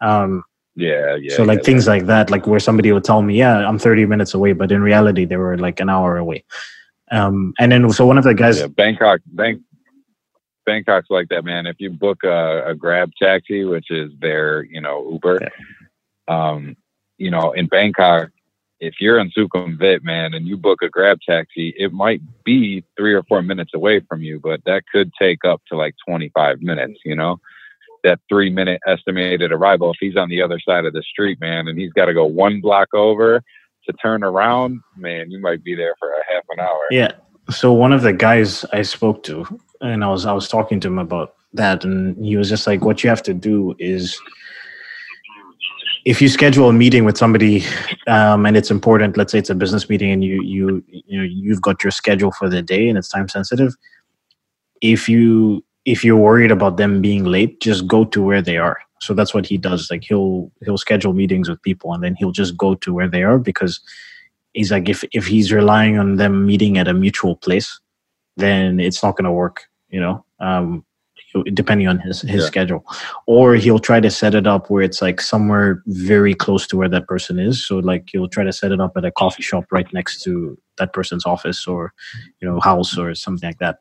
Um, 0.00 0.42
yeah, 0.74 1.14
yeah. 1.16 1.36
so 1.36 1.42
like 1.42 1.58
yeah, 1.58 1.64
things 1.64 1.86
like 1.86 2.06
that, 2.06 2.30
like 2.30 2.46
where 2.46 2.58
somebody 2.58 2.90
would 2.90 3.04
tell 3.04 3.20
me, 3.22 3.36
yeah, 3.36 3.68
I'm 3.68 3.78
30 3.78 4.06
minutes 4.06 4.32
away, 4.32 4.54
but 4.54 4.72
in 4.72 4.82
reality 4.82 5.26
they 5.26 5.36
were 5.36 5.58
like 5.58 5.78
an 5.80 5.90
hour 5.90 6.16
away. 6.16 6.42
Um, 7.10 7.52
and 7.58 7.70
then 7.70 7.90
so 7.92 8.06
one 8.06 8.16
of 8.16 8.24
the 8.24 8.32
guys, 8.34 8.60
Yeah, 8.60 8.68
Bangkok, 8.68 9.20
Bank, 9.26 9.60
Bangkok's 10.66 11.10
like 11.10 11.28
that, 11.28 11.44
man. 11.44 11.66
If 11.66 11.76
you 11.78 11.90
book 11.90 12.24
a, 12.24 12.64
a 12.68 12.74
Grab 12.74 13.10
taxi, 13.20 13.64
which 13.64 13.90
is 13.90 14.10
their, 14.20 14.64
you 14.64 14.80
know, 14.80 15.10
Uber, 15.12 15.48
um, 16.28 16.76
you 17.18 17.30
know, 17.30 17.52
in 17.52 17.66
Bangkok, 17.66 18.30
if 18.80 18.94
you're 19.00 19.18
in 19.18 19.30
Sukhumvit, 19.30 20.02
man, 20.02 20.34
and 20.34 20.46
you 20.46 20.56
book 20.56 20.82
a 20.82 20.88
Grab 20.88 21.18
taxi, 21.26 21.72
it 21.76 21.92
might 21.92 22.20
be 22.44 22.82
three 22.96 23.14
or 23.14 23.22
four 23.22 23.40
minutes 23.40 23.72
away 23.74 24.00
from 24.00 24.22
you, 24.22 24.40
but 24.40 24.60
that 24.66 24.82
could 24.92 25.12
take 25.20 25.44
up 25.44 25.62
to 25.68 25.76
like 25.76 25.94
25 26.06 26.62
minutes, 26.62 26.98
you 27.04 27.14
know. 27.14 27.38
That 28.02 28.18
three 28.28 28.50
minute 28.50 28.80
estimated 28.84 29.52
arrival, 29.52 29.92
if 29.92 29.96
he's 30.00 30.16
on 30.16 30.28
the 30.28 30.42
other 30.42 30.58
side 30.58 30.84
of 30.84 30.92
the 30.92 31.04
street, 31.04 31.40
man, 31.40 31.68
and 31.68 31.78
he's 31.78 31.92
got 31.92 32.06
to 32.06 32.14
go 32.14 32.24
one 32.24 32.60
block 32.60 32.88
over 32.92 33.40
to 33.86 33.92
turn 33.94 34.24
around, 34.24 34.80
man, 34.96 35.30
you 35.30 35.40
might 35.40 35.62
be 35.62 35.76
there 35.76 35.94
for 36.00 36.10
a 36.10 36.32
half 36.32 36.42
an 36.50 36.58
hour. 36.58 36.80
Yeah. 36.90 37.12
So 37.50 37.72
one 37.72 37.92
of 37.92 38.02
the 38.02 38.12
guys 38.12 38.64
I 38.72 38.82
spoke 38.82 39.22
to, 39.24 39.46
and 39.82 40.04
I 40.04 40.08
was 40.08 40.24
I 40.26 40.32
was 40.32 40.48
talking 40.48 40.80
to 40.80 40.88
him 40.88 40.98
about 40.98 41.34
that, 41.54 41.84
and 41.84 42.16
he 42.24 42.36
was 42.36 42.48
just 42.48 42.66
like, 42.66 42.84
"What 42.84 43.02
you 43.02 43.10
have 43.10 43.22
to 43.24 43.34
do 43.34 43.74
is, 43.78 44.18
if 46.04 46.22
you 46.22 46.28
schedule 46.28 46.68
a 46.68 46.72
meeting 46.72 47.04
with 47.04 47.18
somebody, 47.18 47.64
um, 48.06 48.46
and 48.46 48.56
it's 48.56 48.70
important. 48.70 49.16
Let's 49.16 49.32
say 49.32 49.38
it's 49.38 49.50
a 49.50 49.54
business 49.54 49.88
meeting, 49.88 50.10
and 50.10 50.24
you 50.24 50.42
you 50.42 50.84
you 50.88 51.18
know 51.18 51.24
you've 51.24 51.62
got 51.62 51.84
your 51.84 51.90
schedule 51.90 52.32
for 52.32 52.48
the 52.48 52.62
day, 52.62 52.88
and 52.88 52.96
it's 52.96 53.08
time 53.08 53.28
sensitive. 53.28 53.74
If 54.80 55.08
you 55.08 55.64
if 55.84 56.04
you're 56.04 56.16
worried 56.16 56.52
about 56.52 56.76
them 56.76 57.02
being 57.02 57.24
late, 57.24 57.60
just 57.60 57.86
go 57.86 58.04
to 58.04 58.22
where 58.22 58.42
they 58.42 58.56
are. 58.56 58.78
So 59.00 59.14
that's 59.14 59.34
what 59.34 59.46
he 59.46 59.58
does. 59.58 59.90
Like 59.90 60.04
he'll 60.04 60.50
he'll 60.64 60.78
schedule 60.78 61.12
meetings 61.12 61.48
with 61.48 61.62
people, 61.62 61.92
and 61.92 62.02
then 62.02 62.14
he'll 62.16 62.32
just 62.32 62.56
go 62.56 62.74
to 62.76 62.94
where 62.94 63.08
they 63.08 63.24
are 63.24 63.38
because 63.38 63.80
he's 64.52 64.70
like 64.70 64.88
if 64.88 65.04
if 65.12 65.26
he's 65.26 65.52
relying 65.52 65.98
on 65.98 66.16
them 66.16 66.46
meeting 66.46 66.78
at 66.78 66.88
a 66.88 66.94
mutual 66.94 67.36
place 67.36 67.80
then 68.36 68.80
it's 68.80 69.02
not 69.02 69.16
going 69.16 69.24
to 69.24 69.32
work 69.32 69.68
you 69.92 70.00
know 70.00 70.24
um 70.40 70.84
depending 71.54 71.88
on 71.88 71.98
his 71.98 72.20
his 72.22 72.42
Yeah. 72.42 72.46
schedule 72.46 72.84
or 73.26 73.54
he'll 73.54 73.78
try 73.78 74.00
to 74.00 74.10
set 74.10 74.34
it 74.34 74.46
up 74.46 74.68
where 74.70 74.82
it's 74.82 75.00
like 75.00 75.20
somewhere 75.20 75.82
very 75.86 76.34
close 76.34 76.66
to 76.68 76.76
where 76.76 76.88
that 76.90 77.06
person 77.06 77.38
is 77.38 77.66
so 77.66 77.78
like 77.78 78.08
he'll 78.12 78.28
try 78.28 78.44
to 78.44 78.52
set 78.52 78.70
it 78.72 78.80
up 78.80 78.92
at 78.96 79.04
a 79.04 79.10
coffee 79.12 79.42
shop 79.42 79.64
right 79.70 79.90
next 79.94 80.22
to 80.24 80.58
that 80.78 80.92
person's 80.92 81.24
office 81.24 81.66
or 81.66 81.92
you 82.40 82.48
know 82.48 82.60
house 82.60 82.98
or 82.98 83.14
something 83.14 83.48
like 83.48 83.58
that 83.60 83.76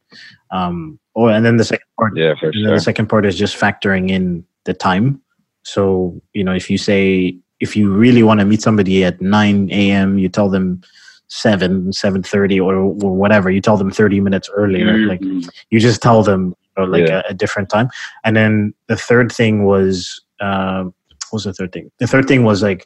um 0.52 0.98
or 1.14 1.30
and 1.32 1.46
then 1.46 1.58
the 1.58 1.66
second 1.66 1.88
part 2.00 2.14
Yeah, 2.16 2.36
for 2.40 2.50
and 2.52 2.64
sure. 2.66 2.76
the 2.76 2.80
second 2.80 3.08
part 3.08 3.26
is 3.26 3.38
just 3.38 3.58
factoring 3.58 4.10
in 4.10 4.46
the 4.66 4.74
time. 4.74 5.22
So, 5.64 6.22
you 6.34 6.44
know, 6.44 6.54
if 6.54 6.70
you 6.70 6.78
say, 6.78 7.38
if 7.60 7.76
you 7.76 7.92
really 7.92 8.24
want 8.24 8.40
to 8.40 8.46
meet 8.46 8.62
somebody 8.62 9.04
at 9.04 9.20
9 9.22 9.70
a.m., 9.72 10.18
you 10.18 10.30
tell 10.30 10.50
them 10.50 10.82
7, 11.32 11.92
7.30 11.92 12.60
or, 12.62 12.76
or 12.76 13.16
whatever, 13.16 13.50
you 13.50 13.62
tell 13.62 13.78
them 13.78 13.90
30 13.90 14.20
minutes 14.20 14.50
earlier. 14.54 14.98
Like 15.08 15.22
you 15.70 15.80
just 15.80 16.02
tell 16.02 16.24
them 16.24 16.54
you 16.78 16.84
know, 16.84 16.90
like 16.92 17.08
Yeah. 17.08 17.22
a, 17.28 17.32
a 17.32 17.34
different 17.34 17.70
time. 17.70 17.90
And 18.26 18.36
then 18.36 18.74
the 18.88 18.98
third 18.98 19.32
thing 19.32 19.64
was, 19.64 20.22
uh, 20.42 20.84
what 20.84 21.32
was 21.34 21.44
the 21.46 21.54
third 21.54 21.72
thing? 21.72 21.90
The 22.00 22.08
third 22.08 22.28
thing 22.28 22.44
was 22.44 22.62
like, 22.62 22.86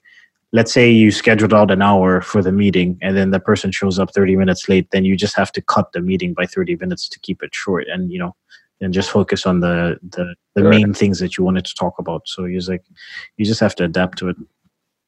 let's 0.51 0.71
say 0.71 0.91
you 0.91 1.11
scheduled 1.11 1.55
out 1.55 1.71
an 1.71 1.81
hour 1.81 2.21
for 2.21 2.43
the 2.43 2.51
meeting 2.51 2.99
and 3.01 3.17
then 3.17 3.31
the 3.31 3.39
person 3.39 3.71
shows 3.71 3.97
up 3.97 4.13
30 4.13 4.35
minutes 4.35 4.69
late, 4.69 4.91
then 4.91 5.05
you 5.05 5.17
just 5.17 5.35
have 5.35 5.51
to 5.53 5.61
cut 5.61 5.91
the 5.93 5.99
meeting 6.01 6.35
by 6.35 6.45
30 6.45 6.75
minutes 6.75 7.09
to 7.09 7.19
keep 7.21 7.41
it 7.41 7.49
short. 7.53 7.87
And, 7.87 8.11
you 8.11 8.19
know, 8.19 8.35
and 8.79 8.93
just 8.93 9.09
focus 9.09 9.47
on 9.47 9.61
the 9.61 9.97
the, 10.03 10.35
the 10.53 10.63
Right. 10.63 10.69
main 10.81 10.93
things 10.93 11.17
that 11.19 11.35
you 11.35 11.43
wanted 11.43 11.65
to 11.65 11.73
talk 11.73 11.97
about. 11.97 12.27
So 12.27 12.45
he's 12.45 12.69
like, 12.69 12.83
you 13.37 13.45
just 13.45 13.59
have 13.61 13.73
to 13.75 13.85
adapt 13.85 14.19
to 14.19 14.29
it. 14.29 14.35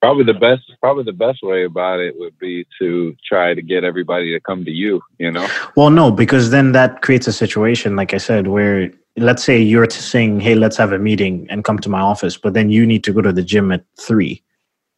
Probably 0.01 0.23
the 0.23 0.33
best 0.33 0.63
probably 0.79 1.03
the 1.03 1.13
best 1.13 1.39
way 1.43 1.65
about 1.65 1.99
it 1.99 2.13
would 2.17 2.37
be 2.39 2.65
to 2.79 3.15
try 3.27 3.53
to 3.53 3.61
get 3.61 3.83
everybody 3.83 4.31
to 4.31 4.39
come 4.39 4.63
to 4.63 4.71
you 4.71 5.01
you 5.17 5.31
know 5.31 5.47
Well, 5.77 5.91
no, 5.91 6.11
because 6.11 6.49
then 6.49 6.71
that 6.71 7.03
creates 7.03 7.27
a 7.27 7.31
situation, 7.31 7.95
like 7.95 8.11
I 8.13 8.17
said, 8.17 8.47
where 8.47 8.91
let's 9.15 9.43
say 9.43 9.61
you're 9.61 9.87
saying, 9.89 10.39
"Hey, 10.39 10.55
let's 10.55 10.77
have 10.77 10.91
a 10.91 10.97
meeting 10.97 11.45
and 11.51 11.63
come 11.63 11.77
to 11.79 11.89
my 11.89 11.99
office," 11.99 12.35
but 12.35 12.55
then 12.55 12.71
you 12.71 12.85
need 12.85 13.03
to 13.03 13.13
go 13.13 13.21
to 13.21 13.31
the 13.31 13.43
gym 13.43 13.71
at 13.71 13.83
three. 13.99 14.41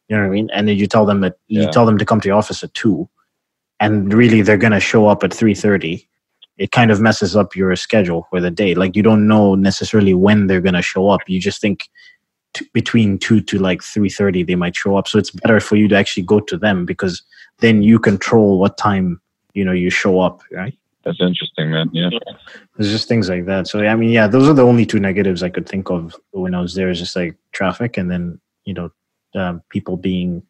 You 0.08 0.16
know 0.16 0.22
what 0.22 0.28
I 0.28 0.34
mean? 0.34 0.50
And 0.54 0.66
then 0.66 0.76
you 0.76 0.86
tell 0.86 1.04
them 1.04 1.20
that 1.20 1.36
you 1.48 1.70
tell 1.70 1.84
them 1.84 1.98
to 1.98 2.04
come 2.06 2.20
to 2.22 2.28
your 2.28 2.38
office 2.38 2.62
at 2.64 2.72
two, 2.72 3.08
and 3.78 4.12
really 4.12 4.40
they're 4.42 4.56
gonna 4.56 4.80
show 4.80 5.06
up 5.06 5.22
at 5.22 5.34
three 5.34 5.54
thirty. 5.54 6.08
It 6.56 6.70
kind 6.72 6.90
of 6.90 7.00
messes 7.00 7.36
up 7.36 7.56
your 7.56 7.74
schedule 7.76 8.26
for 8.30 8.40
the 8.40 8.50
day. 8.50 8.74
Like 8.74 8.96
you 8.96 9.02
don't 9.02 9.26
know 9.28 9.54
necessarily 9.54 10.14
when 10.14 10.46
they're 10.46 10.60
gonna 10.60 10.82
show 10.82 11.10
up. 11.10 11.20
You 11.26 11.40
just 11.40 11.60
think 11.60 11.88
t- 12.54 12.68
between 12.72 13.18
two 13.18 13.40
to 13.40 13.58
like 13.58 13.82
three 13.82 14.08
thirty 14.08 14.42
they 14.42 14.54
might 14.54 14.76
show 14.76 14.96
up. 14.96 15.08
So 15.08 15.18
it's 15.18 15.30
better 15.30 15.60
for 15.60 15.76
you 15.76 15.88
to 15.88 15.96
actually 15.96 16.24
go 16.24 16.40
to 16.40 16.56
them 16.56 16.84
because 16.86 17.22
then 17.58 17.82
you 17.82 17.98
control 17.98 18.58
what 18.58 18.76
time 18.76 19.20
you 19.54 19.64
know 19.64 19.72
you 19.72 19.90
show 19.90 20.20
up, 20.20 20.42
right? 20.52 20.74
that's 21.02 21.18
interesting 21.18 21.70
man 21.70 21.88
yeah 21.94 22.10
There's 22.76 22.90
just 22.90 23.08
things 23.08 23.30
like 23.30 23.46
that. 23.46 23.66
So 23.66 23.80
I 23.80 23.96
mean, 23.96 24.10
yeah, 24.10 24.26
those 24.26 24.48
are 24.48 24.52
the 24.52 24.66
only 24.66 24.84
two 24.84 25.00
negatives 25.00 25.42
I 25.42 25.48
could 25.48 25.68
think 25.68 25.90
of 25.90 26.14
when 26.32 26.54
I 26.54 26.60
was 26.60 26.74
there. 26.74 26.90
Is 26.90 26.98
just 26.98 27.16
like 27.16 27.36
traffic, 27.52 27.96
and 27.96 28.10
then 28.10 28.40
you 28.64 28.74
know, 28.74 28.90
um, 29.34 29.62
people 29.70 29.96
being 29.96 30.42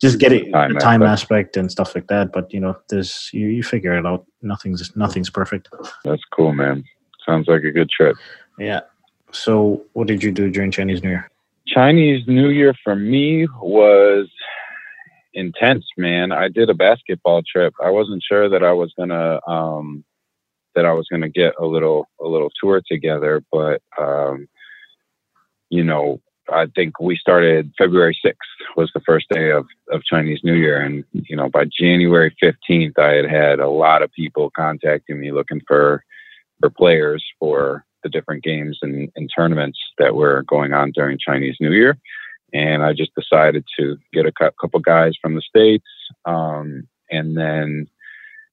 just 0.00 0.18
getting 0.18 0.52
Time 0.52 0.74
the 0.74 0.80
time 0.80 1.02
aspect. 1.02 1.22
aspect 1.22 1.56
and 1.56 1.70
stuff 1.70 1.94
like 1.94 2.06
that. 2.08 2.32
But 2.32 2.52
you 2.52 2.60
know, 2.60 2.76
there's 2.88 3.30
you, 3.32 3.48
you 3.48 3.62
figure 3.62 3.96
it 3.98 4.06
out. 4.06 4.24
Nothing's 4.40 4.94
nothing's 4.96 5.30
perfect. 5.30 5.68
that's 6.04 6.22
cool 6.32 6.52
man 6.52 6.84
sounds 7.26 7.48
like 7.48 7.62
a 7.64 7.70
good 7.70 7.88
trip 7.88 8.16
Yeah. 8.58 8.80
So 9.32 9.82
what 9.92 10.06
did 10.06 10.22
you 10.22 10.30
do 10.30 10.50
during 10.50 10.70
Chinese 10.70 11.02
New 11.02 11.10
Year? 11.10 11.30
chinese 11.66 12.26
new 12.26 12.48
year 12.48 12.74
for 12.82 12.96
me 12.96 13.46
was 13.60 14.28
intense 15.34 15.84
man 15.96 16.32
i 16.32 16.48
did 16.48 16.68
a 16.68 16.74
basketball 16.74 17.42
trip 17.42 17.72
i 17.82 17.90
wasn't 17.90 18.22
sure 18.22 18.48
that 18.48 18.62
i 18.62 18.72
was 18.72 18.92
gonna 18.98 19.40
um 19.46 20.04
that 20.74 20.84
i 20.84 20.92
was 20.92 21.06
gonna 21.10 21.28
get 21.28 21.54
a 21.58 21.64
little 21.64 22.08
a 22.20 22.26
little 22.26 22.50
tour 22.60 22.82
together 22.86 23.42
but 23.50 23.80
um 23.98 24.48
you 25.70 25.84
know 25.84 26.20
I 26.52 26.66
think 26.74 26.98
we 27.00 27.16
started 27.16 27.72
February 27.78 28.18
6th 28.22 28.34
was 28.76 28.90
the 28.92 29.00
first 29.06 29.26
day 29.30 29.52
of, 29.52 29.64
of 29.90 30.02
Chinese 30.02 30.40
New 30.42 30.54
Year. 30.54 30.82
And, 30.82 31.04
you 31.12 31.36
know, 31.36 31.48
by 31.48 31.66
January 31.66 32.34
15th, 32.42 32.98
I 32.98 33.12
had 33.12 33.30
had 33.30 33.60
a 33.60 33.68
lot 33.68 34.02
of 34.02 34.12
people 34.12 34.50
contacting 34.50 35.20
me 35.20 35.30
looking 35.30 35.62
for, 35.66 36.04
for 36.60 36.68
players 36.68 37.24
for 37.38 37.86
the 38.02 38.08
different 38.08 38.44
games 38.44 38.78
and, 38.82 39.10
and 39.16 39.30
tournaments 39.34 39.78
that 39.98 40.14
were 40.14 40.42
going 40.42 40.72
on 40.72 40.92
during 40.92 41.18
Chinese 41.18 41.56
New 41.60 41.72
Year. 41.72 41.98
And 42.52 42.82
I 42.82 42.92
just 42.92 43.14
decided 43.14 43.64
to 43.78 43.96
get 44.12 44.26
a 44.26 44.32
couple 44.32 44.80
guys 44.80 45.14
from 45.20 45.34
the 45.34 45.40
States 45.40 45.86
um, 46.24 46.86
and 47.10 47.36
then 47.36 47.88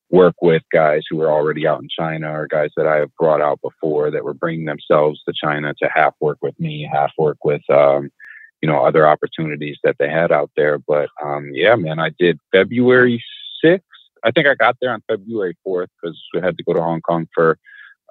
work 0.10 0.36
with 0.41 0.64
guys 0.72 1.04
who 1.10 1.18
were 1.18 1.32
already 1.32 1.68
out 1.68 1.82
in 1.82 1.89
China 1.89 2.32
or 2.32 2.47
guys 2.47 2.72
that 2.76 2.88
I 2.88 2.97
have 2.97 3.16
brought 3.16 3.41
out 3.41 3.62
before 3.62 4.10
that 4.10 4.24
were 4.24 4.34
bringing 4.34 4.66
themselves 4.66 5.22
to 5.24 5.34
China 5.34 5.74
to 5.76 5.89
half 5.93 6.16
work 6.20 6.39
with 6.41 6.60
me, 6.60 6.89
half 6.91 7.12
work 7.18 7.38
with, 7.43 7.62
um, 7.70 8.10
you 8.62 8.68
know, 8.68 8.84
other 8.84 9.08
opportunities 9.08 9.78
that 9.84 9.97
they 10.00 10.10
had 10.10 10.32
out 10.32 10.50
there. 10.56 10.80
But 10.80 11.10
um, 11.24 11.52
yeah, 11.54 11.76
man, 11.76 12.00
I 12.00 12.12
did 12.18 12.39
February 12.52 13.24
6th. 13.64 13.82
I 14.24 14.32
think 14.32 14.47
I 14.47 14.56
got 14.56 14.78
there 14.82 14.91
on 14.91 15.04
February 15.08 15.56
4th 15.66 15.88
because 16.02 16.20
we 16.34 16.41
had 16.41 16.58
to 16.58 16.64
go 16.64 16.74
to 16.74 16.82
Hong 16.82 17.02
Kong 17.02 17.28
for 17.34 17.58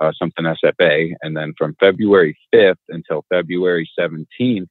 uh, 0.01 0.13
something 0.19 0.45
SFA. 0.45 1.13
And 1.23 1.37
then 1.37 1.55
from 1.57 1.77
February 1.81 2.37
5th 2.55 2.77
until 2.89 3.25
February 3.29 3.89
17th, 3.99 4.69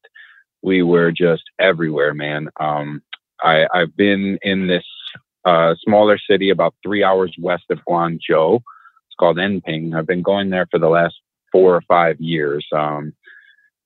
we 0.62 0.84
were 0.84 1.12
just 1.12 1.44
everywhere, 1.60 2.14
man. 2.14 2.50
Um, 2.60 3.02
I, 3.42 3.68
I've 3.74 3.96
been 3.96 4.40
in 4.42 4.68
this 4.68 4.86
uh, 5.46 5.76
smaller 5.84 6.18
city 6.18 6.50
about 6.50 6.76
three 6.84 7.04
hours 7.04 7.34
west 7.40 7.66
of 7.70 7.80
Guangzhou. 7.88 8.56
It's 8.56 9.16
called 9.20 9.38
Enping. 9.38 9.96
I've 9.96 10.08
been 10.08 10.22
going 10.22 10.50
there 10.50 10.68
for 10.70 10.80
the 10.80 10.90
last 10.90 11.16
four 11.52 11.76
or 11.76 11.82
five 11.88 12.20
years. 12.20 12.66
Um, 12.76 13.14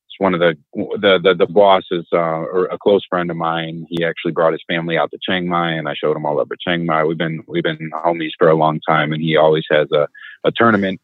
it's 0.07 0.19
one 0.19 0.33
of 0.33 0.39
the 0.39 0.57
the 0.73 1.19
the, 1.23 1.35
the 1.35 1.45
boss 1.45 1.83
is 1.91 2.05
uh, 2.13 2.43
a 2.69 2.77
close 2.77 3.05
friend 3.09 3.29
of 3.29 3.37
mine. 3.37 3.85
He 3.89 4.03
actually 4.03 4.31
brought 4.31 4.53
his 4.53 4.63
family 4.67 4.97
out 4.97 5.11
to 5.11 5.19
Chiang 5.21 5.47
Mai, 5.47 5.71
and 5.71 5.87
I 5.87 5.93
showed 5.93 6.17
him 6.17 6.25
all 6.25 6.39
over 6.39 6.55
Chiang 6.59 6.85
Mai. 6.85 7.03
We've 7.03 7.17
been 7.17 7.43
we've 7.47 7.63
been 7.63 7.91
homies 8.03 8.31
for 8.37 8.49
a 8.49 8.55
long 8.55 8.79
time, 8.87 9.13
and 9.13 9.21
he 9.21 9.37
always 9.37 9.65
has 9.69 9.87
a 9.91 10.07
a 10.43 10.51
tournament, 10.51 10.99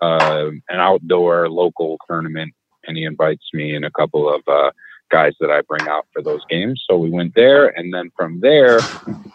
uh, 0.00 0.46
an 0.68 0.80
outdoor 0.80 1.48
local 1.48 1.98
tournament, 2.08 2.52
and 2.86 2.96
he 2.96 3.04
invites 3.04 3.44
me 3.52 3.74
and 3.74 3.84
a 3.84 3.90
couple 3.90 4.32
of 4.32 4.42
uh, 4.48 4.70
guys 5.10 5.34
that 5.40 5.50
I 5.50 5.62
bring 5.62 5.88
out 5.88 6.06
for 6.12 6.22
those 6.22 6.44
games. 6.48 6.82
So 6.88 6.96
we 6.98 7.10
went 7.10 7.34
there, 7.34 7.68
and 7.78 7.92
then 7.92 8.10
from 8.16 8.40
there, 8.40 8.86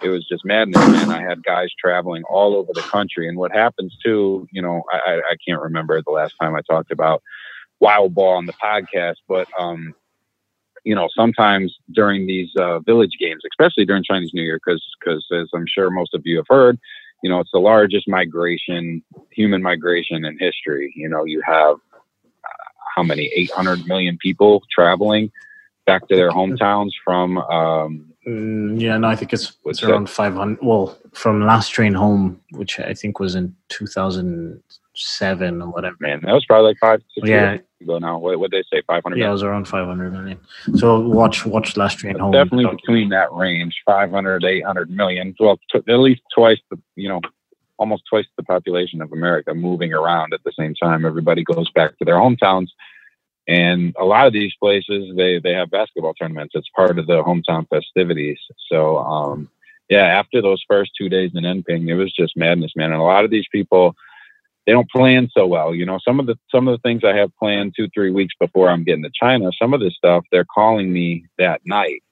it 0.02 0.10
was 0.10 0.28
just 0.28 0.46
madness. 0.46 0.86
And 1.02 1.12
I 1.12 1.22
had 1.22 1.44
guys 1.44 1.70
traveling 1.80 2.24
all 2.30 2.56
over 2.56 2.74
the 2.74 2.84
country. 2.92 3.28
And 3.28 3.38
what 3.38 3.52
happens 3.52 3.96
too, 4.04 4.48
you 4.52 4.62
know, 4.62 4.84
I, 4.92 5.22
I 5.32 5.36
can't 5.48 5.62
remember 5.62 6.02
the 6.02 6.12
last 6.12 6.34
time 6.42 6.56
I 6.56 6.62
talked 6.70 6.92
about 6.92 7.24
wild 7.80 8.14
ball 8.14 8.36
on 8.36 8.46
the 8.46 8.54
podcast, 8.64 9.16
but 9.28 9.48
um, 9.60 9.94
you 10.84 10.96
know, 10.96 11.08
sometimes 11.16 11.74
during 11.94 12.28
these 12.28 12.50
uh, 12.58 12.80
village 12.80 13.14
games, 13.20 13.44
especially 13.50 13.86
during 13.86 14.04
Chinese 14.04 14.32
New 14.34 14.44
Year, 14.44 14.60
because 14.64 14.84
because 15.00 15.26
as 15.34 15.48
I'm 15.54 15.66
sure 15.68 15.90
most 15.90 16.14
of 16.14 16.22
you 16.26 16.38
have 16.38 16.48
heard, 16.50 16.78
you 17.24 17.30
know, 17.30 17.40
it's 17.40 17.52
the 17.52 17.60
largest 17.60 18.08
migration, 18.08 19.02
human 19.32 19.64
migration 19.64 20.26
in 20.26 20.38
history. 20.38 20.94
You 20.96 21.08
know, 21.10 21.24
you 21.24 21.42
have 21.46 21.76
uh, 21.76 22.72
how 22.96 23.02
many 23.02 23.32
800 23.34 23.88
million 23.88 24.18
people 24.22 24.62
traveling 24.70 25.32
back 25.86 26.08
to 26.10 26.16
their 26.16 26.32
hometowns 26.32 26.92
from 27.04 27.38
um, 27.38 28.14
mm, 28.26 28.80
yeah 28.80 28.98
no 28.98 29.10
i 29.10 29.18
think 29.18 29.34
it's, 29.34 29.58
it's 29.66 29.84
around 29.84 30.10
500 30.10 30.60
well 30.62 30.98
from 31.12 31.46
last 31.46 31.70
train 31.70 31.94
home 31.94 32.40
which 32.52 32.80
i 32.80 32.94
think 32.94 33.20
was 33.20 33.36
in 33.36 33.54
2007 34.96 35.62
or 35.62 35.70
whatever. 35.70 35.96
Man 36.00 36.22
that 36.24 36.34
was 36.34 36.46
probably 36.46 36.70
like 36.70 36.78
five 36.80 37.02
six 37.14 37.28
yeah. 37.28 37.52
years 37.52 37.62
ago 37.82 37.98
now. 38.00 38.18
What 38.18 38.40
would 38.40 38.52
they 38.52 38.64
say 38.72 38.82
500 38.88 39.18
yeah 39.18 39.30
it 39.30 39.32
was 39.32 39.44
around 39.44 39.68
500 39.68 40.12
million 40.12 40.40
so 40.76 41.00
watch 41.00 41.46
watch 41.46 41.76
last 41.78 42.00
train 42.00 42.18
home. 42.18 42.32
definitely 42.32 42.66
between 42.76 43.10
that 43.10 43.32
range 43.34 43.82
500 43.86 44.44
800 44.44 44.90
million. 44.90 45.36
Well 45.40 45.60
t- 45.72 45.82
at 45.88 46.00
least 46.00 46.22
twice 46.34 46.60
the 46.70 46.80
you 46.96 47.10
know 47.10 47.22
almost 47.78 48.04
twice 48.10 48.26
the 48.38 48.44
population 48.44 49.02
of 49.02 49.12
america 49.12 49.54
moving 49.54 49.94
around 49.94 50.34
at 50.34 50.44
the 50.44 50.54
same 50.58 50.76
time. 50.76 51.06
Everybody 51.06 51.44
goes 51.44 51.70
back 51.72 51.98
to 51.98 52.06
their 52.06 52.16
hometowns. 52.16 52.68
And 53.48 53.94
a 54.00 54.06
lot 54.06 54.28
of 54.28 54.34
these 54.34 54.54
places, 54.60 55.14
they, 55.18 55.40
they 55.40 55.54
have 55.54 55.70
basketball 55.70 56.14
tournaments. 56.14 56.54
It's 56.56 56.70
part 56.76 56.98
of 56.98 57.08
the 57.08 57.24
hometown 57.24 57.68
festivities. 57.68 58.40
So, 58.72 59.00
um, 59.00 59.50
yeah, 59.90 60.06
after 60.06 60.42
those 60.42 60.64
first 60.68 60.92
two 60.98 61.10
days 61.10 61.32
in 61.36 61.44
Enping, 61.44 61.90
it 61.90 61.96
was 61.96 62.14
just 62.14 62.38
madness, 62.38 62.72
man. 62.76 62.92
And 62.92 63.02
a 63.02 63.04
lot 63.04 63.26
of 63.26 63.32
these 63.32 63.48
people, 63.52 63.96
they 64.66 64.72
don't 64.72 64.90
plan 64.90 65.30
so 65.36 65.46
well. 65.46 65.76
You 65.76 65.86
know, 65.86 66.00
some 66.06 66.20
of 66.20 66.26
the 66.26 66.36
some 66.50 66.68
of 66.68 66.74
the 66.74 66.82
things 66.88 67.04
I 67.04 67.16
have 67.16 67.36
planned 67.38 67.74
two, 67.76 67.88
three 67.94 68.12
weeks 68.12 68.34
before 68.40 68.70
I'm 68.70 68.84
getting 68.84 69.04
to 69.04 69.12
China, 69.20 69.52
some 69.62 69.74
of 69.74 69.80
this 69.80 69.96
stuff 69.96 70.24
they're 70.32 70.46
calling 70.46 70.92
me 70.92 71.26
that 71.38 71.62
night, 71.66 72.04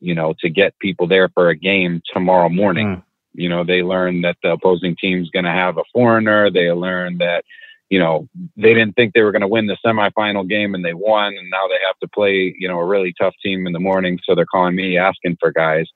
you 0.00 0.14
know, 0.14 0.34
to 0.40 0.48
get 0.48 0.78
people 0.78 1.06
there 1.06 1.28
for 1.28 1.48
a 1.48 1.56
game 1.56 2.02
tomorrow 2.12 2.48
morning. 2.48 2.96
Mm. 2.96 3.02
You 3.34 3.48
know, 3.48 3.64
they 3.64 3.82
learn 3.82 4.22
that 4.22 4.36
the 4.42 4.52
opposing 4.52 4.96
team's 5.00 5.30
gonna 5.30 5.52
have 5.52 5.78
a 5.78 5.84
foreigner, 5.92 6.50
they 6.50 6.70
learn 6.72 7.18
that 7.18 7.44
you 7.88 7.98
know, 8.00 8.28
they 8.56 8.74
didn't 8.74 8.94
think 8.94 9.14
they 9.14 9.22
were 9.22 9.32
going 9.32 9.42
to 9.42 9.48
win 9.48 9.66
the 9.66 9.76
semifinal 9.84 10.48
game 10.48 10.74
and 10.74 10.84
they 10.84 10.94
won. 10.94 11.36
And 11.36 11.50
now 11.50 11.68
they 11.68 11.78
have 11.86 11.98
to 12.00 12.08
play, 12.08 12.54
you 12.58 12.66
know, 12.66 12.78
a 12.78 12.84
really 12.84 13.14
tough 13.18 13.34
team 13.42 13.66
in 13.66 13.72
the 13.72 13.80
morning. 13.80 14.18
So 14.24 14.34
they're 14.34 14.44
calling 14.44 14.74
me 14.74 14.98
asking 14.98 15.36
for 15.40 15.52
guys. 15.52 15.86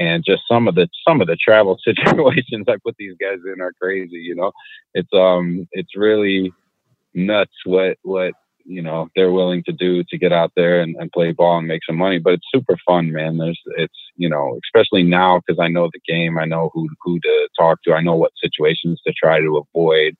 And 0.00 0.24
just 0.24 0.42
some 0.50 0.66
of 0.66 0.74
the 0.74 0.88
some 1.06 1.20
of 1.20 1.28
the 1.28 1.36
travel 1.36 1.78
situations 1.84 2.64
I 2.68 2.76
put 2.82 2.96
these 2.98 3.14
guys 3.20 3.38
in 3.46 3.60
are 3.60 3.72
crazy. 3.80 4.16
You 4.16 4.34
know, 4.34 4.52
it's 4.94 5.12
um 5.12 5.68
it's 5.72 5.96
really 5.96 6.52
nuts 7.14 7.52
what 7.64 7.98
what 8.02 8.32
you 8.64 8.82
know 8.82 9.08
they're 9.14 9.32
willing 9.32 9.62
to 9.64 9.72
do 9.72 10.02
to 10.04 10.18
get 10.18 10.32
out 10.32 10.52
there 10.56 10.80
and, 10.80 10.96
and 10.96 11.12
play 11.12 11.32
ball 11.32 11.58
and 11.58 11.68
make 11.68 11.82
some 11.86 11.96
money. 11.96 12.18
But 12.18 12.34
it's 12.34 12.46
super 12.52 12.76
fun, 12.86 13.12
man. 13.12 13.36
There's 13.36 13.60
it's 13.76 13.98
you 14.16 14.28
know 14.28 14.58
especially 14.64 15.02
now 15.02 15.40
because 15.40 15.60
I 15.60 15.68
know 15.68 15.90
the 15.92 16.00
game. 16.12 16.38
I 16.38 16.46
know 16.46 16.70
who 16.72 16.88
who 17.02 17.20
to 17.20 17.48
talk 17.58 17.82
to. 17.84 17.92
I 17.92 18.00
know 18.00 18.16
what 18.16 18.32
situations 18.42 19.00
to 19.06 19.12
try 19.12 19.40
to 19.40 19.62
avoid. 19.74 20.16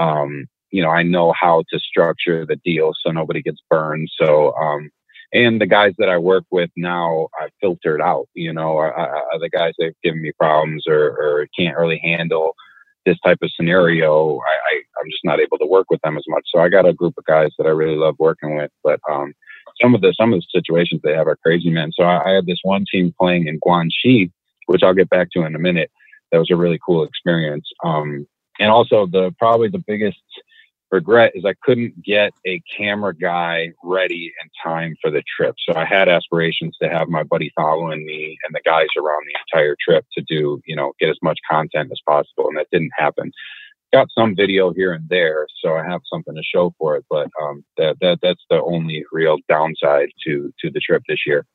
Um, 0.00 0.46
you 0.74 0.82
know, 0.82 0.90
I 0.90 1.04
know 1.04 1.32
how 1.40 1.62
to 1.70 1.78
structure 1.78 2.44
the 2.44 2.56
deal 2.56 2.94
so 3.00 3.12
nobody 3.12 3.42
gets 3.42 3.62
burned. 3.70 4.10
So, 4.20 4.52
um, 4.56 4.90
and 5.34 5.60
the 5.60 5.66
guys 5.66 5.92
that 5.98 6.08
I 6.08 6.16
work 6.16 6.44
with 6.50 6.70
now, 6.76 7.28
I 7.38 7.48
filtered 7.60 8.00
out. 8.00 8.28
You 8.34 8.52
know, 8.52 8.76
are, 8.78 8.94
are 8.94 9.38
the 9.40 9.50
guys 9.50 9.74
that 9.78 9.86
have 9.86 10.00
given 10.02 10.22
me 10.22 10.32
problems 10.38 10.84
or, 10.86 10.96
or 10.96 11.48
can't 11.58 11.76
really 11.76 12.00
handle 12.02 12.54
this 13.04 13.18
type 13.20 13.38
of 13.42 13.50
scenario. 13.54 14.38
I, 14.38 14.52
I 14.52 14.82
I'm 15.00 15.10
just 15.10 15.24
not 15.24 15.40
able 15.40 15.58
to 15.58 15.66
work 15.66 15.86
with 15.90 16.00
them 16.02 16.16
as 16.16 16.24
much. 16.28 16.46
So 16.54 16.60
I 16.60 16.68
got 16.68 16.88
a 16.88 16.94
group 16.94 17.14
of 17.18 17.24
guys 17.24 17.50
that 17.58 17.66
I 17.66 17.70
really 17.70 17.96
love 17.96 18.14
working 18.18 18.56
with, 18.56 18.70
but 18.82 19.00
um, 19.10 19.34
some 19.82 19.94
of 19.94 20.00
the 20.00 20.14
some 20.18 20.32
of 20.32 20.40
the 20.40 20.46
situations 20.60 21.00
they 21.02 21.12
have 21.12 21.26
are 21.26 21.36
crazy, 21.36 21.70
man. 21.70 21.90
So 21.92 22.04
I, 22.04 22.30
I 22.30 22.34
had 22.34 22.46
this 22.46 22.60
one 22.62 22.84
team 22.90 23.12
playing 23.18 23.48
in 23.48 23.60
Guangxi, 23.60 24.30
which 24.66 24.82
I'll 24.82 24.94
get 24.94 25.10
back 25.10 25.28
to 25.32 25.44
in 25.44 25.56
a 25.56 25.58
minute. 25.58 25.90
That 26.30 26.38
was 26.38 26.50
a 26.50 26.56
really 26.56 26.78
cool 26.84 27.04
experience. 27.04 27.68
Um, 27.84 28.26
and 28.60 28.70
also 28.70 29.06
the 29.06 29.34
probably 29.38 29.68
the 29.68 29.82
biggest 29.86 30.22
regret 30.94 31.32
is 31.34 31.44
I 31.44 31.54
couldn't 31.62 32.02
get 32.02 32.32
a 32.46 32.62
camera 32.76 33.14
guy 33.14 33.72
ready 33.82 34.32
in 34.42 34.50
time 34.62 34.94
for 35.02 35.10
the 35.10 35.22
trip. 35.36 35.56
So 35.58 35.76
I 35.76 35.84
had 35.84 36.08
aspirations 36.08 36.76
to 36.80 36.88
have 36.88 37.08
my 37.08 37.24
buddy 37.24 37.52
following 37.56 38.06
me 38.06 38.38
and 38.44 38.54
the 38.54 38.60
guys 38.64 38.86
around 38.96 39.26
the 39.26 39.38
entire 39.44 39.76
trip 39.84 40.06
to 40.16 40.22
do, 40.22 40.60
you 40.64 40.76
know, 40.76 40.92
get 41.00 41.10
as 41.10 41.18
much 41.22 41.38
content 41.50 41.90
as 41.90 42.00
possible. 42.06 42.46
And 42.48 42.56
that 42.56 42.68
didn't 42.70 42.92
happen. 42.96 43.32
Got 43.92 44.08
some 44.16 44.34
video 44.34 44.72
here 44.72 44.92
and 44.92 45.08
there, 45.08 45.46
so 45.62 45.76
I 45.76 45.84
have 45.84 46.00
something 46.12 46.34
to 46.34 46.42
show 46.42 46.74
for 46.78 46.96
it. 46.96 47.04
But 47.08 47.28
um, 47.40 47.64
that 47.76 47.96
that 48.00 48.18
that's 48.22 48.44
the 48.50 48.60
only 48.60 49.04
real 49.12 49.36
downside 49.48 50.08
to 50.26 50.52
to 50.60 50.70
the 50.70 50.80
trip 50.80 51.02
this 51.06 51.20
year. 51.26 51.46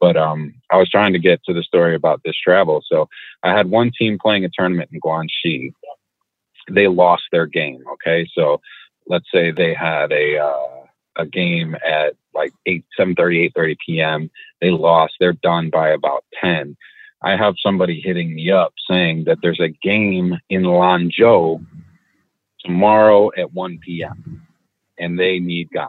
But 0.00 0.16
um, 0.16 0.54
I 0.70 0.76
was 0.76 0.88
trying 0.88 1.12
to 1.14 1.18
get 1.18 1.42
to 1.44 1.52
the 1.52 1.64
story 1.64 1.96
about 1.96 2.20
this 2.24 2.36
travel. 2.36 2.84
So 2.86 3.08
I 3.42 3.50
had 3.56 3.68
one 3.68 3.90
team 3.98 4.16
playing 4.22 4.44
a 4.44 4.48
tournament 4.56 4.90
in 4.92 5.00
Guangxi. 5.00 5.72
They 6.70 6.86
lost 6.86 7.24
their 7.32 7.46
game. 7.46 7.82
Okay, 7.94 8.28
so 8.32 8.60
let's 9.08 9.26
say 9.32 9.50
they 9.50 9.74
had 9.74 10.12
a 10.12 10.38
uh, 10.38 10.84
a 11.16 11.26
game 11.26 11.74
at 11.84 12.14
like 12.34 12.52
8 12.66 12.84
7 12.96 13.14
30 13.14 13.44
8 13.46 13.52
30 13.54 13.76
p.m 13.84 14.30
they 14.60 14.70
lost 14.70 15.14
they're 15.18 15.32
done 15.32 15.70
by 15.70 15.88
about 15.88 16.24
10 16.40 16.76
i 17.22 17.36
have 17.36 17.54
somebody 17.60 18.00
hitting 18.00 18.34
me 18.34 18.50
up 18.50 18.72
saying 18.88 19.24
that 19.24 19.38
there's 19.42 19.60
a 19.60 19.74
game 19.82 20.38
in 20.48 20.62
lanzhou 20.62 21.64
tomorrow 22.64 23.30
at 23.36 23.52
1 23.52 23.78
p.m 23.84 24.42
and 24.98 25.18
they 25.18 25.38
need 25.38 25.70
guys. 25.72 25.88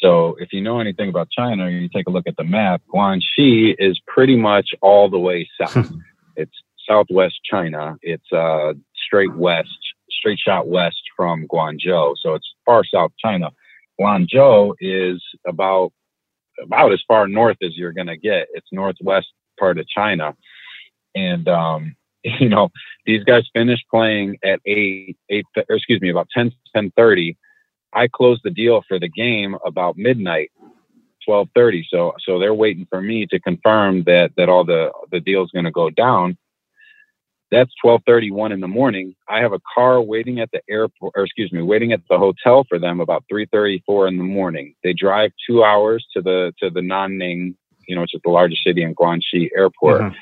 So 0.00 0.36
if 0.38 0.52
you 0.52 0.60
know 0.60 0.80
anything 0.80 1.08
about 1.08 1.28
china 1.30 1.68
you 1.68 1.88
take 1.88 2.06
a 2.06 2.10
look 2.10 2.26
at 2.26 2.36
the 2.36 2.44
map 2.44 2.82
guangxi 2.92 3.74
is 3.78 4.00
pretty 4.06 4.36
much 4.36 4.70
all 4.80 5.08
the 5.08 5.18
way 5.18 5.48
south. 5.60 5.92
It's 6.40 6.54
southwest 6.88 7.40
china. 7.42 7.96
It's 8.00 8.32
uh 8.32 8.74
straight 8.94 9.34
west 9.34 9.87
straight 10.18 10.38
shot 10.38 10.68
west 10.68 11.00
from 11.16 11.46
Guangzhou, 11.48 12.16
so 12.20 12.34
it's 12.34 12.54
far 12.64 12.84
south 12.84 13.12
China. 13.18 13.50
Guangzhou 14.00 14.74
is 14.80 15.22
about 15.46 15.92
about 16.62 16.92
as 16.92 17.02
far 17.06 17.28
north 17.28 17.56
as 17.62 17.76
you're 17.76 17.92
going 17.92 18.08
to 18.08 18.16
get. 18.16 18.48
It's 18.52 18.66
northwest 18.72 19.28
part 19.58 19.78
of 19.78 19.88
China, 19.88 20.34
and 21.14 21.48
um, 21.48 21.96
you 22.24 22.48
know 22.48 22.70
these 23.06 23.24
guys 23.24 23.44
finished 23.54 23.84
playing 23.90 24.38
at 24.44 24.60
eight 24.66 25.16
eight 25.30 25.46
or 25.56 25.76
excuse 25.76 26.00
me 26.00 26.10
about 26.10 26.28
10 26.34 26.52
ten 26.74 26.90
thirty. 26.96 27.36
I 27.94 28.06
closed 28.06 28.42
the 28.44 28.50
deal 28.50 28.82
for 28.86 28.98
the 28.98 29.08
game 29.08 29.56
about 29.64 29.96
midnight. 29.96 30.50
12:30 31.28 31.84
so 31.90 32.14
so 32.24 32.38
they're 32.38 32.54
waiting 32.54 32.86
for 32.88 33.02
me 33.02 33.26
to 33.26 33.38
confirm 33.40 34.02
that 34.04 34.30
that 34.38 34.48
all 34.48 34.64
the 34.64 34.90
the 35.10 35.20
deal's 35.20 35.50
going 35.50 35.66
to 35.66 35.70
go 35.70 35.90
down 35.90 36.38
that's 37.50 37.72
12:31 37.82 38.52
in 38.52 38.60
the 38.60 38.68
morning. 38.68 39.14
I 39.28 39.40
have 39.40 39.52
a 39.52 39.60
car 39.74 40.02
waiting 40.02 40.40
at 40.40 40.50
the 40.52 40.60
airport, 40.68 41.12
or 41.16 41.24
excuse 41.24 41.52
me, 41.52 41.62
waiting 41.62 41.92
at 41.92 42.02
the 42.10 42.18
hotel 42.18 42.64
for 42.68 42.78
them 42.78 43.00
about 43.00 43.24
3:34 43.32 44.08
in 44.08 44.18
the 44.18 44.24
morning. 44.24 44.74
They 44.82 44.92
drive 44.92 45.32
two 45.48 45.64
hours 45.64 46.06
to 46.14 46.22
the 46.22 46.52
to 46.60 46.70
the 46.70 46.80
Nanning, 46.80 47.54
you 47.86 47.94
know, 47.94 48.02
which 48.02 48.14
is 48.14 48.20
the 48.24 48.30
largest 48.30 48.64
city 48.64 48.82
in 48.82 48.94
Guangxi 48.94 49.48
Airport. 49.56 50.02
Mm-hmm. 50.02 50.18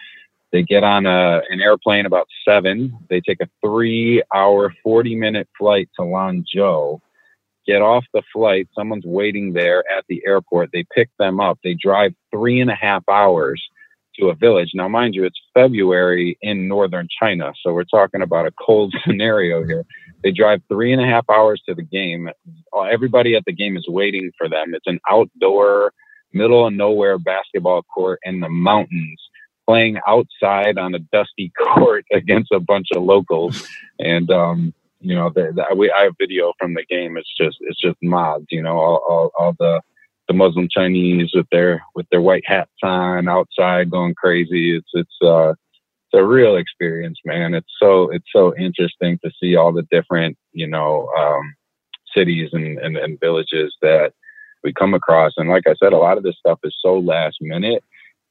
They 0.52 0.62
get 0.62 0.84
on 0.84 1.06
a 1.06 1.42
an 1.50 1.60
airplane 1.60 2.06
about 2.06 2.28
seven. 2.44 2.96
They 3.10 3.20
take 3.20 3.40
a 3.40 3.48
three-hour, 3.64 4.72
40-minute 4.86 5.48
flight 5.58 5.88
to 5.96 6.02
Lanzhou. 6.02 7.00
Get 7.66 7.82
off 7.82 8.04
the 8.14 8.22
flight. 8.32 8.68
Someone's 8.72 9.04
waiting 9.04 9.52
there 9.52 9.82
at 9.90 10.04
the 10.08 10.22
airport. 10.24 10.70
They 10.72 10.84
pick 10.94 11.10
them 11.18 11.40
up. 11.40 11.58
They 11.64 11.74
drive 11.74 12.14
three 12.30 12.60
and 12.60 12.70
a 12.70 12.76
half 12.76 13.02
hours 13.08 13.60
to 14.18 14.28
a 14.28 14.34
village. 14.34 14.70
Now, 14.74 14.88
mind 14.88 15.14
you, 15.14 15.24
it's 15.24 15.40
February 15.54 16.38
in 16.42 16.68
northern 16.68 17.08
China, 17.20 17.52
so 17.62 17.72
we're 17.72 17.84
talking 17.84 18.22
about 18.22 18.46
a 18.46 18.52
cold 18.52 18.94
scenario 19.06 19.64
here. 19.64 19.84
They 20.22 20.32
drive 20.32 20.62
three 20.68 20.92
and 20.92 21.02
a 21.02 21.06
half 21.06 21.24
hours 21.30 21.62
to 21.68 21.74
the 21.74 21.82
game. 21.82 22.28
Everybody 22.90 23.36
at 23.36 23.44
the 23.46 23.52
game 23.52 23.76
is 23.76 23.86
waiting 23.88 24.32
for 24.38 24.48
them. 24.48 24.74
It's 24.74 24.86
an 24.86 25.00
outdoor 25.08 25.92
middle 26.32 26.66
of 26.66 26.72
nowhere 26.74 27.18
basketball 27.18 27.82
court 27.82 28.20
in 28.24 28.40
the 28.40 28.48
mountains, 28.48 29.20
playing 29.66 29.98
outside 30.06 30.78
on 30.78 30.94
a 30.94 30.98
dusty 30.98 31.52
court 31.74 32.04
against 32.12 32.52
a 32.52 32.60
bunch 32.60 32.88
of 32.94 33.02
locals. 33.02 33.66
And, 33.98 34.30
um, 34.30 34.74
you 35.00 35.14
know, 35.14 35.30
the, 35.34 35.52
the, 35.54 35.74
we, 35.76 35.92
I 35.92 36.04
have 36.04 36.14
video 36.18 36.52
from 36.58 36.74
the 36.74 36.84
game. 36.88 37.16
It's 37.16 37.32
just, 37.38 37.58
it's 37.60 37.80
just 37.80 37.96
mods, 38.02 38.46
you 38.50 38.62
know, 38.62 38.76
all, 38.76 39.02
all, 39.08 39.30
all 39.38 39.54
the, 39.58 39.80
the 40.28 40.34
Muslim 40.34 40.68
Chinese 40.70 41.30
with 41.34 41.46
their, 41.50 41.82
with 41.94 42.06
their 42.10 42.20
white 42.20 42.44
hats 42.46 42.70
on 42.82 43.28
outside 43.28 43.90
going 43.90 44.14
crazy. 44.14 44.76
It's, 44.76 44.90
it's, 44.92 45.16
uh, 45.22 45.50
it's 45.50 46.20
a 46.20 46.24
real 46.24 46.56
experience, 46.56 47.18
man. 47.24 47.54
It's 47.54 47.72
so, 47.80 48.10
it's 48.10 48.26
so 48.32 48.54
interesting 48.56 49.18
to 49.24 49.30
see 49.40 49.56
all 49.56 49.72
the 49.72 49.86
different, 49.90 50.36
you 50.52 50.66
know, 50.66 51.08
um, 51.18 51.54
cities 52.14 52.50
and, 52.52 52.78
and, 52.78 52.96
and 52.96 53.20
villages 53.20 53.74
that 53.82 54.12
we 54.62 54.72
come 54.72 54.94
across. 54.94 55.32
And 55.36 55.48
like 55.48 55.64
I 55.66 55.74
said, 55.82 55.92
a 55.92 55.98
lot 55.98 56.16
of 56.16 56.24
this 56.24 56.36
stuff 56.38 56.58
is 56.64 56.74
so 56.80 56.98
last 56.98 57.36
minute. 57.40 57.82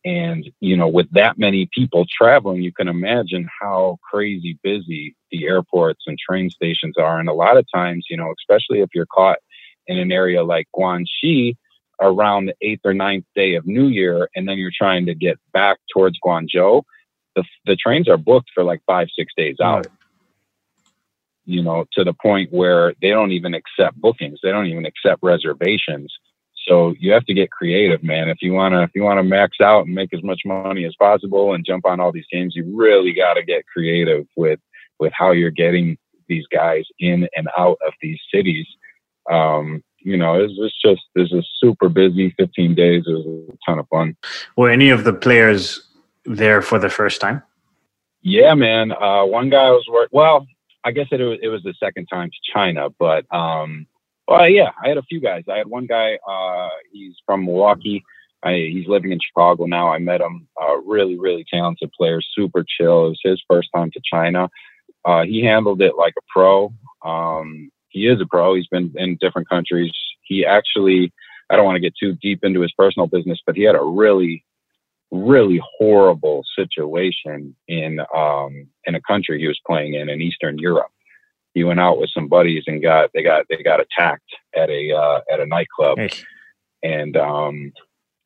And, 0.03 0.47
you 0.59 0.77
know, 0.77 0.87
with 0.87 1.07
that 1.13 1.39
many 1.39 1.67
people 1.73 2.05
traveling, 2.05 2.61
you 2.61 2.71
can 2.71 2.87
imagine 2.87 3.49
how 3.59 3.97
crazy 4.07 4.59
busy 4.61 5.15
the 5.31 5.47
airports 5.47 6.03
and 6.05 6.17
train 6.19 6.51
stations 6.51 6.95
are. 6.97 7.19
And 7.19 7.27
a 7.27 7.33
lot 7.33 7.57
of 7.57 7.65
times, 7.73 8.05
you 8.09 8.17
know, 8.17 8.31
especially 8.39 8.81
if 8.81 8.89
you're 8.93 9.07
caught 9.07 9.39
in 9.87 9.97
an 9.97 10.11
area 10.11 10.43
like 10.43 10.67
Guangxi 10.75 11.55
around 12.01 12.45
the 12.45 12.55
eighth 12.61 12.81
or 12.83 12.93
ninth 12.93 13.25
day 13.35 13.55
of 13.55 13.65
New 13.65 13.87
Year, 13.87 14.29
and 14.35 14.47
then 14.47 14.57
you're 14.57 14.71
trying 14.75 15.05
to 15.05 15.15
get 15.15 15.37
back 15.53 15.77
towards 15.93 16.17
Guangzhou, 16.23 16.83
the, 17.35 17.43
the 17.65 17.75
trains 17.75 18.07
are 18.07 18.17
booked 18.17 18.49
for 18.53 18.63
like 18.63 18.81
five, 18.87 19.07
six 19.15 19.33
days 19.35 19.57
out 19.61 19.87
you 21.45 21.61
know, 21.61 21.85
to 21.93 22.03
the 22.03 22.13
point 22.13 22.51
where 22.51 22.93
they 23.01 23.09
don't 23.09 23.31
even 23.31 23.53
accept 23.53 23.99
bookings. 24.01 24.39
They 24.41 24.51
don't 24.51 24.67
even 24.67 24.85
accept 24.85 25.21
reservations. 25.21 26.11
So 26.67 26.95
you 26.99 27.11
have 27.13 27.25
to 27.25 27.33
get 27.33 27.51
creative, 27.51 28.03
man. 28.03 28.27
If 28.27 28.39
you 28.41 28.53
wanna 28.53 28.81
if 28.81 28.89
you 28.95 29.03
wanna 29.03 29.23
max 29.23 29.57
out 29.61 29.85
and 29.85 29.93
make 29.93 30.13
as 30.13 30.23
much 30.23 30.41
money 30.45 30.85
as 30.85 30.95
possible 30.95 31.53
and 31.53 31.65
jump 31.65 31.85
on 31.85 31.99
all 31.99 32.11
these 32.11 32.25
games, 32.31 32.55
you 32.55 32.65
really 32.75 33.13
gotta 33.13 33.43
get 33.43 33.67
creative 33.67 34.25
with 34.35 34.59
with 34.99 35.13
how 35.15 35.31
you're 35.31 35.51
getting 35.51 35.97
these 36.27 36.45
guys 36.51 36.85
in 36.99 37.27
and 37.35 37.47
out 37.55 37.77
of 37.85 37.93
these 38.01 38.19
cities. 38.33 38.65
Um, 39.31 39.83
you 40.05 40.17
know, 40.17 40.35
it's, 40.35 40.53
it's 40.57 40.79
just 40.79 41.01
this 41.15 41.31
is 41.31 41.45
super 41.57 41.89
busy. 41.89 42.33
15 42.37 42.75
days 42.75 43.03
is 43.07 43.25
a 43.25 43.57
ton 43.65 43.79
of 43.79 43.87
fun. 43.89 44.15
Were 44.55 44.69
any 44.69 44.91
of 44.91 45.03
the 45.03 45.13
players 45.13 45.81
there 46.25 46.61
for 46.61 46.77
the 46.77 46.89
first 46.89 47.19
time? 47.19 47.41
Yeah, 48.21 48.53
man. 48.53 48.91
Uh, 48.91 49.25
one 49.25 49.49
guy 49.49 49.71
was 49.71 49.83
work. 49.91 50.09
Well, 50.11 50.45
I 50.83 50.91
guess 50.91 51.07
it 51.11 51.19
was, 51.21 51.39
it 51.41 51.47
was 51.47 51.63
the 51.63 51.73
second 51.79 52.05
time 52.05 52.29
to 52.29 52.53
China, 52.53 52.89
but 52.99 53.25
um, 53.33 53.87
well, 54.27 54.47
yeah, 54.47 54.69
I 54.83 54.89
had 54.89 54.97
a 54.97 55.03
few 55.03 55.19
guys. 55.19 55.43
I 55.51 55.57
had 55.57 55.67
one 55.67 55.87
guy. 55.87 56.19
Uh, 56.27 56.69
he's 56.91 57.15
from 57.25 57.45
Milwaukee. 57.45 58.03
I, 58.43 58.69
he's 58.71 58.87
living 58.87 59.11
in 59.11 59.19
Chicago 59.19 59.65
now. 59.65 59.91
I 59.91 59.97
met 59.97 60.21
him. 60.21 60.47
Uh, 60.61 60.77
really, 60.81 61.17
really 61.17 61.45
talented 61.51 61.91
player. 61.97 62.21
Super 62.21 62.63
chill. 62.63 63.07
It 63.07 63.09
was 63.09 63.21
his 63.23 63.43
first 63.49 63.69
time 63.75 63.89
to 63.91 64.01
China. 64.03 64.49
Uh, 65.03 65.23
he 65.23 65.43
handled 65.43 65.81
it 65.81 65.95
like 65.97 66.13
a 66.17 66.21
pro. 66.31 66.71
Um, 67.03 67.71
he 67.95 68.07
is 68.07 68.19
a 68.19 68.25
pro. 68.25 68.55
He's 68.55 68.67
been 68.67 68.93
in 68.97 69.17
different 69.21 69.47
countries. 69.47 69.93
He 70.23 70.45
actually, 70.45 71.13
I 71.49 71.55
don't 71.55 71.63
want 71.63 71.77
to 71.77 71.79
get 71.79 71.93
too 71.97 72.13
deep 72.21 72.43
into 72.43 72.59
his 72.59 72.73
personal 72.73 73.07
business, 73.07 73.39
but 73.45 73.55
he 73.55 73.63
had 73.63 73.75
a 73.75 73.83
really 73.83 74.43
really 75.11 75.61
horrible 75.77 76.43
situation 76.57 77.55
in 77.69 77.99
um, 78.13 78.67
in 78.83 78.95
a 78.95 79.01
country 79.01 79.39
he 79.39 79.47
was 79.47 79.59
playing 79.65 79.93
in 79.93 80.09
in 80.09 80.21
Eastern 80.21 80.57
Europe. 80.57 80.91
He 81.53 81.63
went 81.63 81.79
out 81.79 81.99
with 81.99 82.09
some 82.13 82.27
buddies 82.27 82.63
and 82.67 82.81
got 82.81 83.11
they 83.13 83.23
got 83.23 83.45
they 83.49 83.63
got 83.63 83.79
attacked 83.79 84.29
at 84.55 84.69
a 84.69 84.91
uh, 84.91 85.21
at 85.31 85.39
a 85.39 85.45
nightclub, 85.45 85.97
hey. 85.97 86.09
and 86.83 87.15
um, 87.15 87.71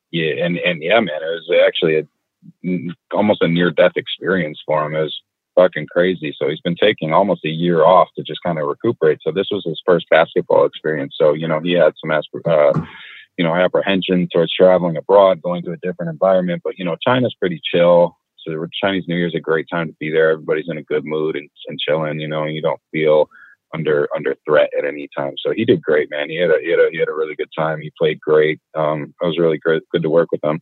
yeah, 0.10 0.44
and 0.44 0.58
and 0.58 0.82
yeah, 0.82 1.00
man, 1.00 1.22
it 1.22 1.26
was 1.26 1.52
actually 1.64 2.00
a, 2.00 3.16
almost 3.16 3.44
a 3.44 3.48
near 3.48 3.70
death 3.70 3.94
experience 3.96 4.60
for 4.66 4.84
him. 4.84 4.96
It 4.96 5.04
was 5.04 5.22
fucking 5.60 5.88
crazy. 5.92 6.34
So 6.38 6.50
he's 6.50 6.62
been 6.62 6.76
taking 6.76 7.14
almost 7.14 7.46
a 7.46 7.50
year 7.50 7.84
off 7.84 8.10
to 8.16 8.24
just 8.24 8.44
kind 8.46 8.60
of 8.60 8.68
recuperate. 8.68 9.20
So 9.22 9.32
this 9.32 9.48
was 9.52 9.64
his 9.66 9.82
first 9.86 10.06
basketball 10.10 10.66
experience. 10.66 11.16
So 11.18 11.34
you 11.34 11.48
know 11.48 11.60
he 11.60 11.74
had 11.74 11.94
some 12.00 12.12
uh, 12.12 12.74
you 13.40 13.46
know, 13.46 13.56
apprehension 13.56 14.28
towards 14.34 14.54
traveling 14.54 14.98
abroad, 14.98 15.42
going 15.42 15.64
to 15.64 15.72
a 15.72 15.78
different 15.78 16.12
environment. 16.12 16.62
But, 16.62 16.78
you 16.78 16.84
know, 16.84 16.98
China's 17.02 17.34
pretty 17.40 17.62
chill. 17.64 18.18
So 18.46 18.68
Chinese 18.84 19.06
New 19.08 19.16
Year 19.16 19.28
is 19.28 19.34
a 19.34 19.40
great 19.40 19.68
time 19.72 19.88
to 19.88 19.96
be 19.98 20.12
there. 20.12 20.32
Everybody's 20.32 20.68
in 20.68 20.78
a 20.78 20.84
good 20.84 21.06
mood 21.06 21.38
and, 21.38 21.50
and 21.68 21.80
chilling, 21.80 22.20
you 22.20 22.28
know, 22.28 22.44
and 22.44 22.54
you 22.54 22.62
don't 22.62 22.82
feel 22.92 23.30
under 23.74 24.10
under 24.14 24.36
threat 24.46 24.70
at 24.78 24.84
any 24.84 25.08
time. 25.18 25.36
So 25.38 25.54
he 25.56 25.64
did 25.64 25.82
great, 25.82 26.10
man. 26.10 26.30
He 26.30 26.36
had 26.36 26.50
a 26.50 26.58
he 26.62 26.72
had 26.72 26.80
a, 26.80 26.90
he 26.92 26.98
had 27.00 27.08
a 27.08 27.14
really 27.14 27.36
good 27.36 27.52
time. 27.58 27.80
He 27.80 27.94
played 27.98 28.20
great. 28.20 28.60
Um, 28.76 29.14
it 29.22 29.26
was 29.26 29.40
really 29.40 29.60
good 29.60 29.84
good 29.92 30.04
to 30.04 30.10
work 30.10 30.32
with 30.34 30.44
him. 30.44 30.60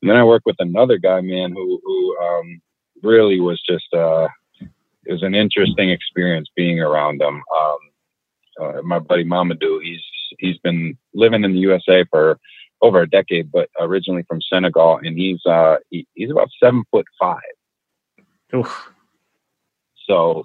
And 0.00 0.08
then 0.10 0.16
I 0.16 0.24
worked 0.24 0.46
with 0.46 0.56
another 0.60 0.98
guy, 0.98 1.20
man, 1.22 1.52
who 1.52 1.80
who 1.82 2.18
um, 2.18 2.60
really 3.02 3.40
was 3.40 3.60
just 3.68 3.92
uh, 3.92 4.28
it 5.10 5.14
was 5.14 5.22
an 5.24 5.34
interesting 5.34 5.90
experience 5.90 6.48
being 6.54 6.78
around 6.78 7.20
them. 7.20 7.42
Um, 7.60 7.78
uh, 8.60 8.82
my 8.82 9.00
buddy 9.00 9.24
Mamadou, 9.24 9.82
he's 9.82 10.02
he's 10.38 10.56
been 10.58 10.96
living 11.14 11.42
in 11.42 11.52
the 11.52 11.58
USA 11.58 12.04
for 12.10 12.38
over 12.80 13.00
a 13.02 13.10
decade, 13.10 13.50
but 13.50 13.68
originally 13.80 14.22
from 14.28 14.40
Senegal, 14.40 15.00
and 15.02 15.18
he's 15.18 15.44
uh 15.46 15.78
he, 15.90 16.06
he's 16.14 16.30
about 16.30 16.48
seven 16.62 16.84
foot 16.92 17.06
five. 17.18 17.40
Oof. 18.54 18.90
So 20.06 20.44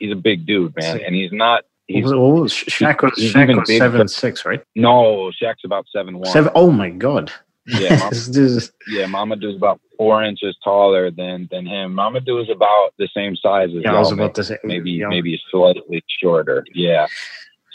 he's 0.00 0.10
a 0.10 0.16
big 0.16 0.46
dude, 0.46 0.74
man, 0.74 1.00
and 1.00 1.14
he's 1.14 1.32
not. 1.32 1.62
He's, 1.86 2.04
what 2.04 2.16
was, 2.16 2.52
Shaq 2.52 3.02
was, 3.02 3.12
Shaq 3.12 3.56
was 3.56 3.76
seven 3.76 4.08
six, 4.08 4.44
right? 4.44 4.64
No, 4.74 5.30
Shaq's 5.40 5.64
about 5.64 5.86
seven 5.94 6.18
one. 6.18 6.30
Seven. 6.30 6.50
Oh 6.56 6.72
my 6.72 6.90
god. 6.90 7.30
Yeah, 7.66 7.96
Mama, 7.96 8.60
yeah. 8.88 9.04
Mamadou's 9.06 9.56
about 9.56 9.80
four 9.96 10.24
inches 10.24 10.56
taller 10.64 11.12
than 11.12 11.48
than 11.52 11.64
him. 11.64 11.94
Mamadou 11.94 12.42
is 12.42 12.50
about 12.50 12.90
the 12.98 13.08
same 13.14 13.36
size 13.36 13.68
as. 13.68 13.82
Yeah, 13.84 13.94
I 13.94 13.98
was 14.00 14.10
about 14.10 14.34
to 14.34 14.44
say 14.44 14.58
maybe 14.64 15.04
maybe 15.06 15.40
slightly 15.48 16.02
shorter. 16.20 16.64
Yeah. 16.74 17.06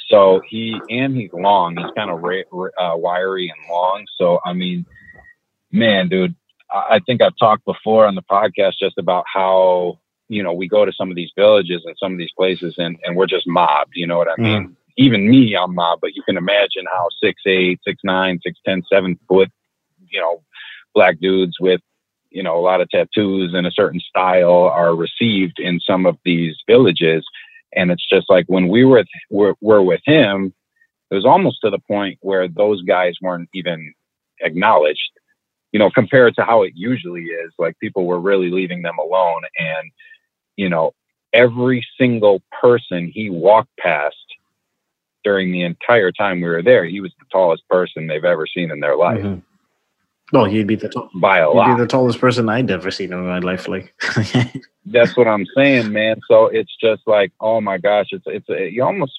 So 0.09 0.41
he 0.49 0.77
and 0.89 1.15
he's 1.15 1.31
long. 1.31 1.77
He's 1.77 1.91
kind 1.95 2.09
of 2.09 2.17
uh, 2.19 2.97
wiry 2.97 3.49
and 3.49 3.69
long. 3.73 4.05
So 4.17 4.39
I 4.45 4.51
mean, 4.51 4.85
man, 5.71 6.09
dude, 6.09 6.35
I 6.71 6.99
think 7.05 7.21
I've 7.21 7.38
talked 7.39 7.65
before 7.65 8.05
on 8.05 8.15
the 8.15 8.23
podcast 8.23 8.73
just 8.79 8.97
about 8.97 9.23
how 9.33 9.99
you 10.27 10.43
know 10.43 10.53
we 10.53 10.67
go 10.67 10.83
to 10.83 10.91
some 10.91 11.09
of 11.09 11.15
these 11.15 11.31
villages 11.38 11.83
and 11.85 11.95
some 11.97 12.11
of 12.11 12.17
these 12.17 12.31
places 12.38 12.75
and 12.77 12.97
and 13.03 13.15
we're 13.15 13.27
just 13.27 13.47
mobbed. 13.47 13.93
You 13.95 14.07
know 14.07 14.17
what 14.17 14.29
I 14.29 14.41
mean? 14.41 14.67
Mm. 14.67 14.75
Even 14.97 15.29
me, 15.29 15.55
I'm 15.55 15.75
mobbed. 15.75 16.01
But 16.01 16.15
you 16.15 16.23
can 16.23 16.35
imagine 16.35 16.85
how 16.91 17.07
six 17.21 17.41
eight, 17.45 17.79
six 17.85 18.01
nine, 18.03 18.39
six 18.43 18.59
ten, 18.65 18.83
seven 18.91 19.17
foot, 19.29 19.49
you 20.12 20.20
know, 20.20 20.43
black 20.93 21.20
dudes 21.20 21.58
with 21.60 21.82
you 22.30 22.43
know 22.43 22.58
a 22.58 22.62
lot 22.62 22.82
of 22.82 22.89
tattoos 22.89 23.53
and 23.53 23.66
a 23.66 23.72
certain 23.72 23.99
style 23.99 24.72
are 24.74 24.95
received 24.95 25.60
in 25.60 25.80
some 25.80 26.05
of 26.05 26.18
these 26.26 26.55
villages 26.68 27.26
and 27.74 27.91
it's 27.91 28.08
just 28.08 28.30
like 28.30 28.45
when 28.47 28.68
we 28.68 28.86
were, 28.86 29.03
were, 29.30 29.55
were 29.62 29.84
with 29.84 30.01
him, 30.05 30.53
it 31.12 31.16
was 31.16 31.26
almost 31.26 31.60
to 31.64 31.70
the 31.70 31.80
point 31.80 32.18
where 32.22 32.47
those 32.47 32.82
guys 32.84 33.16
weren't 33.22 33.49
even 33.53 33.93
acknowledged, 34.41 35.12
you 35.72 35.80
know, 35.80 35.89
compared 35.89 36.36
to 36.36 36.43
how 36.43 36.64
it 36.64 36.74
usually 36.76 37.24
is. 37.24 37.53
Like 37.58 37.80
people 37.80 38.05
were 38.05 38.20
really 38.20 38.49
leaving 38.49 38.82
them 38.82 38.97
alone. 38.99 39.43
And, 39.58 39.91
you 40.55 40.70
know, 40.70 40.93
every 41.34 41.86
single 41.99 42.41
person 42.62 43.12
he 43.14 43.30
walked 43.30 43.76
past 43.78 44.16
during 45.24 45.51
the 45.51 45.64
entire 45.64 46.12
time 46.12 46.41
we 46.41 46.47
were 46.47 46.64
there, 46.64 46.86
he 46.86 47.01
was 47.01 47.14
the 47.20 47.26
tallest 47.32 47.68
person 47.70 48.08
they've 48.08 48.24
ever 48.24 48.47
seen 48.47 48.72
in 48.72 48.80
their 48.80 48.95
life. 48.95 49.20
Mm-hmm. 49.20 49.39
Well, 50.34 50.45
he'd 50.45 50.67
be 50.67 50.75
the 50.75 50.89
tall, 50.89 51.09
by 51.15 51.39
a 51.39 51.47
he'd 51.47 51.55
lot. 51.55 51.78
be 51.78 51.84
the 51.84 51.88
tallest 51.88 52.19
person 52.19 52.49
I'd 52.49 52.69
ever 52.69 52.91
seen 52.91 53.13
in 53.13 53.25
my 53.25 53.39
life. 53.39 53.67
Like 53.67 53.93
that's 54.86 55.15
what 55.15 55.28
I'm 55.28 55.45
saying, 55.55 55.91
man. 55.91 56.17
So 56.28 56.47
it's 56.47 56.75
just 56.82 57.03
like, 57.07 57.32
oh 57.39 57.61
my 57.61 57.78
gosh, 57.78 58.07
it's 58.11 58.25
it's 58.28 58.49
a, 58.49 58.69
you 58.69 58.84
almost 58.84 59.13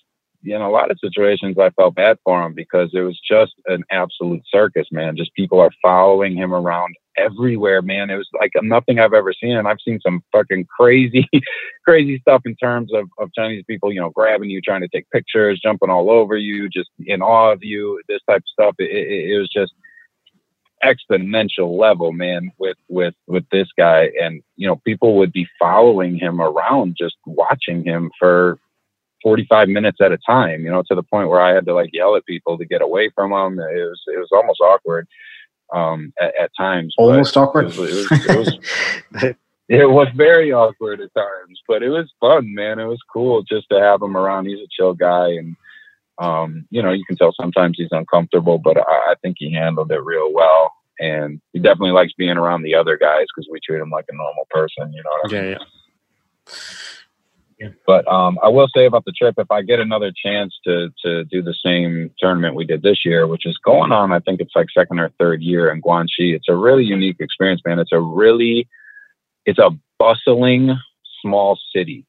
in 0.44 0.60
a 0.60 0.70
lot 0.70 0.90
of 0.90 0.98
situations 1.00 1.58
I 1.58 1.70
felt 1.70 1.94
bad 1.94 2.18
for 2.24 2.44
him 2.44 2.54
because 2.54 2.90
it 2.92 3.00
was 3.00 3.18
just 3.26 3.54
an 3.66 3.84
absolute 3.90 4.42
circus, 4.48 4.86
man. 4.92 5.16
Just 5.16 5.34
people 5.34 5.60
are 5.60 5.70
following 5.82 6.36
him 6.36 6.54
around 6.54 6.94
everywhere, 7.16 7.82
man. 7.82 8.10
It 8.10 8.16
was 8.16 8.28
like 8.38 8.52
nothing 8.62 8.98
I've 8.98 9.14
ever 9.14 9.32
seen. 9.32 9.56
And 9.56 9.66
I've 9.66 9.80
seen 9.84 10.00
some 10.00 10.22
fucking 10.32 10.66
crazy, 10.66 11.28
crazy 11.84 12.18
stuff 12.20 12.42
in 12.44 12.54
terms 12.56 12.92
of, 12.94 13.08
of 13.18 13.30
Chinese 13.34 13.64
people, 13.66 13.92
you 13.92 14.00
know, 14.00 14.10
grabbing 14.10 14.50
you, 14.50 14.60
trying 14.60 14.82
to 14.82 14.88
take 14.88 15.10
pictures, 15.10 15.60
jumping 15.60 15.90
all 15.90 16.10
over 16.10 16.36
you, 16.36 16.68
just 16.68 16.90
in 17.04 17.20
awe 17.20 17.52
of 17.52 17.64
you, 17.64 18.00
this 18.08 18.20
type 18.28 18.38
of 18.38 18.48
stuff. 18.52 18.74
It, 18.78 18.90
it, 18.90 19.30
it 19.30 19.38
was 19.38 19.48
just, 19.48 19.72
exponential 20.84 21.78
level, 21.78 22.12
man, 22.12 22.50
with 22.58 22.76
with 22.88 23.14
with 23.26 23.44
this 23.50 23.68
guy. 23.76 24.10
And 24.20 24.42
you 24.56 24.66
know, 24.66 24.76
people 24.84 25.16
would 25.16 25.32
be 25.32 25.46
following 25.58 26.16
him 26.16 26.40
around, 26.40 26.96
just 26.98 27.16
watching 27.26 27.84
him 27.84 28.10
for 28.18 28.58
45 29.22 29.68
minutes 29.68 29.98
at 30.00 30.12
a 30.12 30.18
time. 30.18 30.64
You 30.64 30.70
know, 30.70 30.82
to 30.88 30.94
the 30.94 31.02
point 31.02 31.28
where 31.28 31.40
I 31.40 31.54
had 31.54 31.66
to 31.66 31.74
like 31.74 31.90
yell 31.92 32.16
at 32.16 32.26
people 32.26 32.58
to 32.58 32.64
get 32.64 32.82
away 32.82 33.10
from 33.14 33.32
him. 33.32 33.58
It 33.58 33.84
was 33.84 34.02
it 34.06 34.18
was 34.18 34.28
almost 34.32 34.60
awkward 34.60 35.06
um, 35.72 36.12
at, 36.20 36.32
at 36.40 36.50
times. 36.56 36.94
Almost 36.98 37.36
awkward. 37.36 37.66
It 37.66 37.76
was, 37.76 37.78
it, 37.78 38.38
was, 38.38 38.48
it, 38.48 38.56
was, 39.12 39.34
it 39.68 39.90
was 39.90 40.08
very 40.14 40.52
awkward 40.52 41.00
at 41.00 41.14
times, 41.14 41.60
but 41.66 41.82
it 41.82 41.90
was 41.90 42.12
fun, 42.20 42.54
man. 42.54 42.78
It 42.78 42.86
was 42.86 43.02
cool 43.12 43.42
just 43.42 43.68
to 43.70 43.80
have 43.80 44.02
him 44.02 44.16
around. 44.16 44.46
He's 44.46 44.60
a 44.60 44.68
chill 44.70 44.94
guy 44.94 45.28
and 45.28 45.56
Um, 46.20 46.66
you 46.70 46.82
know, 46.82 46.90
you 46.92 47.04
can 47.04 47.16
tell 47.16 47.32
sometimes 47.32 47.76
he's 47.78 47.92
uncomfortable, 47.92 48.58
but 48.58 48.76
I, 48.76 49.12
I 49.12 49.14
think 49.22 49.36
he 49.38 49.52
handled 49.52 49.92
it 49.92 50.02
real 50.02 50.32
well. 50.32 50.72
And 51.00 51.40
he 51.52 51.60
definitely 51.60 51.92
likes 51.92 52.12
being 52.18 52.36
around 52.36 52.62
the 52.62 52.74
other 52.74 52.96
guys 52.98 53.26
because 53.34 53.48
we 53.50 53.60
treat 53.60 53.80
him 53.80 53.90
like 53.90 54.06
a 54.08 54.16
normal 54.16 54.46
person. 54.50 54.92
You 54.92 55.02
know 55.04 55.10
what 55.10 55.32
I 55.32 55.34
Yeah, 55.34 55.42
mean? 55.42 55.50
yeah. 55.50 55.64
Yeah. 57.58 57.68
But 57.86 58.06
um, 58.06 58.38
I 58.42 58.48
will 58.48 58.68
say 58.74 58.86
about 58.86 59.04
the 59.04 59.12
trip, 59.12 59.34
if 59.36 59.50
I 59.50 59.62
get 59.62 59.80
another 59.80 60.12
chance 60.12 60.56
to 60.64 60.90
to 61.04 61.24
do 61.24 61.42
the 61.42 61.54
same 61.54 62.10
tournament 62.18 62.54
we 62.54 62.64
did 62.64 62.82
this 62.82 63.04
year, 63.04 63.26
which 63.26 63.46
is 63.46 63.58
going 63.64 63.90
on, 63.90 64.12
I 64.12 64.20
think 64.20 64.40
it's 64.40 64.54
like 64.54 64.68
second 64.72 65.00
or 65.00 65.10
third 65.18 65.42
year 65.42 65.72
in 65.72 65.82
Guangxi. 65.82 66.34
It's 66.34 66.48
a 66.48 66.54
really 66.54 66.84
unique 66.84 67.16
experience, 67.18 67.60
man. 67.66 67.80
It's 67.80 67.92
a 67.92 68.00
really, 68.00 68.68
it's 69.44 69.58
a 69.58 69.70
bustling 69.98 70.76
small 71.20 71.58
city. 71.74 72.06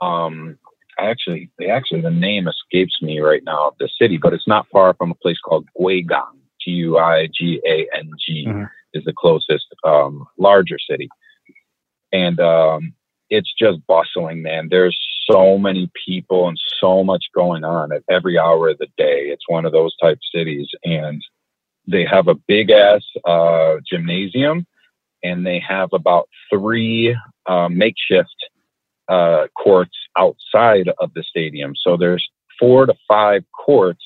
Um, 0.00 0.58
I 0.66 0.67
actually, 0.98 1.50
they 1.58 1.68
actually, 1.70 2.00
the 2.00 2.10
name 2.10 2.48
escapes 2.48 3.00
me 3.02 3.20
right 3.20 3.42
now 3.44 3.68
of 3.68 3.74
the 3.78 3.88
city, 4.00 4.18
but 4.18 4.32
it's 4.34 4.48
not 4.48 4.66
far 4.72 4.94
from 4.94 5.10
a 5.10 5.14
place 5.16 5.38
called 5.44 5.66
Guigang. 5.78 6.34
G 6.60 6.72
U 6.72 6.98
I 6.98 7.28
G 7.32 7.60
A 7.66 7.86
N 7.96 8.10
G 8.24 8.46
Mhm. 8.48 8.68
is 8.94 9.04
the 9.04 9.12
closest 9.12 9.66
um, 9.84 10.26
larger 10.38 10.78
city, 10.78 11.08
and 12.12 12.40
um, 12.40 12.94
it's 13.30 13.52
just 13.58 13.86
bustling, 13.86 14.42
man. 14.42 14.68
There's 14.68 14.98
so 15.30 15.58
many 15.58 15.90
people 16.06 16.48
and 16.48 16.58
so 16.80 17.04
much 17.04 17.26
going 17.34 17.62
on 17.64 17.92
at 17.92 18.02
every 18.08 18.38
hour 18.38 18.70
of 18.70 18.78
the 18.78 18.88
day. 18.96 19.26
It's 19.28 19.48
one 19.48 19.66
of 19.66 19.72
those 19.72 19.96
type 19.98 20.18
cities, 20.34 20.68
and 20.84 21.22
they 21.86 22.04
have 22.04 22.28
a 22.28 22.34
big 22.34 22.70
ass 22.70 23.02
uh, 23.24 23.76
gymnasium, 23.88 24.66
and 25.22 25.46
they 25.46 25.60
have 25.60 25.90
about 25.92 26.28
three 26.50 27.16
uh, 27.46 27.68
makeshift 27.68 28.36
uh, 29.08 29.46
courts 29.56 29.96
outside 30.18 30.90
of 30.98 31.12
the 31.14 31.22
stadium. 31.22 31.74
So 31.76 31.96
there's 31.96 32.26
four 32.58 32.86
to 32.86 32.94
five 33.06 33.44
courts 33.52 34.02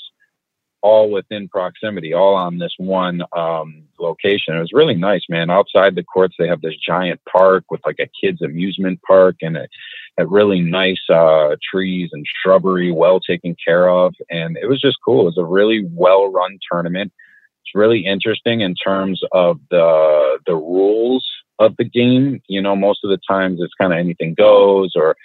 all 0.82 1.10
within 1.10 1.48
proximity, 1.48 2.12
all 2.12 2.34
on 2.34 2.58
this 2.58 2.74
one 2.76 3.22
um, 3.36 3.84
location. 4.00 4.56
It 4.56 4.60
was 4.60 4.72
really 4.72 4.96
nice, 4.96 5.22
man. 5.28 5.48
Outside 5.48 5.94
the 5.94 6.02
courts, 6.02 6.34
they 6.38 6.48
have 6.48 6.60
this 6.60 6.74
giant 6.84 7.20
park 7.30 7.64
with 7.70 7.80
like 7.86 8.00
a 8.00 8.10
kids' 8.20 8.42
amusement 8.42 9.00
park 9.06 9.36
and 9.42 9.56
a, 9.56 9.68
a 10.18 10.26
really 10.26 10.60
nice 10.60 11.00
uh, 11.08 11.56
trees 11.70 12.10
and 12.12 12.26
shrubbery, 12.26 12.90
well 12.90 13.20
taken 13.20 13.56
care 13.64 13.88
of. 13.88 14.14
And 14.28 14.56
it 14.56 14.68
was 14.68 14.80
just 14.80 14.98
cool. 15.04 15.22
It 15.22 15.36
was 15.36 15.38
a 15.38 15.44
really 15.44 15.86
well 15.92 16.30
run 16.30 16.58
tournament. 16.70 17.12
It's 17.64 17.76
really 17.76 18.04
interesting 18.04 18.60
in 18.60 18.74
terms 18.74 19.22
of 19.30 19.60
the 19.70 20.38
the 20.46 20.56
rules 20.56 21.24
of 21.60 21.76
the 21.76 21.84
game. 21.84 22.42
You 22.48 22.60
know, 22.60 22.74
most 22.74 23.04
of 23.04 23.10
the 23.10 23.20
times 23.28 23.60
it's 23.62 23.74
kind 23.80 23.92
of 23.92 24.00
anything 24.00 24.34
goes 24.34 24.92
or 24.96 25.16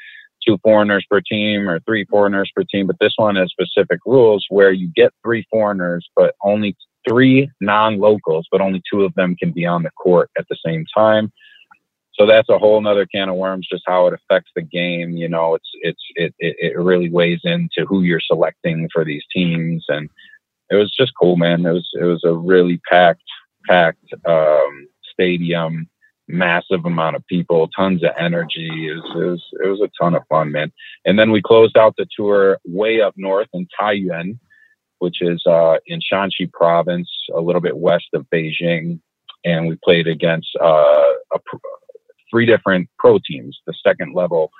two 0.47 0.57
foreigners 0.63 1.05
per 1.09 1.21
team 1.21 1.67
or 1.67 1.79
three 1.81 2.05
foreigners 2.05 2.51
per 2.55 2.63
team, 2.63 2.87
but 2.87 2.97
this 2.99 3.13
one 3.17 3.35
has 3.35 3.51
specific 3.51 3.99
rules 4.05 4.45
where 4.49 4.71
you 4.71 4.89
get 4.95 5.13
three 5.23 5.45
foreigners, 5.51 6.07
but 6.15 6.35
only 6.43 6.75
three 7.07 7.49
non-locals, 7.61 8.47
but 8.51 8.61
only 8.61 8.81
two 8.91 9.03
of 9.03 9.13
them 9.15 9.35
can 9.35 9.51
be 9.51 9.65
on 9.65 9.83
the 9.83 9.91
court 9.91 10.29
at 10.37 10.45
the 10.49 10.57
same 10.65 10.85
time. 10.95 11.31
So 12.13 12.25
that's 12.25 12.49
a 12.49 12.57
whole 12.57 12.81
nother 12.81 13.05
can 13.05 13.29
of 13.29 13.35
worms, 13.35 13.67
just 13.71 13.83
how 13.85 14.07
it 14.07 14.13
affects 14.13 14.51
the 14.55 14.63
game. 14.63 15.11
You 15.11 15.29
know, 15.29 15.53
it's 15.53 15.69
it's 15.81 16.01
it 16.15 16.33
it, 16.39 16.55
it 16.59 16.79
really 16.79 17.09
weighs 17.11 17.41
into 17.43 17.85
who 17.87 18.01
you're 18.01 18.19
selecting 18.19 18.89
for 18.91 19.05
these 19.05 19.23
teams, 19.31 19.85
and 19.87 20.09
it 20.71 20.75
was 20.75 20.91
just 20.91 21.11
cool, 21.19 21.35
man. 21.35 21.65
It 21.65 21.71
was 21.71 21.87
it 21.93 22.05
was 22.05 22.23
a 22.23 22.33
really 22.33 22.81
packed 22.89 23.21
packed 23.67 24.13
um, 24.27 24.87
stadium 25.13 25.87
massive 26.27 26.85
amount 26.85 27.15
of 27.15 27.25
people, 27.27 27.69
tons 27.69 28.03
of 28.03 28.11
energy. 28.17 28.89
It 28.89 28.95
was, 28.95 29.11
it 29.15 29.25
was, 29.25 29.43
it 29.63 29.67
was 29.67 29.81
a 29.81 29.91
ton 30.01 30.15
of 30.15 30.23
fun, 30.27 30.51
man. 30.51 30.71
And 31.05 31.17
then 31.17 31.31
we 31.31 31.41
closed 31.41 31.77
out 31.77 31.95
the 31.97 32.05
tour 32.15 32.59
way 32.65 33.01
up 33.01 33.13
north 33.17 33.47
in 33.53 33.67
Taiyuan, 33.79 34.37
which 34.99 35.21
is 35.21 35.41
uh, 35.45 35.77
in 35.85 35.99
Shanxi 36.01 36.51
province, 36.51 37.09
a 37.33 37.41
little 37.41 37.61
bit 37.61 37.77
west 37.77 38.07
of 38.13 38.25
Beijing. 38.33 38.99
And 39.45 39.67
we 39.67 39.77
played 39.83 40.07
against 40.07 40.49
uh, 40.61 41.03
a, 41.33 41.39
three 42.29 42.45
different 42.45 42.89
pro 42.99 43.19
teams, 43.25 43.59
the 43.65 43.73
second 43.85 44.13
level 44.13 44.51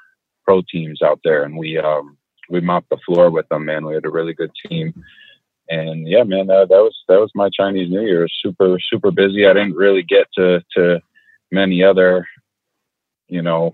pro 0.46 0.62
teams 0.62 1.02
out 1.02 1.20
there. 1.24 1.44
And 1.44 1.58
we, 1.58 1.78
um, 1.78 2.18
we 2.50 2.62
mopped 2.62 2.90
the 2.90 2.98
floor 3.06 3.30
with 3.30 3.50
them, 3.50 3.66
man. 3.66 3.86
We 3.86 3.96
had 3.96 4.06
a 4.06 4.10
really 4.10 4.34
good 4.34 4.52
team. 4.66 4.94
And 5.70 6.08
yeah, 6.08 6.24
man, 6.24 6.48
that, 6.48 6.70
that 6.70 6.80
was 6.80 6.96
that 7.10 7.20
was 7.20 7.32
my 7.36 7.50
Chinese 7.50 7.90
New 7.92 8.02
Year. 8.02 8.26
Super 8.42 8.78
super 8.80 9.12
busy. 9.12 9.46
I 9.46 9.52
didn't 9.52 9.76
really 9.76 10.02
get 10.02 10.28
to 10.36 10.64
to 10.78 11.02
many 11.52 11.84
other, 11.84 12.28
you 13.28 13.42
know, 13.42 13.74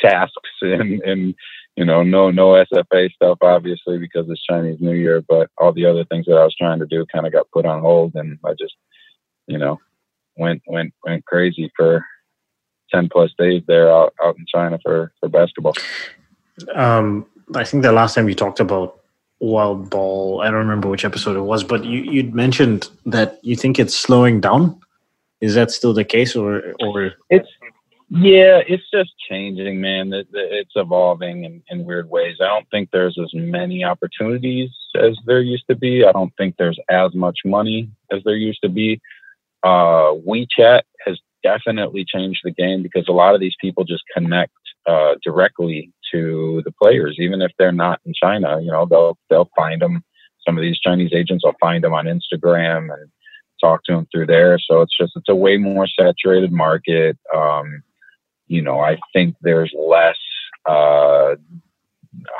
tasks 0.00 0.34
and, 0.62 1.00
and, 1.02 1.34
you 1.76 1.84
know, 1.84 2.02
no, 2.02 2.30
no 2.30 2.64
SFA 2.72 3.10
stuff, 3.12 3.38
obviously, 3.42 3.98
because 3.98 4.28
it's 4.28 4.42
Chinese 4.42 4.80
New 4.80 4.92
Year, 4.92 5.22
but 5.28 5.48
all 5.58 5.72
the 5.72 5.86
other 5.86 6.04
things 6.04 6.26
that 6.26 6.36
I 6.36 6.44
was 6.44 6.54
trying 6.56 6.78
to 6.80 6.86
do 6.86 7.06
kind 7.12 7.26
of 7.26 7.32
got 7.32 7.50
put 7.52 7.64
on 7.64 7.80
hold. 7.80 8.14
And 8.14 8.38
I 8.44 8.50
just, 8.58 8.74
you 9.46 9.58
know, 9.58 9.78
went, 10.36 10.62
went, 10.66 10.92
went 11.04 11.24
crazy 11.26 11.70
for 11.76 12.04
10 12.92 13.08
plus 13.08 13.30
days 13.38 13.62
there 13.66 13.90
out, 13.90 14.14
out 14.22 14.36
in 14.36 14.44
China 14.52 14.78
for, 14.82 15.12
for 15.20 15.28
basketball. 15.28 15.74
Um, 16.74 17.26
I 17.54 17.64
think 17.64 17.82
the 17.82 17.92
last 17.92 18.14
time 18.14 18.28
you 18.28 18.34
talked 18.34 18.60
about 18.60 19.00
wild 19.40 19.90
ball, 19.90 20.42
I 20.42 20.46
don't 20.46 20.60
remember 20.60 20.88
which 20.88 21.04
episode 21.04 21.36
it 21.36 21.40
was, 21.40 21.64
but 21.64 21.84
you, 21.84 22.00
you'd 22.00 22.34
mentioned 22.34 22.88
that 23.06 23.38
you 23.42 23.56
think 23.56 23.78
it's 23.78 23.96
slowing 23.96 24.40
down. 24.40 24.78
Is 25.40 25.54
that 25.54 25.70
still 25.70 25.94
the 25.94 26.04
case, 26.04 26.36
or 26.36 26.74
or 26.80 27.12
it's 27.30 27.48
yeah, 28.12 28.60
it's 28.66 28.90
just 28.92 29.12
changing, 29.28 29.80
man. 29.80 30.12
It, 30.12 30.26
it's 30.32 30.72
evolving 30.74 31.44
in, 31.44 31.62
in 31.70 31.84
weird 31.84 32.10
ways. 32.10 32.38
I 32.40 32.48
don't 32.48 32.68
think 32.68 32.90
there's 32.90 33.16
as 33.22 33.30
many 33.32 33.84
opportunities 33.84 34.70
as 34.96 35.16
there 35.26 35.40
used 35.40 35.64
to 35.70 35.76
be. 35.76 36.04
I 36.04 36.10
don't 36.10 36.32
think 36.36 36.56
there's 36.58 36.78
as 36.90 37.14
much 37.14 37.38
money 37.44 37.88
as 38.10 38.20
there 38.24 38.34
used 38.34 38.62
to 38.64 38.68
be. 38.68 39.00
Uh, 39.62 40.14
WeChat 40.26 40.82
has 41.06 41.20
definitely 41.44 42.04
changed 42.04 42.40
the 42.42 42.50
game 42.50 42.82
because 42.82 43.06
a 43.08 43.12
lot 43.12 43.36
of 43.36 43.40
these 43.40 43.54
people 43.60 43.84
just 43.84 44.02
connect 44.12 44.52
uh, 44.88 45.14
directly 45.22 45.92
to 46.12 46.62
the 46.64 46.72
players, 46.72 47.16
even 47.20 47.40
if 47.40 47.52
they're 47.58 47.70
not 47.70 48.00
in 48.04 48.12
China. 48.12 48.60
You 48.60 48.72
know, 48.72 48.86
they'll 48.86 49.18
they'll 49.28 49.50
find 49.56 49.80
them. 49.80 50.02
Some 50.44 50.58
of 50.58 50.62
these 50.62 50.80
Chinese 50.80 51.12
agents 51.12 51.44
will 51.44 51.54
find 51.60 51.84
them 51.84 51.92
on 51.92 52.06
Instagram 52.06 52.92
and 52.92 53.10
talk 53.60 53.84
to 53.84 53.94
them 53.94 54.06
through 54.12 54.26
there. 54.26 54.58
So 54.58 54.80
it's 54.82 54.96
just 54.98 55.12
it's 55.16 55.28
a 55.28 55.34
way 55.34 55.56
more 55.56 55.86
saturated 55.86 56.52
market. 56.52 57.18
Um, 57.34 57.82
you 58.46 58.62
know, 58.62 58.80
I 58.80 58.98
think 59.12 59.36
there's 59.42 59.72
less 59.76 60.18
uh, 60.68 61.36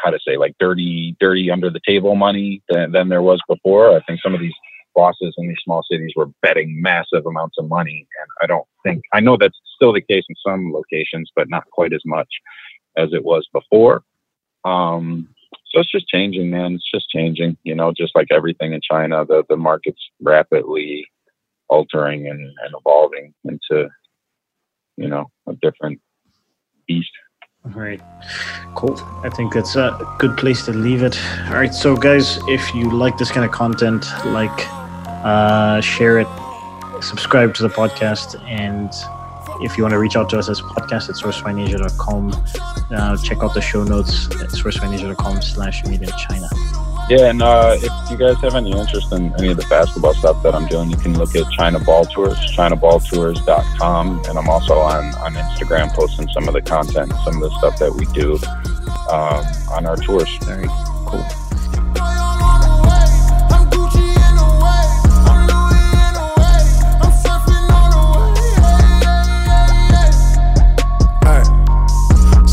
how 0.02 0.10
to 0.10 0.18
say 0.26 0.36
like 0.36 0.54
dirty 0.58 1.16
dirty 1.20 1.50
under 1.50 1.70
the 1.70 1.80
table 1.86 2.14
money 2.14 2.62
than, 2.68 2.92
than 2.92 3.08
there 3.08 3.22
was 3.22 3.40
before. 3.48 3.96
I 3.96 4.00
think 4.02 4.20
some 4.22 4.34
of 4.34 4.40
these 4.40 4.54
bosses 4.94 5.34
in 5.38 5.48
these 5.48 5.58
small 5.64 5.82
cities 5.88 6.12
were 6.16 6.26
betting 6.42 6.80
massive 6.82 7.26
amounts 7.26 7.56
of 7.58 7.68
money, 7.68 8.06
and 8.20 8.28
I 8.42 8.46
don't 8.46 8.66
think 8.84 9.02
I 9.12 9.20
know 9.20 9.36
that's 9.38 9.58
still 9.76 9.92
the 9.92 10.00
case 10.00 10.24
in 10.28 10.34
some 10.44 10.72
locations, 10.72 11.30
but 11.34 11.48
not 11.48 11.64
quite 11.70 11.92
as 11.92 12.02
much 12.04 12.28
as 12.96 13.12
it 13.12 13.24
was 13.24 13.46
before. 13.52 14.02
Um, 14.64 15.28
so 15.70 15.80
it's 15.80 15.90
just 15.90 16.08
changing, 16.08 16.50
man. 16.50 16.74
It's 16.74 16.90
just 16.90 17.08
changing. 17.10 17.56
You 17.62 17.74
know, 17.74 17.92
just 17.96 18.14
like 18.14 18.28
everything 18.30 18.72
in 18.72 18.80
China, 18.80 19.24
the 19.24 19.44
the 19.48 19.56
market's 19.56 20.02
rapidly 20.20 21.06
altering 21.68 22.26
and, 22.26 22.40
and 22.40 22.74
evolving 22.78 23.32
into, 23.44 23.88
you 24.96 25.08
know, 25.08 25.30
a 25.46 25.54
different 25.62 26.00
beast. 26.86 27.12
All 27.64 27.72
right, 27.72 28.00
cool. 28.74 28.98
I 29.22 29.30
think 29.30 29.52
that's 29.52 29.76
a 29.76 30.16
good 30.18 30.36
place 30.36 30.64
to 30.64 30.72
leave 30.72 31.02
it. 31.02 31.18
All 31.46 31.54
right, 31.54 31.72
so 31.72 31.94
guys, 31.94 32.38
if 32.48 32.74
you 32.74 32.90
like 32.90 33.18
this 33.18 33.30
kind 33.30 33.44
of 33.44 33.52
content, 33.52 34.06
like, 34.26 34.50
uh, 35.24 35.80
share 35.82 36.18
it, 36.18 36.28
subscribe 37.02 37.54
to 37.54 37.62
the 37.62 37.68
podcast, 37.68 38.42
and 38.48 38.90
if 39.62 39.76
you 39.76 39.84
want 39.84 39.92
to 39.92 39.98
reach 39.98 40.16
out 40.16 40.28
to 40.30 40.38
us 40.38 40.48
as 40.48 40.60
a 40.60 40.62
podcast 40.62 41.08
at 41.08 41.16
sourcefineasia.com, 41.16 42.32
uh, 42.90 43.16
check 43.18 43.42
out 43.42 43.54
the 43.54 43.60
show 43.60 43.84
notes 43.84 44.26
at 44.26 44.48
sourcefineasia.com 44.50 45.42
slash 45.42 45.84
media 45.84 46.10
China. 46.28 46.48
Yeah, 47.10 47.30
and 47.30 47.42
uh, 47.42 47.76
if 47.76 48.10
you 48.10 48.16
guys 48.16 48.40
have 48.40 48.54
any 48.54 48.70
interest 48.70 49.12
in 49.12 49.34
any 49.38 49.48
of 49.48 49.56
the 49.56 49.66
basketball 49.68 50.14
stuff 50.14 50.42
that 50.44 50.54
I'm 50.54 50.68
doing, 50.68 50.90
you 50.90 50.96
can 50.96 51.18
look 51.18 51.34
at 51.34 51.50
China 51.50 51.80
Ball 51.80 52.04
Tours, 52.04 52.38
ChinaBallTours.com, 52.56 54.22
and 54.28 54.38
I'm 54.38 54.48
also 54.48 54.74
on, 54.78 55.06
on 55.16 55.34
Instagram 55.34 55.92
posting 55.92 56.28
some 56.28 56.46
of 56.46 56.54
the 56.54 56.62
content, 56.62 57.12
some 57.24 57.34
of 57.34 57.40
the 57.40 57.50
stuff 57.58 57.80
that 57.80 57.92
we 57.92 58.06
do 58.14 58.38
um, 59.10 59.44
on 59.74 59.86
our 59.86 59.96
tours. 59.96 60.28
Very 60.44 60.68
cool. 60.68 61.49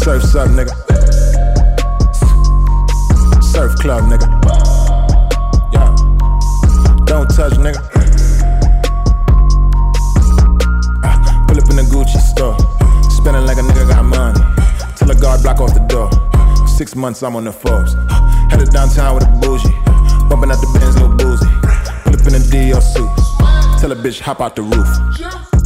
Surf 0.07 0.23
surf, 0.23 0.49
nigga. 0.51 0.73
Surf 3.43 3.75
club, 3.75 4.03
nigga. 4.05 4.25
Yeah. 5.73 5.93
Don't 7.03 7.27
touch, 7.27 7.55
nigga. 7.59 7.81
Uh, 11.03 11.45
pull 11.45 11.57
up 11.57 11.69
in 11.69 11.75
the 11.75 11.85
Gucci 11.91 12.21
store. 12.21 12.55
Spinning 13.11 13.45
like 13.45 13.57
a 13.57 13.61
nigga 13.63 13.89
got 13.89 14.05
money. 14.05 14.39
Till 14.95 15.11
a 15.11 15.15
guard 15.15 15.41
block 15.41 15.59
off 15.59 15.73
the 15.73 15.81
door. 15.89 16.09
Six 16.65 16.95
months 16.95 17.21
I'm 17.21 17.35
on 17.35 17.43
the 17.43 17.51
Forbes. 17.51 17.93
Headed 18.49 18.69
downtown 18.69 19.15
with 19.15 19.25
a 19.25 19.31
bougie. 19.41 19.73
Hopping 20.31 20.49
out 20.49 20.61
the 20.61 20.71
Benz, 20.79 20.95
no 20.95 21.09
boozy. 21.17 21.45
Pull 22.05 22.13
up 22.13 22.25
in 22.25 22.35
a 22.35 22.39
DL 22.47 22.81
suit. 22.81 23.81
Tell 23.81 23.91
a 23.91 23.95
bitch, 23.97 24.21
hop 24.21 24.39
out 24.39 24.55
the 24.55 24.61
roof. 24.61 25.56